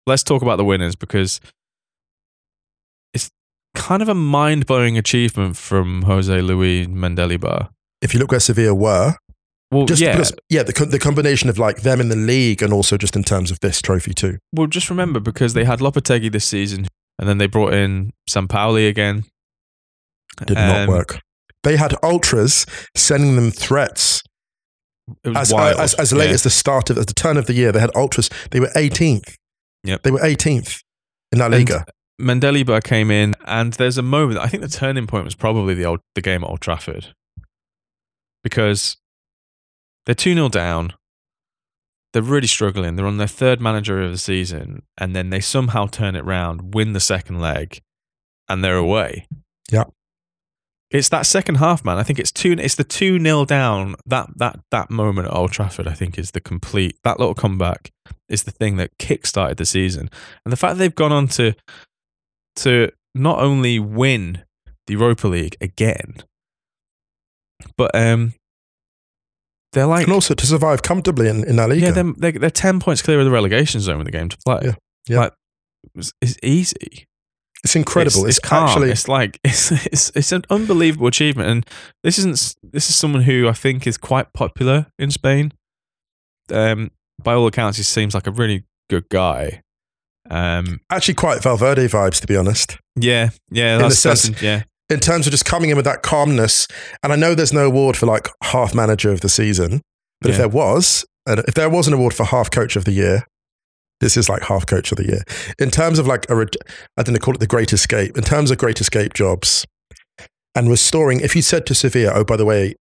Let's 0.06 0.22
talk 0.22 0.42
about 0.42 0.56
the 0.56 0.64
winners 0.64 0.94
because 0.94 1.40
it's 3.12 3.30
kind 3.74 4.02
of 4.02 4.08
a 4.08 4.14
mind 4.14 4.66
blowing 4.66 4.96
achievement 4.96 5.56
from 5.56 6.02
Jose 6.02 6.40
Luis 6.40 6.86
Mendilibar. 6.86 7.70
If 8.00 8.14
you 8.14 8.20
look 8.20 8.30
where 8.30 8.40
Sevilla 8.40 8.74
were, 8.74 9.16
well, 9.72 9.84
just 9.86 10.00
yeah. 10.00 10.12
because, 10.12 10.32
yeah, 10.48 10.62
the, 10.62 10.72
the 10.86 10.98
combination 10.98 11.50
of 11.50 11.58
like 11.58 11.82
them 11.82 12.00
in 12.00 12.08
the 12.08 12.16
league 12.16 12.62
and 12.62 12.72
also 12.72 12.96
just 12.96 13.16
in 13.16 13.24
terms 13.24 13.50
of 13.50 13.58
this 13.60 13.82
trophy 13.82 14.14
too. 14.14 14.38
Well, 14.52 14.68
just 14.68 14.90
remember 14.90 15.18
because 15.18 15.54
they 15.54 15.64
had 15.64 15.80
Lopetegui 15.80 16.30
this 16.30 16.44
season, 16.44 16.86
and 17.18 17.28
then 17.28 17.38
they 17.38 17.46
brought 17.46 17.74
in 17.74 18.12
Sampaoli 18.28 18.88
again. 18.88 19.24
Did 20.44 20.56
um, 20.58 20.68
not 20.68 20.88
work. 20.88 21.20
They 21.62 21.76
had 21.76 21.94
ultras 22.02 22.66
sending 22.94 23.36
them 23.36 23.50
threats. 23.50 24.22
as, 25.24 25.52
uh, 25.52 25.74
as, 25.78 25.94
as 25.94 26.12
late 26.12 26.28
yeah. 26.28 26.34
as 26.34 26.42
the 26.42 26.50
start 26.50 26.90
of 26.90 26.98
as 26.98 27.06
the 27.06 27.14
turn 27.14 27.36
of 27.36 27.46
the 27.46 27.54
year. 27.54 27.72
They 27.72 27.80
had 27.80 27.90
ultras. 27.96 28.28
They 28.50 28.60
were 28.60 28.70
18th. 28.76 29.34
Yep. 29.84 30.02
They 30.02 30.10
were 30.10 30.20
18th 30.20 30.82
in 31.32 31.38
that 31.38 31.50
Liga. 31.50 31.84
Mendilibar 32.20 32.82
came 32.82 33.10
in, 33.10 33.34
and 33.44 33.74
there's 33.74 33.98
a 33.98 34.02
moment. 34.02 34.40
I 34.40 34.46
think 34.46 34.62
the 34.62 34.68
turning 34.68 35.06
point 35.06 35.24
was 35.24 35.34
probably 35.34 35.74
the 35.74 35.84
old 35.84 36.00
the 36.14 36.22
game 36.22 36.42
at 36.44 36.50
Old 36.50 36.60
Trafford, 36.60 37.14
because 38.42 38.96
they're 40.06 40.14
two 40.14 40.34
0 40.34 40.48
down 40.48 40.94
they're 42.16 42.22
really 42.22 42.46
struggling. 42.46 42.96
They're 42.96 43.04
on 43.04 43.18
their 43.18 43.26
third 43.26 43.60
manager 43.60 44.00
of 44.00 44.10
the 44.10 44.16
season, 44.16 44.80
and 44.96 45.14
then 45.14 45.28
they 45.28 45.38
somehow 45.38 45.86
turn 45.86 46.16
it 46.16 46.24
round, 46.24 46.72
win 46.74 46.94
the 46.94 46.98
second 46.98 47.42
leg, 47.42 47.82
and 48.48 48.64
they're 48.64 48.78
away. 48.78 49.26
Yeah. 49.70 49.84
It's 50.90 51.10
that 51.10 51.26
second 51.26 51.56
half, 51.56 51.84
man. 51.84 51.98
I 51.98 52.02
think 52.04 52.18
it's 52.18 52.32
two. 52.32 52.52
It's 52.58 52.74
the 52.74 52.84
two 52.84 53.20
0 53.20 53.44
down. 53.44 53.96
That 54.06 54.30
that 54.36 54.60
that 54.70 54.88
moment 54.90 55.28
at 55.28 55.34
Old 55.34 55.52
Trafford, 55.52 55.86
I 55.86 55.92
think, 55.92 56.18
is 56.18 56.30
the 56.30 56.40
complete. 56.40 56.96
That 57.04 57.20
little 57.20 57.34
comeback 57.34 57.92
is 58.30 58.44
the 58.44 58.50
thing 58.50 58.78
that 58.78 58.96
kick-started 58.98 59.58
the 59.58 59.66
season, 59.66 60.08
and 60.46 60.50
the 60.50 60.56
fact 60.56 60.78
they've 60.78 60.94
gone 60.94 61.12
on 61.12 61.28
to 61.28 61.52
to 62.62 62.92
not 63.14 63.40
only 63.40 63.78
win 63.78 64.42
the 64.86 64.94
Europa 64.94 65.28
League 65.28 65.58
again, 65.60 66.14
but 67.76 67.94
um, 67.94 68.32
they're 69.76 69.86
like, 69.86 70.04
and 70.04 70.12
also 70.12 70.32
to 70.32 70.46
survive 70.46 70.80
comfortably 70.80 71.28
in, 71.28 71.44
in 71.44 71.56
that 71.56 71.68
league. 71.68 71.82
Yeah, 71.82 71.90
they're, 71.90 72.12
they're, 72.16 72.32
they're, 72.32 72.50
10 72.50 72.80
points 72.80 73.02
clear 73.02 73.18
of 73.18 73.26
the 73.26 73.30
relegation 73.30 73.78
zone 73.82 73.98
with 73.98 74.06
the 74.06 74.10
game 74.10 74.30
to 74.30 74.38
play. 74.38 74.60
Yeah. 74.64 74.74
yeah. 75.06 75.18
Like, 75.18 75.34
it's, 75.94 76.12
it's 76.22 76.38
easy. 76.42 77.06
It's 77.62 77.76
incredible. 77.76 78.24
It's, 78.24 78.38
it's, 78.38 78.46
it's 78.46 78.52
actually, 78.52 78.90
it's 78.90 79.06
like 79.06 79.38
it's, 79.44 79.72
it's 79.72 80.12
it's 80.14 80.32
an 80.32 80.44
unbelievable 80.48 81.08
achievement, 81.08 81.50
and 81.50 81.66
this 82.02 82.18
isn't. 82.18 82.54
This 82.62 82.88
is 82.88 82.96
someone 82.96 83.22
who 83.22 83.48
I 83.48 83.52
think 83.52 83.86
is 83.86 83.98
quite 83.98 84.32
popular 84.32 84.86
in 84.98 85.10
Spain. 85.10 85.52
Um, 86.50 86.90
by 87.22 87.34
all 87.34 87.46
accounts, 87.46 87.76
he 87.76 87.84
seems 87.84 88.14
like 88.14 88.26
a 88.26 88.30
really 88.30 88.64
good 88.88 89.08
guy. 89.10 89.62
Um, 90.30 90.80
actually, 90.90 91.14
quite 91.14 91.42
Valverde 91.42 91.86
vibes, 91.88 92.20
to 92.20 92.26
be 92.26 92.36
honest. 92.36 92.78
Yeah, 92.94 93.30
yeah, 93.50 93.76
in 93.76 93.82
the 93.82 93.90
sense, 93.90 94.40
yeah, 94.40 94.62
in 94.88 95.00
terms 95.00 95.26
of 95.26 95.32
just 95.32 95.44
coming 95.44 95.70
in 95.70 95.76
with 95.76 95.84
that 95.84 96.02
calmness. 96.02 96.66
And 97.02 97.12
I 97.12 97.16
know 97.16 97.34
there's 97.34 97.52
no 97.52 97.66
award 97.66 97.96
for 97.96 98.06
like 98.06 98.28
half 98.42 98.74
manager 98.74 99.10
of 99.10 99.20
the 99.20 99.28
season, 99.28 99.82
but 100.20 100.28
yeah. 100.28 100.34
if 100.34 100.38
there 100.38 100.48
was, 100.48 101.04
and 101.26 101.40
if 101.40 101.54
there 101.54 101.70
was 101.70 101.88
an 101.88 101.94
award 101.94 102.14
for 102.14 102.24
half 102.24 102.50
coach 102.50 102.76
of 102.76 102.84
the 102.84 102.92
year, 102.92 103.24
this 104.00 104.16
is 104.16 104.28
like 104.28 104.42
half 104.42 104.66
coach 104.66 104.92
of 104.92 104.98
the 104.98 105.06
year. 105.06 105.22
In 105.58 105.70
terms 105.70 105.98
of 105.98 106.06
like 106.06 106.28
a, 106.30 106.46
I 106.96 107.02
think 107.02 107.18
they 107.18 107.18
call 107.18 107.34
it 107.34 107.40
the 107.40 107.46
great 107.46 107.72
escape. 107.72 108.16
In 108.16 108.22
terms 108.22 108.50
of 108.50 108.58
great 108.58 108.80
escape 108.80 109.14
jobs 109.14 109.66
and 110.54 110.68
restoring, 110.68 111.20
if 111.20 111.34
you 111.34 111.42
said 111.42 111.66
to 111.66 111.74
Sevilla, 111.74 112.12
oh, 112.14 112.24
by 112.24 112.36
the 112.36 112.44
way, 112.44 112.74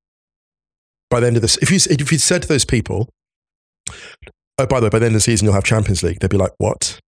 by 1.10 1.20
the 1.20 1.28
end 1.28 1.38
of 1.38 1.42
this, 1.42 1.58
if 1.58 1.72
you 1.72 1.78
if 1.90 2.12
you 2.12 2.18
said 2.18 2.42
to 2.42 2.48
those 2.48 2.66
people, 2.66 3.10
oh, 4.58 4.66
by 4.68 4.80
the 4.80 4.86
way, 4.86 4.90
by 4.90 5.00
the 5.00 5.06
end 5.06 5.16
of 5.16 5.20
the 5.20 5.22
season 5.22 5.46
you'll 5.46 5.54
have 5.54 5.64
Champions 5.64 6.04
League, 6.04 6.20
they'd 6.20 6.30
be 6.30 6.38
like, 6.38 6.54
what? 6.58 7.00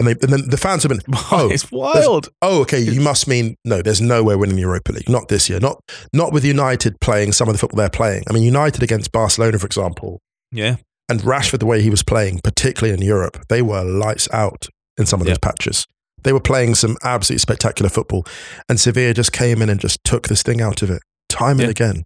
And, 0.00 0.08
they, 0.08 0.12
and 0.12 0.32
then 0.32 0.48
the 0.48 0.56
fans 0.56 0.82
have 0.82 0.90
been, 0.90 1.02
oh, 1.30 1.50
it's 1.52 1.70
wild. 1.70 2.30
Oh, 2.40 2.62
okay. 2.62 2.80
You 2.80 3.02
must 3.02 3.28
mean 3.28 3.56
no. 3.66 3.82
There's 3.82 4.00
no 4.00 4.24
way 4.24 4.34
winning 4.34 4.56
the 4.56 4.62
Europa 4.62 4.92
League. 4.92 5.10
Not 5.10 5.28
this 5.28 5.50
year. 5.50 5.60
Not 5.60 5.78
not 6.14 6.32
with 6.32 6.42
United 6.42 6.98
playing 7.00 7.32
some 7.32 7.48
of 7.48 7.54
the 7.54 7.58
football 7.58 7.76
they're 7.76 7.90
playing. 7.90 8.24
I 8.28 8.32
mean, 8.32 8.42
United 8.42 8.82
against 8.82 9.12
Barcelona, 9.12 9.58
for 9.58 9.66
example. 9.66 10.22
Yeah. 10.52 10.76
And 11.10 11.20
Rashford, 11.20 11.58
the 11.58 11.66
way 11.66 11.82
he 11.82 11.90
was 11.90 12.02
playing, 12.02 12.40
particularly 12.42 12.94
in 12.94 13.06
Europe, 13.06 13.44
they 13.48 13.60
were 13.60 13.84
lights 13.84 14.28
out 14.32 14.68
in 14.96 15.04
some 15.04 15.20
of 15.20 15.26
those 15.26 15.38
patches. 15.38 15.86
They 16.22 16.32
were 16.32 16.40
playing 16.40 16.76
some 16.76 16.96
absolutely 17.02 17.40
spectacular 17.40 17.90
football, 17.90 18.24
and 18.68 18.78
Sevilla 18.78 19.12
just 19.12 19.32
came 19.32 19.60
in 19.60 19.68
and 19.68 19.80
just 19.80 20.02
took 20.04 20.28
this 20.28 20.42
thing 20.42 20.60
out 20.60 20.82
of 20.82 20.90
it 20.90 21.02
time 21.28 21.58
yeah. 21.58 21.64
and 21.64 21.70
again. 21.70 22.04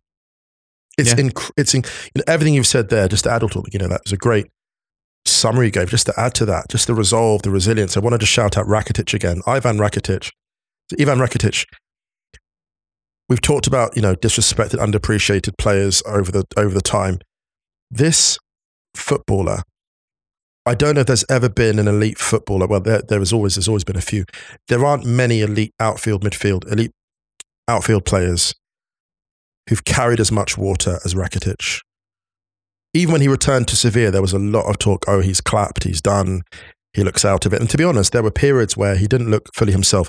It's 0.97 1.11
yeah. 1.11 1.25
inc- 1.25 1.51
it's 1.57 1.75
in, 1.75 1.83
you 2.15 2.21
know, 2.21 2.25
everything 2.27 2.55
you've 2.55 2.67
said 2.67 2.89
there. 2.89 3.09
Just 3.09 3.25
to 3.25 3.31
add 3.33 3.43
all, 3.43 3.51
you 3.73 3.79
know, 3.79 3.89
that 3.89 4.03
was 4.05 4.13
a 4.13 4.17
great 4.17 4.47
summary 5.27 5.67
you 5.67 5.73
gave, 5.73 5.91
just 5.91 6.07
to 6.07 6.15
add 6.19 6.35
to 6.35 6.47
that, 6.47 6.69
just 6.69 6.87
the 6.87 6.95
resolve, 6.95 7.43
the 7.43 7.51
resilience, 7.51 7.97
I 7.97 8.01
wanted 8.01 8.21
to 8.21 8.27
shout 8.27 8.57
out 8.57 8.67
Rakitic 8.67 9.15
again. 9.15 9.43
Ivan 9.47 9.79
Rakitic. 9.79 10.31
Ivan 10.99 11.19
Rakitic. 11.19 11.67
We've 13.29 13.41
talked 13.41 13.67
about, 13.67 13.97
you 13.97 14.03
know, 14.03 14.15
disrespected, 14.15 14.79
underappreciated 14.79 15.57
players 15.57 16.03
over 16.07 16.31
the 16.31 16.45
over 16.57 16.75
the 16.75 16.83
time. 16.83 17.21
This 17.91 18.39
footballer, 18.95 19.63
I 20.67 20.75
don't 20.75 20.95
know 20.95 21.01
if 21.01 21.07
there's 21.07 21.25
ever 21.31 21.49
been 21.49 21.79
an 21.79 21.89
elite 21.89 22.19
footballer. 22.19 22.67
Well, 22.67 22.81
there, 22.81 23.01
there 23.09 23.23
is 23.23 23.33
always 23.33 23.55
there's 23.55 23.69
always 23.69 23.85
been 23.85 23.97
a 23.97 24.03
few. 24.03 24.27
There 24.69 24.85
aren't 24.85 25.07
many 25.07 25.41
elite 25.41 25.73
outfield, 25.81 26.23
midfield, 26.23 26.71
elite 26.71 26.93
outfield 27.67 28.05
players 28.05 28.55
who've 29.71 29.85
carried 29.85 30.21
as 30.21 30.31
much 30.31 30.59
water 30.59 30.99
as 31.07 31.15
Rakitic 31.15 31.81
even 32.95 33.13
when 33.13 33.21
he 33.21 33.29
returned 33.29 33.69
to 33.69 33.77
Sevilla, 33.77 34.13
there 34.13 34.23
was 34.23 34.33
a 34.33 34.39
lot 34.39 34.67
of 34.67 34.79
talk. 34.79 35.05
Oh, 35.09 35.21
he's 35.21 35.41
clapped, 35.41 35.85
he's 35.85 36.01
done, 36.01 36.43
he 36.95 37.03
looks 37.03 37.25
out 37.25 37.45
of 37.45 37.53
it. 37.53 37.61
And 37.61 37.69
to 37.71 37.77
be 37.77 37.85
honest, 37.85 38.13
there 38.13 38.23
were 38.23 38.31
periods 38.31 38.77
where 38.77 38.97
he 38.97 39.09
didn't 39.09 39.31
look 39.31 39.49
fully 39.55 39.73
himself. 39.73 40.09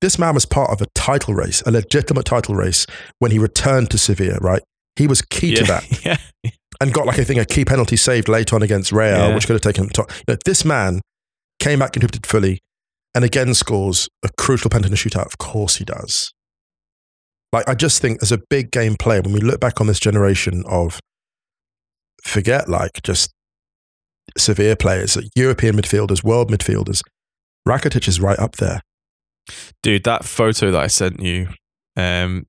This 0.00 0.18
man 0.18 0.34
was 0.34 0.44
part 0.44 0.70
of 0.70 0.82
a 0.82 0.86
title 0.94 1.32
race, 1.32 1.62
a 1.62 1.70
legitimate 1.70 2.26
title 2.26 2.56
race, 2.56 2.86
when 3.20 3.30
he 3.30 3.38
returned 3.38 3.90
to 3.92 3.98
Sevilla. 3.98 4.38
Right, 4.40 4.62
he 4.96 5.06
was 5.06 5.22
key 5.22 5.50
yeah, 5.50 5.60
to 5.60 5.64
that, 5.64 6.04
yeah. 6.44 6.50
and 6.80 6.92
got 6.92 7.06
like 7.06 7.18
I 7.18 7.24
think 7.24 7.40
a 7.40 7.46
key 7.46 7.64
penalty 7.64 7.96
saved 7.96 8.28
late 8.28 8.52
on 8.52 8.62
against 8.62 8.92
Real, 8.92 9.28
yeah. 9.28 9.34
which 9.34 9.46
could 9.46 9.54
have 9.54 9.62
taken 9.62 9.84
him. 9.84 9.90
To, 9.90 10.06
you 10.10 10.34
know, 10.34 10.36
this 10.44 10.64
man 10.64 11.00
came 11.60 11.78
back, 11.78 11.92
contributed 11.92 12.26
fully, 12.26 12.58
and 13.14 13.24
again 13.24 13.54
scores 13.54 14.08
a 14.24 14.28
crucial 14.36 14.68
penalty 14.68 14.88
in 14.88 14.94
a 14.94 14.96
shootout. 14.96 15.26
Of 15.26 15.38
course, 15.38 15.76
he 15.76 15.84
does. 15.84 16.34
Like 17.52 17.68
I 17.68 17.74
just 17.74 18.02
think 18.02 18.20
as 18.20 18.32
a 18.32 18.40
big 18.50 18.72
game 18.72 18.96
player, 18.96 19.22
when 19.22 19.32
we 19.32 19.40
look 19.40 19.60
back 19.60 19.80
on 19.80 19.86
this 19.86 20.00
generation 20.00 20.64
of 20.66 20.98
forget 22.24 22.68
like 22.68 23.02
just 23.02 23.32
Sevilla 24.36 24.76
players, 24.76 25.16
like 25.16 25.26
European 25.34 25.76
midfielders, 25.76 26.24
world 26.24 26.50
midfielders. 26.50 27.02
Rakitic 27.68 28.08
is 28.08 28.20
right 28.20 28.38
up 28.38 28.56
there. 28.56 28.80
Dude, 29.82 30.04
that 30.04 30.24
photo 30.24 30.70
that 30.70 30.82
I 30.82 30.86
sent 30.86 31.20
you, 31.20 31.48
um, 31.96 32.46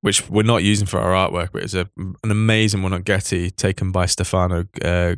which 0.00 0.28
we're 0.30 0.42
not 0.42 0.62
using 0.62 0.86
for 0.86 0.98
our 0.98 1.12
artwork, 1.12 1.50
but 1.52 1.62
it's 1.62 1.74
a, 1.74 1.88
an 1.96 2.30
amazing 2.30 2.82
one 2.82 2.92
on 2.92 3.02
Getty 3.02 3.50
taken 3.50 3.92
by 3.92 4.06
Stefano, 4.06 4.64
uh, 4.82 5.16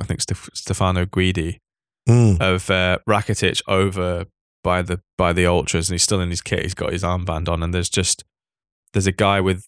I 0.00 0.04
think 0.04 0.20
Stef- 0.20 0.54
Stefano 0.54 1.04
Guidi 1.06 1.58
Mm. 2.06 2.38
of 2.38 2.68
uh, 2.68 2.98
Rakitic 3.08 3.62
over 3.66 4.26
by 4.62 4.82
the 4.82 5.00
by 5.16 5.32
the 5.32 5.46
ultras, 5.46 5.88
and 5.88 5.94
he's 5.94 6.02
still 6.02 6.20
in 6.20 6.28
his 6.28 6.42
kit. 6.42 6.60
He's 6.62 6.74
got 6.74 6.92
his 6.92 7.02
armband 7.02 7.48
on, 7.48 7.62
and 7.62 7.72
there's 7.72 7.88
just 7.88 8.24
there's 8.92 9.06
a 9.06 9.12
guy 9.12 9.40
with 9.40 9.64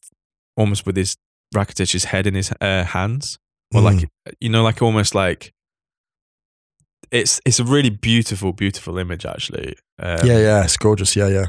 almost 0.55 0.85
with 0.85 0.97
his 0.99 1.17
Rakitic's 1.55 2.05
head 2.05 2.27
in 2.27 2.35
his 2.35 2.53
uh, 2.61 2.85
hands, 2.85 3.39
or 3.75 3.81
Mm. 3.81 3.85
like 3.85 4.09
you 4.41 4.49
know, 4.49 4.63
like 4.63 4.83
almost 4.83 5.15
like 5.15 5.53
it's 7.11 7.41
it's 7.47 7.61
a 7.61 7.65
really 7.65 7.91
beautiful, 7.91 8.53
beautiful 8.53 8.99
image 8.99 9.25
actually. 9.25 9.77
Um, 9.99 10.19
yeah, 10.27 10.39
yeah, 10.39 10.65
it's 10.65 10.77
gorgeous. 10.77 11.15
Yeah, 11.17 11.29
yeah. 11.29 11.47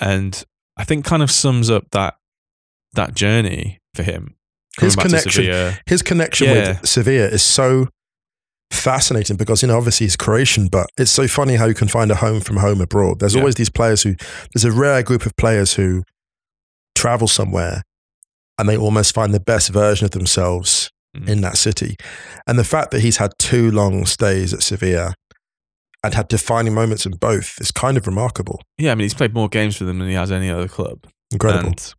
and 0.00 0.42
I 0.76 0.84
think 0.84 1.04
kind 1.04 1.22
of 1.22 1.30
sums 1.30 1.68
up 1.70 1.84
that 1.90 2.14
that 2.94 3.14
journey 3.14 3.78
for 3.94 4.02
him. 4.02 4.36
His 4.80 4.96
coming 4.96 5.12
back 5.12 5.22
to 5.24 5.28
connection-. 5.30 5.78
His 5.86 6.02
connection 6.02 6.46
Yeah. 6.48 6.68
with 6.80 6.88
Sevilla 6.88 7.26
is 7.26 7.42
so 7.42 7.88
fascinating 8.70 9.36
because 9.36 9.60
you 9.60 9.68
know 9.68 9.76
obviously 9.76 10.06
he's 10.06 10.16
Croatian, 10.16 10.68
but 10.68 10.86
it's 10.96 11.10
so 11.10 11.28
funny 11.28 11.56
how 11.56 11.66
you 11.66 11.74
can 11.74 11.88
find 11.88 12.10
a 12.10 12.14
home 12.16 12.40
from 12.40 12.56
home 12.56 12.80
abroad. 12.80 13.18
There's 13.20 13.34
Yeah. 13.34 13.40
always 13.40 13.56
these 13.56 13.68
players 13.70 14.02
who 14.02 14.14
there's 14.54 14.64
a 14.64 14.72
rare 14.72 15.02
group 15.02 15.26
of 15.26 15.36
players 15.36 15.74
who 15.74 16.04
travel 16.94 17.28
somewhere 17.28 17.82
and 18.62 18.68
they 18.68 18.76
almost 18.76 19.12
find 19.12 19.34
the 19.34 19.40
best 19.40 19.70
version 19.70 20.04
of 20.04 20.12
themselves 20.12 20.88
Mm. 21.16 21.28
in 21.28 21.40
that 21.42 21.58
city. 21.58 21.96
And 22.46 22.58
the 22.58 22.64
fact 22.64 22.90
that 22.92 23.00
he's 23.00 23.18
had 23.18 23.32
two 23.38 23.70
long 23.70 24.06
stays 24.06 24.54
at 24.54 24.62
Sevilla 24.62 25.12
and 26.02 26.14
had 26.14 26.26
defining 26.28 26.72
moments 26.72 27.04
in 27.04 27.12
both 27.12 27.56
is 27.60 27.70
kind 27.70 27.98
of 27.98 28.06
remarkable. 28.06 28.62
Yeah, 28.78 28.92
I 28.92 28.94
mean 28.94 29.04
he's 29.04 29.12
played 29.12 29.34
more 29.34 29.50
games 29.50 29.76
for 29.76 29.84
them 29.84 29.98
than 29.98 30.08
he 30.08 30.14
has 30.14 30.32
any 30.32 30.48
other 30.48 30.68
club. 30.68 31.04
Incredible. 31.30 31.66
And 31.68 31.94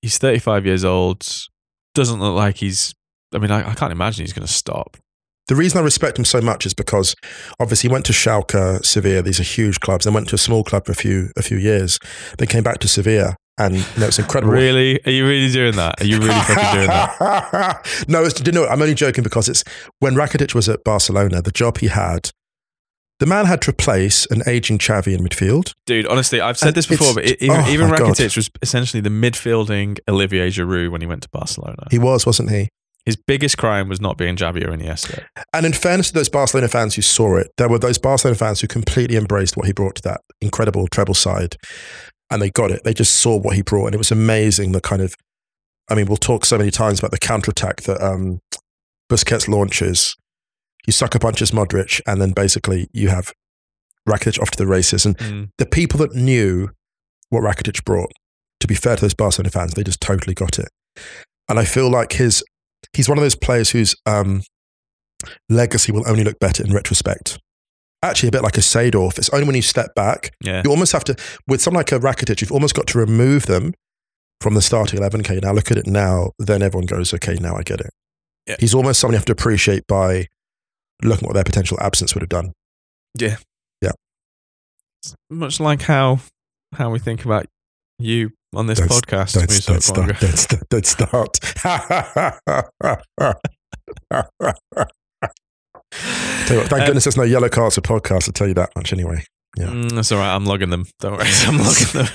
he's 0.00 0.18
35 0.18 0.66
years 0.66 0.84
old. 0.84 1.24
Doesn't 1.94 2.18
look 2.18 2.34
like 2.34 2.56
he's. 2.56 2.92
I 3.34 3.38
mean, 3.38 3.52
I, 3.52 3.70
I 3.70 3.74
can't 3.74 3.92
imagine 3.92 4.24
he's 4.24 4.32
going 4.32 4.46
to 4.48 4.52
stop. 4.52 4.96
The 5.48 5.54
reason 5.54 5.78
I 5.78 5.82
respect 5.82 6.18
him 6.18 6.24
so 6.24 6.40
much 6.40 6.66
is 6.66 6.74
because 6.74 7.14
obviously 7.60 7.88
he 7.88 7.92
went 7.92 8.04
to 8.06 8.12
Schalke, 8.12 8.84
Sevilla. 8.84 9.22
These 9.22 9.40
are 9.40 9.44
huge 9.44 9.80
clubs. 9.80 10.04
Then 10.04 10.14
went 10.14 10.28
to 10.30 10.34
a 10.34 10.38
small 10.38 10.64
club 10.64 10.86
for 10.86 10.92
a 10.92 10.96
few 10.96 11.30
a 11.36 11.42
few 11.42 11.56
years. 11.58 11.98
Then 12.38 12.48
came 12.48 12.62
back 12.64 12.78
to 12.80 12.88
Sevilla, 12.88 13.36
and 13.58 13.76
you 13.76 13.84
know, 13.98 14.06
it's 14.06 14.18
incredible. 14.18 14.52
Really? 14.52 15.00
Are 15.04 15.10
you 15.10 15.26
really 15.26 15.52
doing 15.52 15.76
that? 15.76 16.00
Are 16.00 16.04
you 16.04 16.18
really 16.18 16.40
fucking 16.40 16.74
doing 16.74 16.86
that? 16.88 18.04
no, 18.08 18.24
it's, 18.24 18.40
you 18.44 18.52
know, 18.52 18.66
I'm 18.66 18.80
only 18.80 18.94
joking 18.94 19.22
because 19.22 19.48
it's 19.48 19.62
when 19.98 20.14
Rakitic 20.14 20.54
was 20.54 20.68
at 20.68 20.84
Barcelona, 20.84 21.42
the 21.42 21.52
job 21.52 21.78
he 21.78 21.88
had. 21.88 22.30
The 23.18 23.26
man 23.26 23.46
had 23.46 23.62
to 23.62 23.70
replace 23.70 24.26
an 24.26 24.42
aging 24.48 24.78
Xavi 24.78 25.16
in 25.16 25.24
midfield. 25.24 25.74
Dude, 25.86 26.06
honestly, 26.08 26.40
I've 26.40 26.58
said 26.58 26.68
And 26.68 26.76
this 26.76 26.86
before, 26.86 27.14
but 27.14 27.24
even, 27.24 27.50
oh 27.56 27.68
even 27.68 27.88
my 27.88 27.98
God. 27.98 28.10
Rakitic 28.10 28.34
was 28.34 28.50
essentially 28.62 29.00
the 29.00 29.10
midfielding 29.10 29.98
Olivier 30.08 30.48
Giroud 30.48 30.90
when 30.90 31.02
he 31.02 31.06
went 31.06 31.22
to 31.22 31.28
Barcelona. 31.28 31.86
He 31.90 32.00
was, 32.00 32.26
wasn't 32.26 32.50
he? 32.50 32.68
His 33.04 33.16
biggest 33.16 33.58
crime 33.58 33.88
was 33.88 34.00
not 34.00 34.16
being 34.16 34.36
Xavi 34.36 34.64
or 34.64 34.76
Iniesta. 34.76 35.24
And 35.52 35.66
in 35.66 35.72
fairness 35.72 36.08
to 36.08 36.14
those 36.14 36.28
Barcelona 36.28 36.68
fans 36.68 36.94
who 36.94 37.02
saw 37.02 37.36
it, 37.36 37.50
there 37.58 37.68
were 37.68 37.78
those 37.78 37.98
Barcelona 37.98 38.36
fans 38.36 38.60
who 38.60 38.66
completely 38.66 39.16
embraced 39.16 39.56
what 39.56 39.66
he 39.66 39.72
brought 39.72 39.96
to 39.96 40.02
that 40.02 40.20
incredible 40.40 40.88
treble 40.88 41.14
side. 41.14 41.56
And 42.32 42.40
they 42.42 42.50
got 42.50 42.70
it. 42.70 42.82
They 42.84 42.94
just 42.94 43.14
saw 43.16 43.36
what 43.36 43.54
he 43.56 43.62
brought. 43.62 43.86
And 43.86 43.94
it 43.94 43.98
was 43.98 44.10
amazing 44.10 44.72
the 44.72 44.80
kind 44.80 45.02
of, 45.02 45.14
I 45.90 45.94
mean, 45.94 46.06
we'll 46.06 46.16
talk 46.16 46.44
so 46.44 46.56
many 46.58 46.70
times 46.70 46.98
about 46.98 47.10
the 47.10 47.18
counterattack 47.18 47.82
that 47.82 48.02
um, 48.02 48.40
Busquets 49.10 49.48
launches. 49.48 50.16
You 50.86 50.92
suck 50.92 51.14
a 51.14 51.18
punch 51.18 51.42
as 51.42 51.50
Modric, 51.52 52.00
and 52.06 52.20
then 52.20 52.32
basically 52.32 52.88
you 52.92 53.08
have 53.08 53.32
Rakitic 54.08 54.40
off 54.40 54.50
to 54.52 54.58
the 54.58 54.66
races. 54.66 55.04
And 55.06 55.16
Mm. 55.18 55.50
the 55.58 55.66
people 55.66 55.98
that 56.00 56.14
knew 56.14 56.70
what 57.28 57.42
Rakitic 57.42 57.84
brought, 57.84 58.10
to 58.60 58.66
be 58.66 58.74
fair 58.74 58.96
to 58.96 59.02
those 59.02 59.14
Barcelona 59.14 59.50
fans, 59.50 59.74
they 59.74 59.84
just 59.84 60.00
totally 60.00 60.34
got 60.34 60.58
it. 60.58 60.68
And 61.48 61.58
I 61.58 61.64
feel 61.64 61.90
like 61.90 62.12
his 62.14 62.42
he's 62.94 63.08
one 63.08 63.18
of 63.18 63.22
those 63.22 63.36
players 63.36 63.70
whose 63.70 63.94
um, 64.06 64.42
legacy 65.48 65.92
will 65.92 66.08
only 66.08 66.24
look 66.24 66.38
better 66.38 66.64
in 66.64 66.72
retrospect. 66.72 67.38
Actually, 68.02 68.28
a 68.28 68.32
bit 68.32 68.42
like 68.42 68.56
a 68.56 68.60
Seedorf. 68.60 69.16
It's 69.18 69.28
only 69.30 69.46
when 69.46 69.54
you 69.54 69.62
step 69.62 69.94
back, 69.94 70.34
Yeah. 70.42 70.62
you 70.64 70.70
almost 70.70 70.90
have 70.92 71.04
to, 71.04 71.14
with 71.46 71.60
someone 71.62 71.78
like 71.80 71.92
a 71.92 71.98
Rakitic, 72.00 72.40
you've 72.40 72.50
almost 72.52 72.74
got 72.74 72.86
to 72.88 72.98
remove 72.98 73.46
them 73.46 73.74
from 74.40 74.54
the 74.54 74.62
starting 74.62 74.98
11. 74.98 75.20
Okay, 75.20 75.38
now 75.40 75.52
look 75.52 75.70
at 75.70 75.76
it 75.76 75.86
now. 75.86 76.32
Then 76.38 76.62
everyone 76.62 76.86
goes, 76.86 77.14
okay, 77.14 77.34
now 77.40 77.54
I 77.56 77.62
get 77.62 77.80
it. 77.80 77.90
Yeah. 78.48 78.56
He's 78.58 78.74
almost 78.74 78.98
someone 78.98 79.12
you 79.12 79.18
have 79.18 79.24
to 79.26 79.32
appreciate 79.32 79.86
by 79.86 80.26
looking 81.02 81.26
what 81.28 81.34
their 81.34 81.44
potential 81.44 81.78
absence 81.80 82.12
would 82.14 82.22
have 82.22 82.28
done. 82.28 82.52
Yeah. 83.16 83.36
Yeah. 83.80 83.92
Much 85.30 85.60
like 85.60 85.82
how 85.82 86.18
how 86.74 86.90
we 86.90 86.98
think 86.98 87.24
about 87.24 87.46
you 88.00 88.30
on 88.54 88.66
this 88.66 88.78
Don't- 88.80 88.88
podcast. 88.90 89.34
Don't, 89.34 89.48
Musa 89.48 89.72
don't 89.72 89.82
start. 89.82 90.18
Don't, 90.48 90.68
don't 90.70 90.86
start. 90.86 91.38
What, 95.92 96.68
thank 96.68 96.72
Um, 96.72 96.86
goodness 96.86 97.04
there's 97.04 97.16
no 97.16 97.22
yellow 97.22 97.48
cards 97.48 97.74
for 97.76 97.80
podcasts. 97.82 98.28
I'll 98.28 98.32
tell 98.32 98.48
you 98.48 98.54
that 98.54 98.70
much 98.76 98.92
anyway. 98.92 99.24
Yeah. 99.56 99.66
Mm, 99.66 99.92
that's 99.92 100.10
all 100.12 100.18
right. 100.18 100.34
I'm 100.34 100.46
logging 100.46 100.70
them. 100.70 100.86
Don't 101.00 101.12
worry. 101.12 101.26
I'm 101.46 101.58
logging 101.58 101.86
them. 101.92 102.06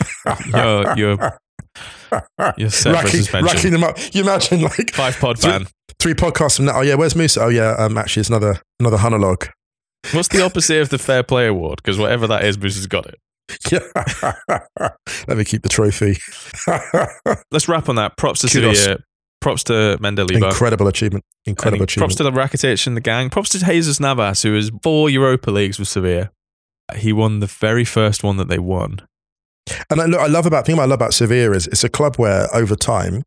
You're, 0.98 0.98
you're, 0.98 1.40
you're 2.58 2.70
set 2.70 2.94
racking, 2.94 3.44
racking 3.46 3.72
them 3.72 3.84
up. 3.84 3.98
You 4.14 4.24
imagine 4.24 4.62
like 4.62 4.92
Five 4.94 5.18
pod 5.20 5.40
Three- 5.40 5.52
ban. 5.52 5.68
three 6.00 6.14
podcasts 6.14 6.58
from 6.58 6.66
now. 6.66 6.78
Oh 6.80 6.82
yeah, 6.82 6.96
where's 6.96 7.16
Musa? 7.16 7.44
Oh 7.44 7.50
yeah, 7.50 7.76
um, 7.78 7.98
actually 7.98 8.22
it's 8.22 8.30
another 8.30 8.60
another 8.80 8.98
monologue. 8.98 9.48
What's 10.14 10.28
the 10.30 10.44
opposite 10.44 10.82
of 10.82 10.90
the 10.90 10.98
fair 10.98 11.22
play 11.24 11.48
award? 11.48 11.78
Because 11.84 11.98
whatever 12.00 12.28
that 12.28 12.44
is, 12.44 12.58
Musa's 12.58 12.88
got 12.88 13.06
it. 13.06 13.16
Yeah. 13.72 14.34
Let 15.28 15.38
me 15.38 15.46
keep 15.46 15.64
the 15.64 15.70
trophy. 15.70 16.18
Let's 17.52 17.68
wrap 17.70 17.88
on 17.90 17.96
that. 17.96 18.18
Props 18.18 18.42
to 18.42 18.48
Kudos. 18.50 18.80
Sevilla. 18.80 19.00
Props 19.40 19.64
to 19.66 19.98
Mendilibar. 20.02 20.48
Incredible 20.50 20.88
achievement. 20.88 21.24
Incredible 21.46 21.84
And 21.84 21.90
props 21.96 22.16
to 22.16 22.24
the 22.24 22.32
Rakitic 22.32 22.88
and 22.88 22.98
the 22.98 23.02
gang. 23.02 23.30
Props 23.30 23.50
to 23.50 23.60
Jesus 23.64 24.00
Navas, 24.00 24.42
who 24.44 24.54
was 24.54 24.72
four 24.84 25.10
Europa 25.10 25.52
Leagues 25.52 25.80
with 25.80 25.88
Sevilla. 25.88 26.32
He 26.96 27.14
won 27.14 27.40
the 27.40 27.48
very 27.48 27.86
first 27.86 28.24
one 28.24 28.38
that 28.38 28.48
they 28.48 28.60
won. 28.60 29.00
And 29.90 30.02
I, 30.02 30.06
look, 30.06 30.22
I 30.22 30.28
love 30.28 30.46
about 30.46 30.66
thing 30.66 30.80
I 30.80 30.84
love 30.86 30.92
about 30.94 31.14
Sevilla 31.14 31.54
is 31.56 31.68
it's 31.68 31.84
a 31.84 31.90
club 31.90 32.16
where 32.16 32.48
over 32.56 32.76
time 32.76 33.24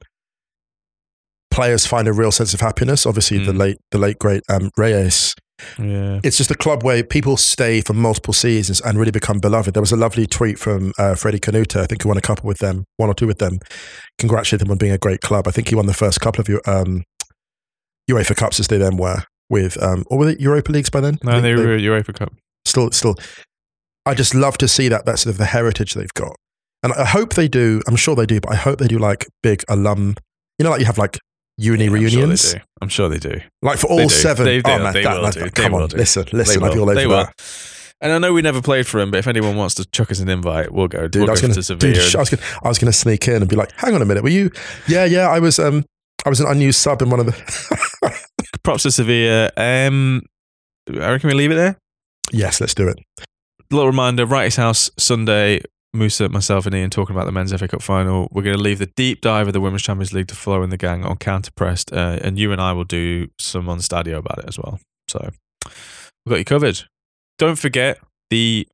players 1.51 1.87
find 1.87 2.09
a 2.09 2.13
real 2.13 2.33
sense 2.33 2.55
of 2.55 2.61
happiness. 2.61 3.07
Obviously, 3.07 3.39
the 3.39 3.53
Mm. 3.53 3.59
late 3.59 3.77
the 3.91 3.99
late 3.99 4.19
great 4.19 4.43
um, 4.49 4.71
Reyes. 4.77 5.35
Yeah. 5.79 6.21
It's 6.23 6.37
just 6.37 6.51
a 6.51 6.55
club 6.55 6.83
where 6.83 7.03
people 7.03 7.37
stay 7.37 7.81
for 7.81 7.95
multiple 7.95 8.35
seasons 8.35 8.81
and 8.81 8.99
really 8.99 9.11
become 9.11 9.39
beloved. 9.39 9.75
There 9.75 9.83
was 9.83 9.93
a 9.93 9.97
lovely 9.97 10.27
tweet 10.27 10.59
from 10.59 10.93
uh, 10.99 11.15
Freddie 11.15 11.41
Kanouté. 11.41 11.81
I 11.81 11.87
think 11.87 12.03
he 12.03 12.09
won 12.09 12.17
a 12.17 12.23
couple 12.23 12.47
with 12.47 12.59
them, 12.59 12.85
one 12.97 13.09
or 13.11 13.15
two 13.15 13.27
with 13.27 13.39
them. 13.39 13.61
Congratulate 14.19 14.61
them 14.61 14.71
on 14.71 14.79
being 14.79 14.93
a 14.93 14.99
great 14.99 15.21
club. 15.21 15.47
I 15.47 15.51
think 15.51 15.69
he 15.69 15.75
won 15.75 15.87
the 15.87 15.95
first 15.95 16.21
couple 16.21 16.43
of 16.43 16.61
um, 16.67 17.05
UEFA 18.11 18.37
Cups 18.37 18.61
as 18.61 18.69
they 18.69 18.79
then 18.79 18.97
were 18.97 19.25
with, 19.49 19.83
um, 19.83 20.05
or 20.07 20.19
were 20.19 20.27
they 20.27 20.43
Europa 20.43 20.73
Leagues 20.73 20.91
by 20.91 21.01
then? 21.01 21.19
No, 21.23 21.33
think 21.33 21.43
they 21.43 21.55
were 21.55 21.77
Europa 21.77 22.13
Cup. 22.13 22.33
still 22.65 22.91
still 22.93 23.17
I 24.07 24.15
just 24.15 24.35
love 24.35 24.59
to 24.59 24.69
see 24.69 24.89
that 24.89 25.05
that's 25.05 25.23
sort 25.23 25.33
of 25.33 25.39
the 25.39 25.47
heritage 25.47 25.95
they've 25.95 26.15
got. 26.15 26.37
And 26.83 26.93
I 26.95 27.05
hope 27.05 27.35
they 27.35 27.49
do, 27.49 27.83
I'm 27.87 27.97
sure 27.97 28.17
they 28.17 28.25
do, 28.25 28.41
but 28.41 28.53
I 28.53 28.57
hope 28.57 28.79
they 28.79 28.89
do 28.89 28.99
like 28.99 29.27
big 29.43 29.63
alum 29.69 30.15
you 30.61 30.65
know 30.65 30.71
like 30.71 30.81
you 30.81 30.87
have 30.87 30.99
like 30.99 31.19
uni 31.61 31.85
Yeah, 31.87 31.91
reunions. 31.93 32.55
I'm 32.81 32.89
sure 32.89 33.09
they 33.09 33.19
do. 33.19 33.29
Sure 33.29 33.35
they 33.39 33.41
do. 33.41 33.47
Like 33.63 33.79
for 33.79 33.87
all 33.89 34.09
seven. 34.09 34.45
They- 34.45 34.61
they- 34.61 34.73
oh 34.73 34.79
man, 34.83 34.93
they 34.93 35.03
that, 35.03 35.15
will 35.21 35.31
that-. 35.31 35.55
Come 35.55 35.73
will 35.73 35.83
on, 35.83 35.89
do. 35.89 35.97
listen, 35.97 36.25
listen, 36.33 36.61
they 36.61 36.67
I'd 36.67 36.73
be 36.73 36.79
will. 36.79 36.85
all 36.85 36.91
over 36.91 36.95
they 37.01 37.07
that. 37.07 37.09
will. 37.09 37.33
And 38.03 38.13
I 38.13 38.19
know 38.19 38.33
we 38.33 38.41
never 38.41 38.63
played 38.63 38.87
for 38.87 38.99
him, 38.99 39.11
but 39.11 39.19
if 39.19 39.27
anyone 39.27 39.57
wants 39.57 39.75
to 39.75 39.85
chuck 39.91 40.11
us 40.11 40.21
an 40.21 40.31
invite, 40.31 40.73
we'll 40.73 40.89
go. 40.89 41.07
Dude, 41.07 41.21
we'll 41.23 41.31
I 41.31 41.33
was 41.33 41.43
gonna, 41.43 41.53
to 41.55 41.63
Sevilla. 41.63 41.93
dude, 41.95 42.15
I 42.17 42.19
was 42.21 42.31
gonna, 42.31 42.43
I 42.65 42.69
was 42.69 42.79
gonna 42.79 42.93
sneak 42.95 43.29
in 43.29 43.37
and 43.43 43.49
be 43.49 43.57
like, 43.57 43.73
"Hang 43.77 43.95
on 43.95 44.01
a 44.01 44.07
minute, 44.07 44.23
were 44.23 44.31
you? 44.31 44.51
Yeah, 44.89 45.05
yeah, 45.05 45.29
I 45.29 45.39
was. 45.39 45.59
Um, 45.59 45.85
I 46.25 46.31
was 46.31 46.41
an 46.41 46.47
unused 46.49 46.79
sub 46.81 47.03
in 47.03 47.11
one 47.11 47.21
of 47.21 47.27
the. 47.27 48.19
Props 48.63 48.83
to 48.85 48.91
Sevilla. 48.91 49.51
Um, 49.57 50.23
I 50.89 51.11
reckon 51.13 51.29
we 51.29 51.35
leave 51.35 51.51
it 51.53 51.55
there. 51.57 51.77
yes, 52.33 52.61
let's 52.61 52.75
do 52.75 52.89
it. 52.89 52.99
little 53.71 53.87
reminder 53.87 54.25
Wrighty's 54.27 54.57
House 54.57 54.91
Sunday. 54.99 55.61
Musa, 55.93 56.29
myself, 56.29 56.67
and 56.67 56.75
Ian 56.75 56.91
talking 56.91 57.17
about 57.17 57.27
the 57.27 57.33
men's 57.33 57.53
FA 57.53 57.67
Cup 57.67 57.83
final. 57.83 58.29
We're 58.31 58.43
going 58.43 58.57
to 58.57 58.63
leave 58.63 58.79
the 58.79 58.91
deep 58.97 59.21
dive 59.21 59.49
of 59.49 59.53
the 59.53 59.61
Women's 59.61 59.83
Champions 59.83 60.13
League 60.13 60.29
to 60.29 60.37
Flo 60.37 60.63
and 60.63 60.73
the 60.73 60.77
gang 60.77 61.05
on 61.05 61.17
Counter 61.17 61.51
Pressed, 61.51 61.93
uh, 61.93 62.19
and 62.23 62.39
you 62.39 62.53
and 62.53 62.61
I 62.61 62.73
will 62.73 62.85
do 62.85 63.29
some 63.39 63.69
on 63.69 63.79
stadio 63.79 64.19
about 64.19 64.39
it 64.39 64.45
as 64.47 64.59
well. 64.59 64.79
So 65.09 65.31
we've 65.67 66.31
got 66.31 66.39
you 66.39 66.45
covered. 66.45 66.83
Don't 67.39 67.59
forget 67.59 67.99
the 68.31 68.69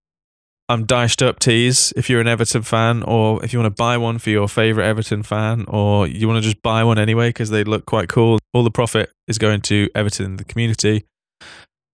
I'm 0.68 0.84
Dyched 0.84 1.22
Up 1.22 1.38
tees 1.38 1.92
if 1.96 2.10
you're 2.10 2.20
an 2.20 2.26
Everton 2.26 2.62
fan, 2.62 3.02
or 3.04 3.42
if 3.44 3.52
you 3.52 3.60
want 3.60 3.74
to 3.74 3.82
buy 3.82 3.96
one 3.96 4.18
for 4.18 4.30
your 4.30 4.48
favourite 4.48 4.86
Everton 4.86 5.22
fan, 5.22 5.64
or 5.68 6.08
you 6.08 6.26
want 6.26 6.42
to 6.42 6.48
just 6.48 6.60
buy 6.60 6.82
one 6.82 6.98
anyway 6.98 7.28
because 7.28 7.50
they 7.50 7.62
look 7.64 7.86
quite 7.86 8.08
cool. 8.08 8.38
All 8.52 8.64
the 8.64 8.70
profit 8.70 9.12
is 9.28 9.38
going 9.38 9.60
to 9.62 9.88
Everton 9.94 10.26
in 10.26 10.36
the 10.36 10.44
community. 10.44 11.04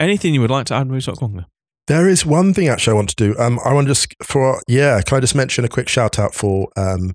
Anything 0.01 0.35
you 0.35 0.41
would 0.41 0.51
like 0.51 0.66
to 0.66 0.75
add, 0.75 0.89
Okwonga? 0.89 1.45
There 1.89 2.09
is 2.09 2.24
one 2.24 2.55
thing 2.55 2.68
actually 2.68 2.93
I 2.93 2.97
want 2.97 3.09
to 3.11 3.16
do. 3.16 3.39
Um, 3.39 3.59
I 3.64 3.72
want 3.72 3.87
to 3.87 3.91
just 3.91 4.14
for 4.22 4.62
yeah, 4.68 5.01
can 5.03 5.18
I 5.18 5.20
just 5.20 5.35
mention 5.35 5.64
a 5.64 5.68
quick 5.68 5.89
shout 5.89 6.18
out 6.18 6.35
for 6.35 6.68
um, 6.76 7.12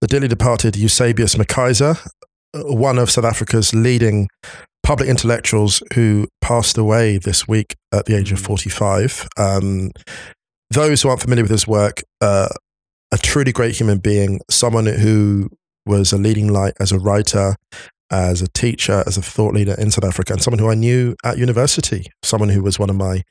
the 0.00 0.06
dearly 0.06 0.28
departed 0.28 0.76
Eusebius 0.76 1.34
McKaiser. 1.34 1.98
one 2.54 2.98
of 2.98 3.10
South 3.10 3.24
Africa's 3.24 3.74
leading 3.74 4.28
public 4.82 5.08
intellectuals 5.08 5.82
who 5.94 6.26
passed 6.40 6.78
away 6.78 7.18
this 7.18 7.46
week 7.46 7.76
at 7.92 8.06
the 8.06 8.16
age 8.16 8.32
of 8.32 8.40
45. 8.40 9.28
Um, 9.36 9.90
those 10.70 11.02
who 11.02 11.08
aren't 11.08 11.20
familiar 11.20 11.44
with 11.44 11.50
his 11.50 11.66
work, 11.66 12.02
uh, 12.20 12.48
a 13.12 13.18
truly 13.18 13.52
great 13.52 13.76
human 13.76 13.98
being, 13.98 14.40
someone 14.50 14.86
who 14.86 15.48
was 15.86 16.12
a 16.12 16.18
leading 16.18 16.52
light 16.52 16.74
as 16.80 16.92
a 16.92 16.98
writer, 16.98 17.54
as 18.10 18.42
a 18.42 18.48
teacher, 18.48 19.04
as 19.06 19.16
a 19.16 19.22
thought 19.22 19.54
leader 19.54 19.74
in 19.78 19.90
South 19.90 20.04
Africa, 20.04 20.32
and 20.32 20.42
someone 20.42 20.58
who 20.58 20.70
I 20.70 20.74
knew 20.74 21.14
at 21.24 21.38
university, 21.38 22.06
someone 22.22 22.48
who 22.48 22.62
was 22.62 22.78
one 22.78 22.90
of 22.90 22.96
my 22.96 23.22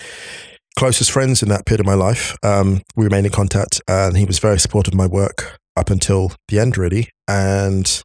closest 0.80 1.12
friends 1.12 1.44
in 1.44 1.50
that 1.50 1.66
period 1.66 1.82
of 1.82 1.86
my 1.86 1.94
life. 1.94 2.36
Um, 2.44 2.82
we 2.96 3.04
remained 3.04 3.26
in 3.26 3.32
contact, 3.34 3.82
and 3.88 4.16
he 4.18 4.24
was 4.26 4.40
very 4.40 4.58
supportive 4.60 4.94
of 4.94 4.98
my 4.98 5.08
work 5.08 5.60
up 5.76 5.90
until 5.90 6.32
the 6.48 6.58
end, 6.60 6.78
really. 6.78 7.10
And 7.28 8.02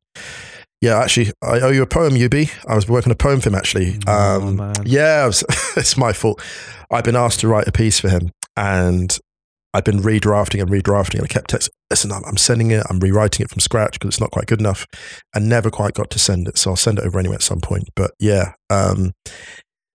yeah, 0.80 0.98
actually, 0.98 1.30
I 1.40 1.60
owe 1.60 1.70
you 1.70 1.82
a 1.82 1.86
poem, 1.86 2.14
UB. 2.20 2.34
I 2.68 2.74
was 2.74 2.88
working 2.88 3.10
on 3.10 3.12
a 3.12 3.16
poem 3.16 3.40
for 3.40 3.48
him, 3.50 3.54
actually. 3.54 3.98
Oh, 4.08 4.36
Um, 4.48 4.56
man. 4.56 4.74
yeah, 4.84 5.24
was, 5.26 5.44
it's 5.76 5.96
my 5.96 6.12
fault. 6.12 6.42
I've 6.90 7.04
been 7.04 7.16
asked 7.16 7.40
to 7.40 7.48
write 7.48 7.68
a 7.68 7.72
piece 7.72 8.00
for 8.00 8.08
him, 8.08 8.32
and 8.56 9.16
I've 9.72 9.84
been 9.84 10.00
redrafting 10.00 10.60
and 10.60 10.68
redrafting, 10.70 11.14
and 11.14 11.24
I 11.24 11.26
kept 11.28 11.50
texting, 11.52 11.70
listen, 11.90 12.10
I'm, 12.12 12.24
I'm 12.24 12.36
sending 12.36 12.70
it, 12.72 12.84
I'm 12.90 12.98
rewriting 12.98 13.44
it 13.44 13.50
from 13.50 13.60
scratch 13.60 13.92
because 13.94 14.08
it's 14.08 14.20
not 14.20 14.30
quite 14.32 14.46
good 14.46 14.60
enough, 14.60 14.84
and 15.34 15.48
never 15.48 15.70
quite 15.70 15.94
got 15.94 16.10
to 16.10 16.18
send 16.18 16.48
it. 16.48 16.58
So 16.58 16.70
I'll 16.70 16.76
send 16.76 16.98
it 16.98 17.04
over 17.04 17.18
anyway 17.20 17.36
at 17.36 17.42
some 17.42 17.60
point. 17.60 17.88
But 17.96 18.10
yeah, 18.18 18.52
um, 18.68 19.12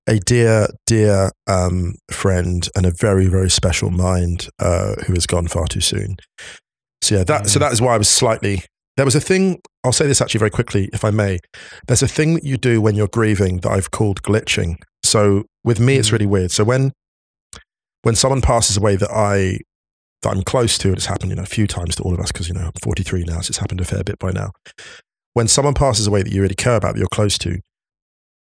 a 0.09 0.19
dear, 0.19 0.67
dear 0.87 1.31
um, 1.47 1.93
friend 2.11 2.67
and 2.75 2.85
a 2.85 2.91
very, 2.91 3.27
very 3.27 3.49
special 3.49 3.91
mind 3.91 4.49
uh, 4.59 4.95
who 5.05 5.13
has 5.13 5.25
gone 5.27 5.47
far 5.47 5.67
too 5.67 5.81
soon. 5.81 6.17
So 7.01 7.15
yeah, 7.15 7.23
that 7.25 7.47
so 7.47 7.59
that 7.59 7.71
is 7.71 7.81
why 7.81 7.93
I 7.95 7.97
was 7.97 8.09
slightly. 8.09 8.63
There 8.97 9.05
was 9.05 9.15
a 9.15 9.21
thing. 9.21 9.61
I'll 9.85 9.93
say 9.93 10.07
this 10.07 10.19
actually 10.19 10.39
very 10.39 10.51
quickly, 10.51 10.89
if 10.91 11.05
I 11.05 11.11
may. 11.11 11.39
There's 11.87 12.03
a 12.03 12.07
thing 12.07 12.33
that 12.33 12.43
you 12.43 12.57
do 12.57 12.81
when 12.81 12.95
you're 12.95 13.07
grieving 13.07 13.57
that 13.61 13.69
I've 13.71 13.91
called 13.91 14.21
glitching. 14.23 14.75
So 15.03 15.45
with 15.63 15.79
me, 15.79 15.95
it's 15.95 16.09
Mhm. 16.09 16.13
really 16.13 16.25
weird. 16.25 16.51
So 16.51 16.63
when 16.65 16.91
when 18.01 18.15
someone 18.15 18.41
passes 18.41 18.77
away 18.77 18.95
that 18.95 19.11
I 19.11 19.59
that 20.23 20.31
I'm 20.31 20.43
close 20.43 20.77
to, 20.79 20.89
and 20.89 20.97
it's 20.97 21.05
happened, 21.05 21.29
you 21.29 21.35
know, 21.37 21.43
a 21.43 21.55
few 21.57 21.65
times 21.67 21.95
to 21.95 22.03
all 22.03 22.13
of 22.13 22.19
us 22.19 22.31
because 22.31 22.47
you 22.49 22.53
know 22.53 22.65
I'm 22.65 22.71
43 22.83 23.23
now, 23.23 23.39
so 23.41 23.49
it's 23.51 23.57
happened 23.59 23.79
a 23.79 23.85
fair 23.85 24.03
bit 24.03 24.19
by 24.19 24.31
now. 24.31 24.51
When 25.33 25.47
someone 25.47 25.73
passes 25.75 26.07
away 26.07 26.23
that 26.23 26.33
you 26.33 26.41
really 26.41 26.55
care 26.55 26.75
about, 26.75 26.95
that 26.95 26.99
you're 26.99 27.07
close 27.07 27.37
to, 27.39 27.59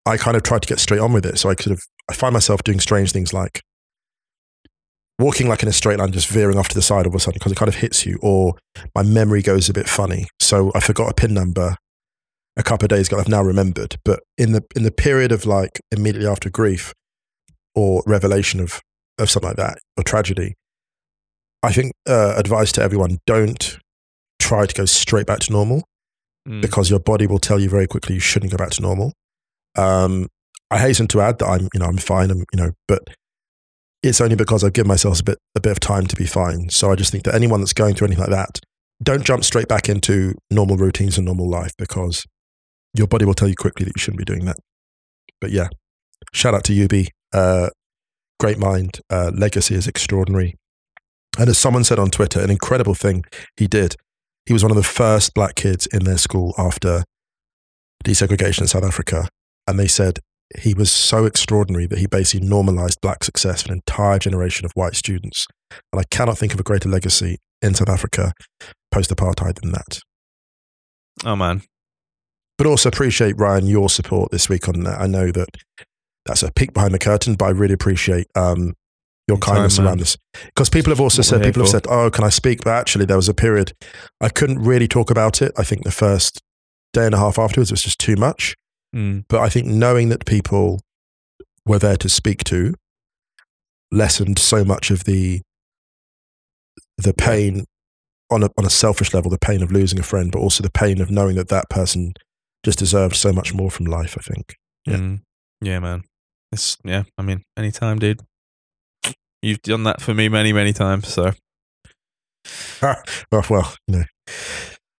I 0.09 0.17
kind 0.17 0.37
of 0.37 0.43
tried 0.43 0.63
to 0.63 0.69
get 0.69 0.81
straight 0.81 1.01
on 1.01 1.13
with 1.13 1.27
it. 1.27 1.39
So 1.39 1.51
I 1.51 1.55
sort 1.55 1.73
of 1.77 1.83
I 2.11 2.15
find 2.15 2.33
myself 2.33 2.63
doing 2.65 2.81
strange 2.81 3.13
things 3.13 3.33
like 3.33 3.61
walking 5.19 5.49
like 5.49 5.63
in 5.63 5.69
a 5.69 5.73
straight 5.73 5.99
line, 5.99 6.13
just 6.13 6.29
veering 6.29 6.59
off 6.59 6.69
to 6.69 6.75
the 6.75 6.83
side 6.83 7.05
all 7.07 7.13
of 7.13 7.15
a 7.15 7.19
sudden 7.21 7.39
because 7.39 7.53
it 7.53 7.57
kind 7.59 7.69
of 7.69 7.77
hits 7.77 8.07
you, 8.07 8.19
or 8.23 8.55
my 8.95 9.03
memory 9.03 9.43
goes 9.43 9.69
a 9.69 9.73
bit 9.73 9.89
funny. 9.89 10.29
So 10.41 10.73
I 10.75 10.81
forgot 10.81 11.11
a 11.11 11.15
pin 11.15 11.35
number 11.35 11.77
a 12.57 12.63
couple 12.63 12.87
of 12.87 12.91
days 12.91 13.09
ago. 13.09 13.19
I've 13.19 13.29
now 13.29 13.43
remembered, 13.43 13.97
but 14.05 14.21
in 14.37 14.53
the 14.53 14.65
in 14.75 14.83
the 14.83 14.91
period 14.93 15.33
of 15.33 15.47
like 15.47 15.81
immediately 15.91 16.29
after 16.29 16.51
grief 16.51 16.93
or 17.75 18.03
revelation 18.07 18.61
of 18.61 18.81
of 19.19 19.29
something 19.31 19.49
like 19.49 19.57
that 19.57 19.79
or 19.97 20.05
tragedy, 20.05 20.55
I 21.63 21.73
think 21.73 21.93
uh, 22.09 22.35
advice 22.37 22.73
to 22.73 22.83
everyone: 22.83 23.19
don't 23.27 23.79
try 24.41 24.67
to 24.67 24.75
go 24.75 24.85
straight 24.87 25.27
back 25.27 25.41
to 25.41 25.53
normal 25.53 25.83
Mm. 26.49 26.63
because 26.63 26.89
your 26.89 27.01
body 27.01 27.27
will 27.27 27.41
tell 27.41 27.61
you 27.61 27.69
very 27.69 27.87
quickly 27.87 28.15
you 28.15 28.21
shouldn't 28.21 28.51
go 28.51 28.57
back 28.57 28.71
to 28.71 28.81
normal. 28.81 29.13
Um, 29.79 30.29
I 30.70 30.79
hasten 30.79 31.09
to 31.09 31.20
add 31.20 31.39
that 31.39 31.47
I'm, 31.47 31.68
you 31.72 31.81
know, 31.81 31.87
I'm 31.87 31.97
fine. 31.97 32.31
I'm, 32.31 32.45
you 32.53 32.61
know, 32.61 32.72
but 32.87 33.03
it's 34.03 34.20
only 34.20 34.37
because 34.37 34.62
I've 34.62 34.72
given 34.74 34.89
myself 34.89 35.20
a 35.20 35.24
bit, 35.24 35.39
a 35.57 35.61
bit 35.61 35.72
of 35.72 35.81
time 35.81 36.07
to 36.07 36.16
be 36.16 36.26
fine. 36.26 36.68
So 36.68 36.91
I 36.91 36.95
just 36.95 37.11
think 37.11 37.24
that 37.24 37.35
anyone 37.35 37.61
that's 37.61 37.72
going 37.72 37.95
through 37.95 38.09
anything 38.09 38.24
like 38.24 38.31
that, 38.31 38.61
don't 39.03 39.24
jump 39.24 39.45
straight 39.45 39.68
back 39.68 39.89
into 39.89 40.35
normal 40.51 40.76
routines 40.76 41.16
and 41.16 41.24
normal 41.24 41.49
life 41.49 41.72
because 41.79 42.24
your 42.95 43.07
body 43.07 43.24
will 43.24 43.35
tell 43.35 43.49
you 43.49 43.55
quickly 43.55 43.85
that 43.85 43.97
you 43.97 44.01
shouldn't 44.01 44.18
be 44.18 44.24
doing 44.24 44.45
that. 44.45 44.57
But 45.41 45.51
yeah, 45.53 45.68
shout 46.33 46.55
out 46.55 46.64
to 46.64 46.85
UB. 46.85 47.07
Uh, 47.33 47.70
great 48.41 48.59
mind. 48.59 49.01
Uh, 49.11 49.31
legacy 49.35 49.74
is 49.74 49.87
extraordinary. 49.87 50.55
And 51.39 51.49
as 51.49 51.59
someone 51.59 51.85
said 51.85 51.99
on 51.99 52.11
Twitter, 52.11 52.41
an 52.41 52.51
incredible 52.51 52.95
thing 52.95 53.24
he 53.57 53.66
did. 53.66 53.97
He 54.47 54.53
was 54.53 54.62
one 54.62 54.72
of 54.72 54.76
the 54.76 54.83
first 54.83 55.35
black 55.35 55.55
kids 55.57 55.87
in 55.87 56.05
their 56.05 56.16
school 56.16 56.55
after 56.57 57.05
desegregation 58.05 58.62
in 58.62 58.66
South 58.66 58.85
Africa. 58.85 59.29
And 59.69 59.79
they 59.79 59.87
said 59.87 60.19
he 60.59 60.73
was 60.75 60.91
so 60.91 61.27
extraordinary 61.27 61.87
that 61.87 61.99
he 61.99 62.07
basically 62.07 62.49
normalized 62.49 63.01
black 63.03 63.23
success 63.23 63.62
for 63.62 63.73
an 63.73 63.79
entire 63.79 64.19
generation 64.19 64.64
of 64.64 64.73
white 64.73 64.95
students. 64.97 65.47
And 65.93 66.01
I 66.01 66.05
cannot 66.11 66.39
think 66.39 66.55
of 66.55 66.61
a 66.61 66.62
greater 66.62 66.89
legacy 66.89 67.37
in 67.61 67.75
South 67.75 67.91
Africa 67.91 68.33
post 68.91 69.11
apartheid 69.11 69.61
than 69.61 69.73
that. 69.73 70.01
Oh 71.25 71.37
man, 71.37 71.62
But 72.57 72.66
also 72.66 72.89
appreciate, 72.89 73.39
Ryan, 73.39 73.66
your 73.66 73.89
support 73.89 74.31
this 74.31 74.49
week 74.49 74.69
on 74.69 74.81
that. 74.85 75.01
I 75.01 75.07
know 75.07 75.31
that 75.33 75.49
that's 76.25 76.43
a 76.43 76.53
peek 76.53 76.73
behind 76.73 76.95
the 76.95 76.99
curtain, 76.99 77.35
but 77.35 77.47
I 77.47 77.51
really 77.51 77.75
appreciate 77.75 78.27
um, 78.35 78.75
your 79.27 79.37
Anytime, 79.37 79.55
kindness 79.55 79.79
man. 79.79 79.87
around 79.89 80.01
this. 80.01 80.16
Because 80.47 80.71
people 80.71 80.91
have 80.91 81.01
also 81.01 81.23
said, 81.23 81.43
people 81.43 81.62
have 81.62 81.71
said, 81.71 81.87
oh, 81.89 82.11
can 82.11 82.25
I 82.25 82.29
speak? 82.31 82.64
But 82.64 82.71
actually, 82.75 83.05
there 83.05 83.16
was 83.16 83.29
a 83.29 83.35
period 83.35 83.73
I 84.21 84.29
couldn't 84.29 84.61
really 84.61 84.89
talk 84.89 85.11
about 85.11 85.43
it. 85.43 85.53
I 85.59 85.64
think 85.64 85.85
the 85.85 85.91
first 85.91 86.41
day 86.93 87.05
and 87.07 87.14
a 87.14 87.19
half 87.19 87.39
afterwards 87.39 87.71
it 87.71 87.75
was 87.75 87.83
just 87.83 87.99
too 87.99 88.16
much. 88.16 88.55
Mm. 88.95 89.24
But 89.28 89.41
I 89.41 89.49
think 89.49 89.66
knowing 89.66 90.09
that 90.09 90.26
people 90.26 90.80
were 91.66 91.78
there 91.78 91.97
to 91.97 92.09
speak 92.09 92.45
to 92.45 92.74
lessened 93.91 94.39
so 94.39 94.64
much 94.64 94.91
of 94.91 95.05
the 95.05 95.41
the 96.97 97.14
pain 97.14 97.64
on 98.30 98.43
a 98.43 98.51
on 98.59 98.64
a 98.64 98.70
selfish 98.70 99.14
level, 99.14 99.30
the 99.30 99.39
pain 99.39 99.62
of 99.62 99.72
losing 99.72 99.99
a 99.99 100.03
friend, 100.03 100.30
but 100.32 100.41
also 100.41 100.62
the 100.62 100.70
pain 100.70 101.01
of 101.01 101.11
knowing 101.11 101.36
that 101.36 101.49
that 101.49 101.68
person 101.70 102.12
just 102.64 102.78
deserved 102.78 103.16
so 103.16 103.32
much 103.32 103.55
more 103.55 103.70
from 103.70 103.86
life. 103.86 104.16
I 104.18 104.22
think. 104.22 104.57
Yeah. 104.86 104.97
Mm. 104.97 105.20
yeah, 105.61 105.78
man. 105.78 106.05
It's 106.53 106.76
yeah. 106.84 107.05
I 107.16 107.22
mean, 107.22 107.43
anytime, 107.57 107.99
dude. 107.99 108.22
You've 109.41 109.62
done 109.62 109.84
that 109.84 110.01
for 110.01 110.14
me 110.14 110.28
many, 110.28 110.53
many 110.53 110.72
times. 110.72 111.07
So 111.09 111.32
well, 112.82 113.45
well, 113.49 113.74
you 113.86 113.99
know, 113.99 114.05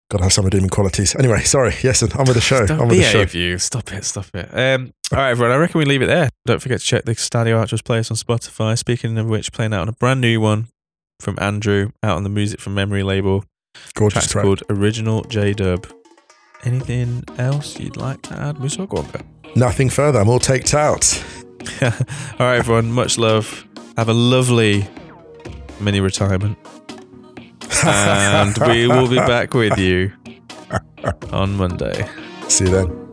got 0.10 0.18
to 0.20 0.24
have 0.26 0.34
some 0.34 0.46
redeeming 0.46 0.70
qualities. 0.70 1.16
Anyway, 1.16 1.42
sorry. 1.44 1.76
Yes, 1.84 2.02
and 2.02 2.12
on 2.14 2.26
with 2.26 2.36
the 2.36 2.42
show. 2.42 2.66
Don't 2.66 2.82
on 2.82 2.88
with 2.88 2.98
the 2.98 3.04
show. 3.04 3.24
behave, 3.24 3.36
you. 3.36 3.58
Stop 3.58 3.94
it. 3.94 4.04
Stop 4.04 4.28
it. 4.34 4.50
Um, 4.52 4.92
all 5.12 5.20
right, 5.20 5.30
everyone. 5.32 5.52
I 5.56 5.58
reckon 5.58 5.80
we 5.80 5.86
leave 5.86 6.02
it 6.02 6.08
there. 6.08 6.30
Don't 6.46 6.62
forget 6.62 6.80
to 6.80 6.86
check 6.86 7.06
the 7.06 7.14
Stadio 7.14 7.60
Archers 7.60 7.82
playlist 7.82 8.12
on 8.12 8.18
Spotify. 8.18 8.78
Speaking 8.78 9.18
of 9.18 9.28
which, 9.28 9.52
playing 9.52 9.74
out 9.74 9.82
on 9.82 9.90
a 9.90 9.94
brand 9.94 10.22
new 10.22 10.42
one 10.42 10.68
from 11.20 11.38
Andrew, 11.40 11.92
out 12.04 12.18
on 12.18 12.24
the 12.24 12.30
Music 12.30 12.60
from 12.60 12.74
Memory 12.74 13.04
label. 13.04 13.46
Gorgeous 13.94 14.28
track. 14.28 14.44
called 14.44 14.64
Original 14.70 15.22
J 15.24 15.54
Dub. 15.54 15.88
Anything 16.64 17.24
else 17.38 17.80
you'd 17.80 17.96
like 17.96 18.22
to 18.24 18.34
add? 18.34 18.60
Musa 18.60 18.82
on. 18.82 19.08
Nothing 19.56 19.90
further. 19.90 20.20
I'm 20.20 20.28
all 20.28 20.40
taked 20.40 20.74
out. 20.74 21.24
all 21.82 21.90
right, 22.40 22.58
everyone. 22.58 22.92
Much 22.92 23.18
love. 23.18 23.66
Have 23.96 24.10
a 24.10 24.14
lovely 24.14 24.88
mini 25.80 26.00
retirement. 26.00 26.58
And 27.84 28.58
we 28.68 28.88
will 28.88 29.08
be 29.08 29.18
back 29.18 29.54
with 29.54 29.78
you 29.78 30.12
on 31.32 31.56
Monday. 31.56 32.08
See 32.48 32.66
you 32.66 32.72
then. 32.72 33.09